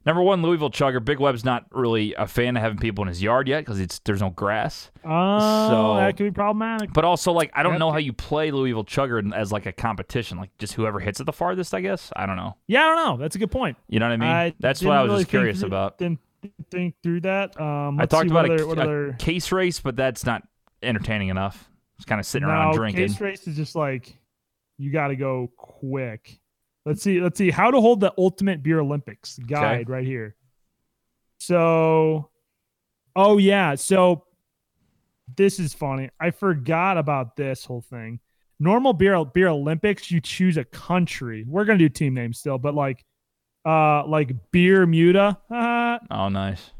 Number 0.05 0.21
one, 0.23 0.41
Louisville 0.41 0.71
Chugger. 0.71 1.03
Big 1.03 1.19
Web's 1.19 1.43
not 1.43 1.65
really 1.71 2.13
a 2.15 2.25
fan 2.25 2.55
of 2.55 2.63
having 2.63 2.77
people 2.79 3.03
in 3.03 3.09
his 3.09 3.21
yard 3.21 3.47
yet 3.49 3.59
because 3.59 3.79
it's 3.79 3.99
there's 3.99 4.21
no 4.21 4.29
grass. 4.31 4.91
oh, 5.05 5.69
so- 5.69 5.95
that 5.97 6.15
could 6.17 6.23
be 6.23 6.31
problematic. 6.31 6.93
But 6.93 7.03
also, 7.05 7.31
like, 7.33 7.51
I 7.53 7.63
don't 7.63 7.73
Yep. 7.73 7.79
know 7.79 7.91
how 7.91 7.97
you 7.97 8.13
play 8.13 8.49
Louisville 8.51 8.85
Chugger 8.85 9.33
as 9.33 9.51
like 9.51 9.65
a 9.65 9.73
competition. 9.73 10.37
Like, 10.37 10.49
just 10.57 10.73
whoever 10.73 10.99
hits 10.99 11.19
it 11.19 11.25
the 11.25 11.33
farthest, 11.33 11.73
I 11.73 11.81
guess. 11.81 12.11
I 12.15 12.25
don't 12.25 12.37
know. 12.37 12.55
Yeah, 12.67 12.83
I 12.83 12.95
don't 12.95 13.05
know. 13.05 13.17
That's 13.21 13.35
a 13.35 13.39
good 13.39 13.51
point. 13.51 13.77
You 13.89 13.99
know 13.99 14.07
what 14.07 14.13
I 14.13 14.17
mean? 14.17 14.29
I 14.29 14.53
That's 14.59 14.81
what 14.81 14.95
I 14.97 15.03
was 15.03 15.09
really 15.09 15.21
just 15.23 15.29
curious 15.29 15.61
about. 15.63 15.97
Didn't 15.97 16.19
think 16.71 16.95
through 17.03 17.21
that. 17.21 17.59
Um, 17.59 17.99
I 17.99 18.05
talked 18.05 18.29
about 18.29 18.49
a, 18.49 18.53
other, 18.53 18.63
a 18.63 18.69
other 18.69 19.15
case 19.19 19.51
race, 19.51 19.79
but 19.79 19.95
that's 19.95 20.25
not 20.25 20.43
entertaining 20.81 21.29
enough. 21.29 21.69
It's 21.97 22.05
kind 22.05 22.19
of 22.19 22.25
sitting 22.25 22.47
no, 22.47 22.53
around 22.53 22.75
drinking. 22.75 23.07
case 23.07 23.19
race 23.19 23.47
is 23.47 23.55
just 23.55 23.75
like 23.75 24.17
you 24.77 24.91
got 24.91 25.09
to 25.09 25.15
go 25.15 25.51
quick. 25.57 26.39
Let's 26.85 27.03
see. 27.03 27.19
Let's 27.19 27.37
see 27.37 27.51
how 27.51 27.71
to 27.71 27.81
hold 27.81 27.99
the 27.99 28.13
ultimate 28.17 28.63
beer 28.63 28.79
Olympics 28.79 29.37
guide 29.37 29.89
right 29.89 30.05
here. 30.05 30.35
So, 31.39 32.29
oh 33.15 33.37
yeah. 33.37 33.75
So 33.75 34.25
this 35.35 35.59
is 35.59 35.73
funny. 35.73 36.09
I 36.19 36.31
forgot 36.31 36.97
about 36.97 37.35
this 37.35 37.65
whole 37.65 37.81
thing. 37.81 38.19
Normal 38.59 38.93
beer 38.93 39.23
beer 39.25 39.49
Olympics, 39.49 40.09
you 40.09 40.19
choose 40.21 40.57
a 40.57 40.65
country. 40.65 41.45
We're 41.47 41.65
gonna 41.65 41.79
do 41.79 41.89
team 41.89 42.13
names 42.13 42.39
still, 42.39 42.57
but 42.57 42.73
like, 42.73 43.05
uh, 43.65 44.05
like 44.07 44.31
beer 44.51 44.85
Muta. 44.85 45.37
Oh, 46.11 46.29
nice. 46.29 46.71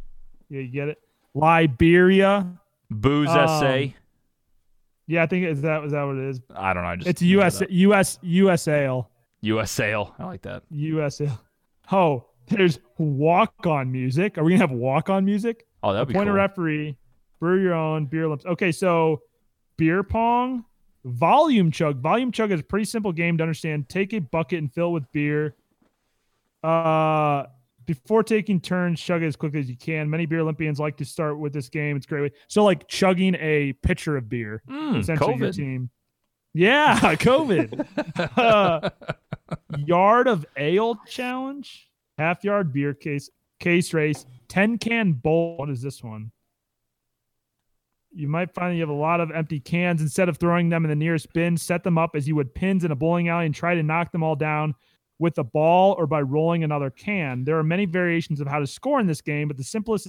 yeah, 0.49 0.61
you 0.61 0.67
get 0.67 0.87
it. 0.89 0.97
Liberia. 1.33 2.47
Booze 2.89 3.29
Um, 3.29 3.37
essay. 3.39 3.95
Yeah, 5.07 5.23
I 5.23 5.25
think 5.27 5.45
is 5.45 5.61
that 5.61 5.83
is 5.83 5.91
that 5.91 6.03
what 6.03 6.15
it 6.17 6.29
is. 6.29 6.41
I 6.55 6.73
don't 6.73 6.83
know. 6.83 6.89
I 6.89 6.95
just 6.95 7.07
It's 7.09 7.21
US. 7.21 7.61
US 7.69 8.19
US 8.21 8.67
ale. 8.67 9.09
U.S. 9.41 9.71
sale. 9.71 10.13
I 10.19 10.25
like 10.25 10.41
that. 10.43 10.63
US 10.71 11.21
ale. 11.21 11.39
Oh, 11.91 12.25
there's 12.47 12.79
walk 12.97 13.65
on 13.65 13.91
music. 13.91 14.37
Are 14.37 14.43
we 14.43 14.51
gonna 14.51 14.61
have 14.67 14.71
walk 14.71 15.09
on 15.09 15.25
music? 15.25 15.65
Oh, 15.83 15.93
that'd 15.93 16.07
be 16.07 16.13
Appoint 16.13 16.27
cool. 16.27 16.35
a 16.35 16.37
referee. 16.37 16.97
Brew 17.39 17.61
your 17.61 17.73
own 17.73 18.05
beer 18.05 18.27
limps. 18.27 18.45
Okay, 18.45 18.71
so 18.71 19.21
beer 19.77 20.03
pong, 20.03 20.65
volume 21.05 21.71
chug. 21.71 21.99
Volume 22.01 22.31
chug 22.31 22.51
is 22.51 22.59
a 22.59 22.63
pretty 22.63 22.85
simple 22.85 23.11
game 23.11 23.37
to 23.37 23.43
understand. 23.43 23.87
Take 23.89 24.13
a 24.13 24.19
bucket 24.19 24.59
and 24.59 24.71
fill 24.73 24.89
it 24.89 24.91
with 24.91 25.11
beer. 25.11 25.55
Uh, 26.63 27.45
before 27.89 28.21
taking 28.21 28.61
turns, 28.61 29.01
chug 29.01 29.23
it 29.23 29.25
as 29.25 29.35
quickly 29.35 29.59
as 29.59 29.67
you 29.67 29.75
can. 29.75 30.09
Many 30.09 30.27
beer 30.27 30.41
Olympians 30.41 30.79
like 30.79 30.97
to 30.97 31.05
start 31.05 31.39
with 31.39 31.53
this 31.53 31.69
game. 31.69 31.97
It's 31.97 32.05
great. 32.05 32.33
So 32.47 32.63
like 32.63 32.87
chugging 32.87 33.35
a 33.39 33.73
pitcher 33.81 34.15
of 34.15 34.29
beer. 34.29 34.61
Mm, 34.69 34.99
essentially 34.99 35.37
your 35.37 35.51
team. 35.51 35.89
Yeah, 36.53 36.99
COVID. 37.15 37.87
Uh, 38.37 38.89
yard 39.77 40.27
of 40.27 40.45
ale 40.55 40.99
challenge, 41.07 41.89
half 42.17 42.43
yard 42.43 42.71
beer 42.71 42.93
case 42.93 43.29
case 43.59 43.93
race, 43.93 44.25
ten 44.47 44.77
can 44.77 45.13
bowl. 45.13 45.57
What 45.57 45.69
is 45.69 45.81
this 45.81 46.03
one? 46.03 46.31
You 48.11 48.27
might 48.27 48.53
find 48.53 48.71
that 48.71 48.75
you 48.75 48.81
have 48.81 48.89
a 48.89 48.93
lot 48.93 49.21
of 49.21 49.31
empty 49.31 49.59
cans. 49.59 50.01
Instead 50.01 50.29
of 50.29 50.37
throwing 50.37 50.69
them 50.69 50.85
in 50.85 50.89
the 50.89 50.95
nearest 50.95 51.33
bin, 51.33 51.57
set 51.57 51.83
them 51.83 51.97
up 51.97 52.15
as 52.15 52.27
you 52.27 52.35
would 52.35 52.53
pins 52.53 52.83
in 52.83 52.91
a 52.91 52.95
bowling 52.95 53.29
alley 53.29 53.45
and 53.45 53.55
try 53.55 53.73
to 53.73 53.83
knock 53.83 54.11
them 54.11 54.21
all 54.21 54.35
down 54.35 54.75
with 55.19 55.37
a 55.37 55.43
ball 55.43 55.95
or 55.97 56.07
by 56.07 56.21
rolling 56.21 56.63
another 56.63 56.89
can. 56.89 57.43
There 57.43 57.57
are 57.57 57.63
many 57.63 57.85
variations 57.85 58.39
of 58.39 58.47
how 58.47 58.59
to 58.59 58.67
score 58.67 58.99
in 58.99 59.05
this 59.07 59.21
game, 59.21 59.47
but 59.47 59.57
the 59.57 59.63
simplest 59.63 60.07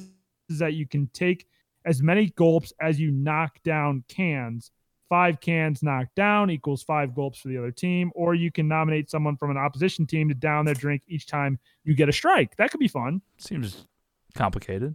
is 0.48 0.58
that 0.58 0.74
you 0.74 0.86
can 0.86 1.08
take 1.08 1.46
as 1.84 2.02
many 2.02 2.30
gulps 2.36 2.72
as 2.80 3.00
you 3.00 3.10
knock 3.10 3.62
down 3.64 4.04
cans. 4.08 4.70
Five 5.08 5.40
cans 5.40 5.82
knocked 5.82 6.14
down 6.14 6.50
equals 6.50 6.84
five 6.84 7.14
gulps 7.16 7.40
for 7.40 7.48
the 7.48 7.58
other 7.58 7.72
team, 7.72 8.12
or 8.14 8.34
you 8.34 8.52
can 8.52 8.68
nominate 8.68 9.10
someone 9.10 9.36
from 9.36 9.50
an 9.50 9.56
opposition 9.56 10.06
team 10.06 10.28
to 10.28 10.34
down 10.34 10.64
their 10.64 10.74
drink 10.74 11.02
each 11.08 11.26
time 11.26 11.58
you 11.82 11.94
get 11.96 12.08
a 12.08 12.12
strike. 12.12 12.56
That 12.56 12.70
could 12.70 12.78
be 12.78 12.86
fun. 12.86 13.20
Seems 13.36 13.86
complicated. 14.34 14.94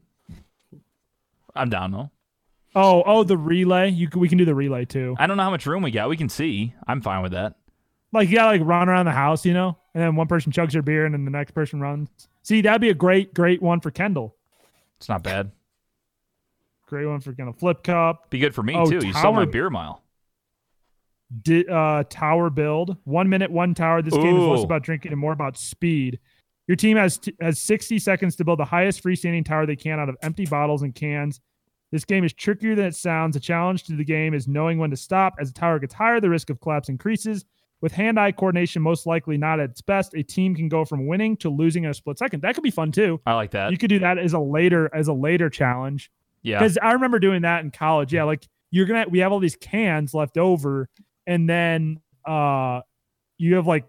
I'm 1.54 1.70
down 1.70 1.92
though. 1.92 2.12
Oh, 2.76 3.04
oh, 3.06 3.24
the 3.24 3.38
relay. 3.38 3.90
You 3.90 4.10
we 4.16 4.30
can 4.30 4.38
do 4.38 4.46
the 4.46 4.56
relay 4.56 4.86
too. 4.86 5.16
I 5.18 5.28
don't 5.28 5.36
know 5.36 5.44
how 5.44 5.50
much 5.50 5.66
room 5.66 5.84
we 5.84 5.92
got. 5.92 6.08
We 6.08 6.18
can 6.18 6.30
see. 6.30 6.74
I'm 6.88 7.02
fine 7.02 7.22
with 7.22 7.34
that. 7.34 7.56
Like 8.14 8.30
you 8.30 8.36
gotta 8.36 8.58
like 8.58 8.68
run 8.68 8.88
around 8.88 9.06
the 9.06 9.12
house, 9.12 9.46
you 9.46 9.54
know, 9.54 9.78
and 9.96 10.04
then 10.04 10.16
one 10.16 10.28
person 10.28 10.52
chugs 10.52 10.74
their 10.74 10.84
beer 10.84 11.06
and 11.06 11.14
then 11.16 11.26
the 11.26 11.32
next 11.32 11.52
person 11.52 11.80
runs. 11.80 12.10
See, 12.44 12.62
that'd 12.62 12.82
be 12.82 12.90
a 12.90 12.94
great, 12.94 13.34
great 13.34 13.62
one 13.64 13.80
for 13.80 13.90
Kendall. 13.90 14.36
It's 14.98 15.10
not 15.10 15.24
bad. 15.24 15.52
Great 16.86 17.08
one 17.08 17.20
for 17.22 17.34
Kendall. 17.34 17.54
Flip 17.58 17.82
cup. 17.84 18.30
Be 18.30 18.38
good 18.38 18.54
for 18.54 18.62
me 18.62 18.76
Oh, 18.76 18.86
too. 18.86 19.00
You 19.08 19.14
saw 19.14 19.32
my 19.32 19.46
beer 19.46 19.72
mile. 19.72 20.04
di- 21.42 21.66
uh, 21.68 22.04
tower 22.10 22.50
build. 22.50 22.98
One 23.06 23.30
minute, 23.30 23.50
one 23.52 23.74
tower. 23.74 24.02
This 24.02 24.14
game 24.14 24.36
is 24.38 24.44
less 24.44 24.64
about 24.64 24.84
drinking 24.84 25.12
and 25.12 25.20
more 25.20 25.34
about 25.34 25.58
speed. 25.58 26.20
Your 26.68 26.76
team 26.76 26.98
has 26.98 27.18
t- 27.18 27.34
has 27.42 27.60
60 27.60 27.98
seconds 28.00 28.36
to 28.38 28.44
build 28.46 28.60
the 28.60 28.66
highest 28.66 29.04
freestanding 29.04 29.46
tower 29.46 29.66
they 29.66 29.76
can 29.76 30.00
out 30.00 30.10
of 30.10 30.16
empty 30.22 30.46
bottles 30.46 30.82
and 30.84 30.94
cans. 30.94 31.40
This 31.92 32.06
game 32.06 32.24
is 32.24 32.34
trickier 32.34 32.76
than 32.76 32.86
it 32.86 32.96
sounds. 32.96 33.36
The 33.36 33.40
challenge 33.40 33.84
to 33.86 33.96
the 33.96 34.04
game 34.04 34.34
is 34.34 34.48
knowing 34.48 34.78
when 34.80 34.90
to 34.90 34.98
stop. 34.98 35.36
As 35.40 35.54
the 35.54 35.60
tower 35.60 35.80
gets 35.80 35.94
higher, 35.94 36.20
the 36.20 36.30
risk 36.30 36.50
of 36.50 36.60
collapse 36.60 36.90
increases. 36.90 37.46
With 37.86 37.92
hand-eye 37.92 38.32
coordination 38.32 38.82
most 38.82 39.06
likely 39.06 39.38
not 39.38 39.60
at 39.60 39.70
its 39.70 39.82
best, 39.82 40.16
a 40.16 40.24
team 40.24 40.56
can 40.56 40.70
go 40.70 40.86
from 40.86 41.06
winning 41.06 41.38
to 41.38 41.52
losing 41.52 41.84
in 41.84 41.92
a 41.92 41.94
split 41.94 42.18
second. 42.18 42.42
That 42.42 42.56
could 42.56 42.64
be 42.64 42.72
fun 42.72 42.92
too. 42.92 43.22
I 43.28 43.36
like 43.36 43.52
that. 43.52 43.70
You 43.70 43.78
could 43.78 43.90
do 43.92 44.00
that 44.00 44.18
as 44.18 44.34
a 44.34 44.40
later 44.40 44.90
as 44.92 45.08
a 45.08 45.14
later 45.14 45.52
challenge. 45.52 46.10
yeah. 46.42 46.58
Because 46.58 46.80
I 46.82 46.94
remember 46.94 47.20
doing 47.20 47.44
that 47.44 47.64
in 47.64 47.70
college. 47.70 48.12
Yeah, 48.12 48.24
like 48.24 48.48
you're 48.72 48.88
gonna 48.88 49.06
we 49.08 49.20
have 49.20 49.32
all 49.32 49.38
these 49.38 49.56
cans 49.56 50.16
left 50.16 50.40
over, 50.40 50.90
and 51.28 51.48
then 51.48 52.00
uh 52.26 52.82
you 53.38 53.54
have 53.54 53.68
like 53.68 53.86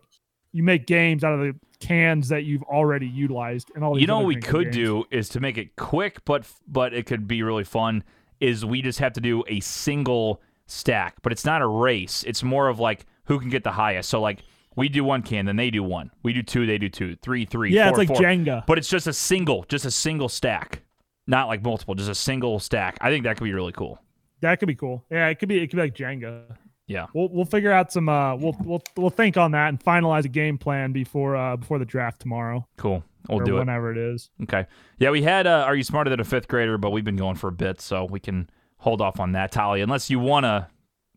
you 0.52 0.62
make 0.62 0.86
games 0.86 1.24
out 1.24 1.32
of 1.32 1.40
the 1.40 1.54
cans 1.80 2.28
that 2.28 2.44
you've 2.44 2.64
already 2.64 3.08
utilized 3.08 3.70
and 3.74 3.82
all 3.82 3.94
these 3.94 4.02
You 4.02 4.08
know 4.08 4.18
what 4.18 4.26
we 4.26 4.36
could 4.36 4.64
games. 4.64 4.76
do 4.76 5.04
is 5.10 5.30
to 5.30 5.40
make 5.40 5.56
it 5.56 5.74
quick, 5.76 6.22
but 6.26 6.46
but 6.68 6.92
it 6.92 7.06
could 7.06 7.26
be 7.26 7.42
really 7.42 7.64
fun. 7.64 8.04
Is 8.40 8.62
we 8.62 8.82
just 8.82 8.98
have 8.98 9.14
to 9.14 9.22
do 9.22 9.42
a 9.48 9.60
single 9.60 10.42
stack, 10.66 11.14
but 11.22 11.32
it's 11.32 11.46
not 11.46 11.62
a 11.62 11.66
race. 11.66 12.24
It's 12.26 12.42
more 12.42 12.68
of 12.68 12.78
like 12.78 13.06
who 13.26 13.38
can 13.40 13.48
get 13.48 13.64
the 13.64 13.72
highest. 13.72 14.08
So 14.08 14.20
like 14.20 14.40
we 14.76 14.88
do 14.88 15.04
one 15.04 15.22
can, 15.22 15.46
then 15.46 15.56
they 15.56 15.70
do 15.70 15.82
one. 15.82 16.10
We 16.22 16.32
do 16.32 16.42
two, 16.42 16.66
they 16.66 16.78
do 16.78 16.88
two, 16.88 17.16
three, 17.16 17.44
three. 17.44 17.72
Yeah, 17.72 17.90
four, 17.90 18.00
it's 18.00 18.10
like 18.10 18.18
four. 18.18 18.26
Jenga. 18.26 18.66
But 18.66 18.78
it's 18.78 18.88
just 18.88 19.06
a 19.06 19.12
single, 19.12 19.64
just 19.68 19.84
a 19.84 19.90
single 19.90 20.28
stack, 20.28 20.82
not 21.26 21.48
like 21.48 21.62
multiple, 21.62 21.94
just 21.94 22.10
a 22.10 22.14
single 22.14 22.58
stack. 22.58 22.98
I 23.00 23.10
think 23.10 23.24
that 23.24 23.36
could 23.36 23.44
be 23.44 23.52
really 23.54 23.72
cool. 23.72 23.98
That 24.40 24.58
could 24.58 24.68
be 24.68 24.74
cool. 24.74 25.04
Yeah, 25.10 25.28
it 25.28 25.38
could 25.38 25.48
be 25.48 25.62
it 25.62 25.68
could 25.68 25.76
be 25.76 25.82
like 25.82 25.94
Jenga. 25.94 26.56
Yeah. 26.86 27.06
We'll 27.14 27.28
we'll 27.30 27.44
figure 27.46 27.72
out 27.72 27.90
some 27.90 28.08
uh 28.08 28.36
we'll 28.36 28.56
we'll 28.62 28.82
we'll 28.96 29.10
think 29.10 29.36
on 29.36 29.50
that 29.52 29.68
and 29.70 29.82
finalize 29.82 30.24
a 30.24 30.28
game 30.28 30.56
plan 30.58 30.92
before 30.92 31.34
uh 31.36 31.56
before 31.56 31.78
the 31.80 31.84
draft 31.84 32.20
tomorrow 32.20 32.66
Cool. 32.76 33.02
We'll 33.28 33.40
do 33.40 33.56
it. 33.56 33.60
whenever 33.60 33.90
it 33.90 33.98
is. 33.98 34.30
Okay. 34.44 34.66
Yeah, 34.98 35.10
we 35.10 35.22
had 35.22 35.48
uh, 35.48 35.64
Are 35.66 35.74
You 35.74 35.82
Smarter 35.82 36.10
Than 36.10 36.20
a 36.20 36.24
Fifth 36.24 36.46
Grader, 36.46 36.78
but 36.78 36.90
we've 36.90 37.04
been 37.04 37.16
going 37.16 37.34
for 37.34 37.48
a 37.48 37.52
bit, 37.52 37.80
so 37.80 38.04
we 38.04 38.20
can 38.20 38.48
hold 38.76 39.00
off 39.00 39.18
on 39.18 39.32
that, 39.32 39.50
Tolly, 39.50 39.80
unless 39.80 40.10
you 40.10 40.20
want 40.20 40.44
to 40.44 40.68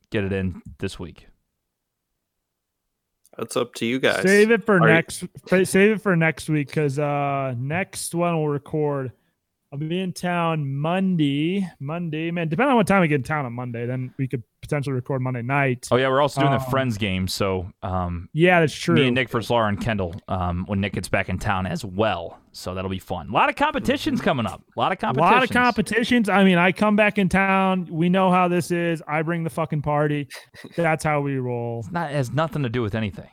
get 0.09 0.23
it 0.23 0.33
in 0.33 0.59
this 0.79 0.97
week. 0.97 1.27
That's 3.39 3.55
up 3.55 3.73
to 3.75 3.85
you 3.85 3.99
guys. 3.99 4.21
Save 4.21 4.51
it 4.51 4.65
for 4.65 4.75
Are 4.81 4.87
you- 4.87 4.93
next. 4.93 5.23
Save 5.47 5.91
it 5.91 6.01
for 6.01 6.15
next 6.15 6.49
week 6.49 6.67
because 6.67 6.99
uh, 6.99 7.55
next 7.57 8.13
one 8.13 8.35
we'll 8.37 8.49
record. 8.49 9.13
I'll 9.71 9.79
be 9.79 9.99
in 9.99 10.13
town 10.13 10.75
Monday. 10.75 11.65
Monday, 11.79 12.31
man. 12.31 12.49
Depending 12.49 12.71
on 12.71 12.75
what 12.77 12.87
time 12.87 13.01
we 13.01 13.07
get 13.07 13.15
in 13.15 13.23
town 13.23 13.45
on 13.45 13.53
Monday, 13.53 13.85
then 13.85 14.13
we 14.17 14.27
could 14.27 14.43
potentially 14.69 14.93
record 14.93 15.21
Monday 15.21 15.41
night. 15.41 15.87
Oh, 15.91 15.95
yeah, 15.97 16.07
we're 16.09 16.21
also 16.21 16.41
doing 16.41 16.53
the 16.53 16.59
Um, 16.63 16.69
Friends 16.69 16.97
game, 16.97 17.27
so 17.27 17.71
um, 17.81 18.29
Yeah, 18.33 18.59
that's 18.59 18.73
true. 18.73 18.95
me 18.95 19.07
and 19.07 19.15
Nick 19.15 19.29
versus 19.29 19.49
Laura 19.49 19.67
and 19.67 19.81
Kendall 19.81 20.13
um, 20.27 20.65
when 20.67 20.79
Nick 20.79 20.93
gets 20.93 21.09
back 21.09 21.27
in 21.29 21.39
town 21.39 21.65
as 21.65 21.83
well. 21.83 22.39
So 22.51 22.73
that'll 22.73 22.89
be 22.89 22.99
fun. 22.99 23.29
A 23.29 23.31
lot 23.31 23.49
of 23.49 23.55
competitions 23.55 24.21
coming 24.21 24.45
up. 24.45 24.61
A 24.75 24.79
lot 24.79 24.91
of 24.91 24.97
competitions. 24.99 25.31
a 25.31 25.35
lot 25.35 25.43
of 25.43 25.49
competitions. 25.51 26.29
I 26.29 26.43
mean, 26.43 26.57
I 26.57 26.71
come 26.71 26.95
back 26.95 27.17
in 27.17 27.29
town. 27.29 27.87
We 27.89 28.09
know 28.09 28.31
how 28.31 28.47
this 28.47 28.71
is. 28.71 29.01
I 29.07 29.21
bring 29.21 29.43
the 29.43 29.49
fucking 29.49 29.81
party. 29.81 30.27
That's 30.75 31.03
how 31.03 31.21
we 31.21 31.37
roll. 31.37 31.85
Not, 31.91 32.11
it 32.11 32.15
has 32.15 32.31
nothing 32.31 32.63
to 32.63 32.69
do 32.69 32.81
with 32.81 32.95
anything. 32.95 33.29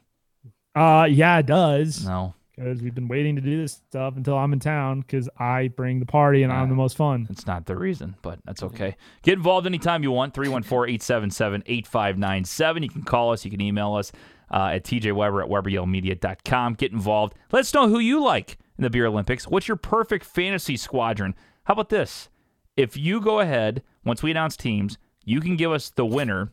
Uh, 0.75 1.07
yeah, 1.11 1.39
it 1.39 1.47
does. 1.47 2.05
No, 2.07 2.35
Because 2.57 2.81
we've 2.81 2.95
been 2.95 3.09
waiting 3.09 3.37
to 3.37 3.43
do 3.43 3.61
this 3.61 3.73
stuff 3.73 4.17
until 4.17 4.37
I'm 4.39 4.53
in 4.55 4.61
town. 4.61 5.01
Because 5.03 5.29
I 5.39 5.69
bring 5.69 6.01
the 6.01 6.07
party 6.07 6.43
and 6.43 6.51
I'm 6.53 6.69
the 6.71 6.75
most 6.75 6.97
fun. 6.97 7.27
it's 7.31 7.47
not 7.47 7.67
the 7.67 7.77
reason, 7.77 8.17
but 8.23 8.39
that's 8.47 8.63
okay. 8.63 8.97
Get 9.23 9.35
involved 9.35 9.67
anytime 9.67 10.03
you 10.03 10.11
want. 10.11 10.33
314 10.33 10.95
877 10.95 11.63
8597. 11.67 12.83
You 12.83 12.89
can 12.89 13.03
call 13.03 13.33
us, 13.33 13.45
you 13.45 13.51
can 13.51 13.61
email 13.61 13.95
us. 13.95 14.11
uh, 14.51 14.71
at 14.75 14.85
TJ 14.85 15.13
Weber 15.13 15.43
at 15.43 15.49
WeberYellMedia.com. 15.51 16.75
Get 16.75 16.93
involved. 16.93 17.35
Let 17.53 17.61
us 17.61 17.75
know 17.75 17.89
who 17.89 17.99
you 17.99 18.23
like 18.23 18.57
in 18.79 18.85
the 18.85 18.91
Beer 18.91 19.07
Olympics. 19.07 19.47
What's 19.49 19.67
your 19.69 19.77
perfect 19.77 20.25
fantasy 20.25 20.77
squadron? 20.77 21.35
How 21.65 21.73
about 21.73 21.89
this? 21.89 22.29
If 22.77 22.97
you 22.97 23.21
go 23.21 23.41
ahead, 23.41 23.83
once 24.05 24.23
we 24.23 24.31
announce 24.31 24.57
teams, 24.57 24.99
you 25.25 25.41
can 25.41 25.57
give 25.57 25.73
us 25.73 25.91
the 25.91 26.07
winner. 26.07 26.53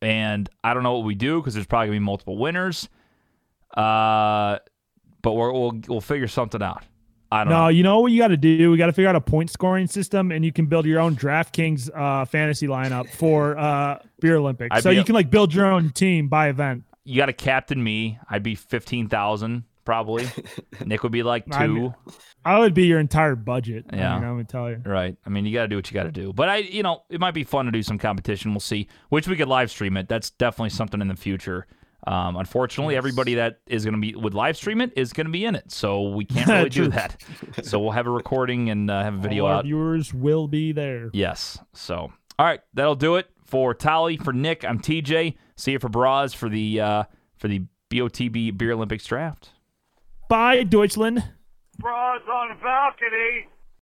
And 0.00 0.48
I 0.62 0.74
don't 0.74 0.82
know 0.84 0.96
what 0.96 1.04
we 1.04 1.14
do 1.16 1.40
because 1.40 1.54
there's 1.54 1.66
probably 1.66 1.88
going 1.88 1.96
to 1.96 2.00
be 2.00 2.04
multiple 2.06 2.38
winners. 2.38 2.88
Uh, 3.76 4.58
but 5.22 5.32
we're, 5.32 5.52
we'll, 5.52 5.80
we'll 5.88 6.00
figure 6.00 6.28
something 6.28 6.62
out. 6.62 6.84
I 7.30 7.44
don't 7.44 7.50
No, 7.52 7.58
know. 7.62 7.68
you 7.68 7.82
know 7.82 8.00
what 8.00 8.12
you 8.12 8.18
got 8.18 8.28
to 8.28 8.36
do? 8.36 8.70
We 8.70 8.76
got 8.76 8.86
to 8.86 8.92
figure 8.92 9.08
out 9.08 9.16
a 9.16 9.20
point 9.20 9.48
scoring 9.50 9.86
system, 9.86 10.30
and 10.30 10.44
you 10.44 10.52
can 10.52 10.66
build 10.66 10.84
your 10.84 11.00
own 11.00 11.16
DraftKings 11.16 11.88
uh, 11.94 12.26
fantasy 12.26 12.66
lineup 12.66 13.08
for 13.08 13.56
uh, 13.56 13.98
Beer 14.20 14.36
Olympics. 14.36 14.68
I'd 14.76 14.82
so 14.82 14.90
be- 14.90 14.96
you 14.96 15.04
can 15.04 15.14
like 15.14 15.30
build 15.30 15.54
your 15.54 15.64
own 15.66 15.90
team 15.90 16.28
by 16.28 16.48
event. 16.48 16.84
You 17.04 17.16
got 17.16 17.26
to 17.26 17.32
captain 17.32 17.82
me. 17.82 18.18
I'd 18.28 18.42
be 18.42 18.54
15,000 18.54 19.64
probably. 19.84 20.26
Nick 20.84 21.02
would 21.02 21.12
be 21.12 21.22
like 21.22 21.44
I'm- 21.54 21.74
two. 21.74 21.94
I 22.44 22.58
would 22.58 22.74
be 22.74 22.86
your 22.86 22.98
entire 22.98 23.36
budget. 23.36 23.84
Yeah. 23.92 24.16
mean, 24.16 24.24
I'm 24.24 24.34
gonna 24.34 24.44
tell 24.44 24.68
you. 24.68 24.82
Right. 24.84 25.16
I 25.24 25.30
mean, 25.30 25.46
you 25.46 25.54
got 25.54 25.62
to 25.62 25.68
do 25.68 25.76
what 25.76 25.88
you 25.88 25.94
got 25.94 26.02
to 26.04 26.10
do. 26.12 26.32
But 26.32 26.48
I, 26.48 26.56
you 26.56 26.82
know, 26.82 27.04
it 27.08 27.20
might 27.20 27.34
be 27.34 27.44
fun 27.44 27.66
to 27.66 27.70
do 27.70 27.84
some 27.84 27.98
competition. 27.98 28.50
We'll 28.52 28.58
see. 28.60 28.88
Which 29.10 29.28
we 29.28 29.36
could 29.36 29.46
live 29.46 29.70
stream 29.70 29.96
it. 29.96 30.08
That's 30.08 30.30
definitely 30.30 30.70
something 30.70 31.00
in 31.00 31.06
the 31.08 31.14
future. 31.14 31.66
Um, 32.06 32.36
unfortunately, 32.36 32.96
everybody 32.96 33.34
that 33.34 33.60
is 33.66 33.84
going 33.84 33.94
to 33.94 34.00
be 34.00 34.14
would 34.14 34.34
live 34.34 34.56
stream 34.56 34.80
it 34.80 34.92
is 34.96 35.12
going 35.12 35.26
to 35.26 35.32
be 35.32 35.44
in 35.44 35.54
it, 35.54 35.70
so 35.70 36.08
we 36.08 36.24
can't 36.24 36.48
really 36.48 36.68
do 36.68 36.88
that. 36.88 37.22
So 37.62 37.78
we'll 37.78 37.92
have 37.92 38.06
a 38.06 38.10
recording 38.10 38.70
and 38.70 38.90
uh, 38.90 39.02
have 39.04 39.14
a 39.14 39.18
video 39.18 39.44
All 39.44 39.52
our 39.52 39.58
out. 39.58 39.64
viewers 39.64 40.12
will 40.12 40.48
be 40.48 40.72
there. 40.72 41.10
Yes. 41.12 41.58
So, 41.74 42.12
all 42.38 42.46
right, 42.46 42.60
that'll 42.74 42.96
do 42.96 43.16
it 43.16 43.30
for 43.44 43.72
Tolly. 43.72 44.16
For 44.16 44.32
Nick, 44.32 44.64
I'm 44.64 44.80
TJ. 44.80 45.36
See 45.56 45.72
you 45.72 45.78
for 45.78 45.88
Brews 45.88 46.34
for 46.34 46.48
the 46.48 46.80
uh, 46.80 47.04
for 47.36 47.46
the 47.48 47.62
BOTB 47.90 48.56
Beer 48.58 48.72
Olympics 48.72 49.04
draft. 49.06 49.50
Bye, 50.28 50.64
Deutschland. 50.64 51.22
Brews 51.78 52.22
on 52.28 52.58
balcony. 52.62 53.46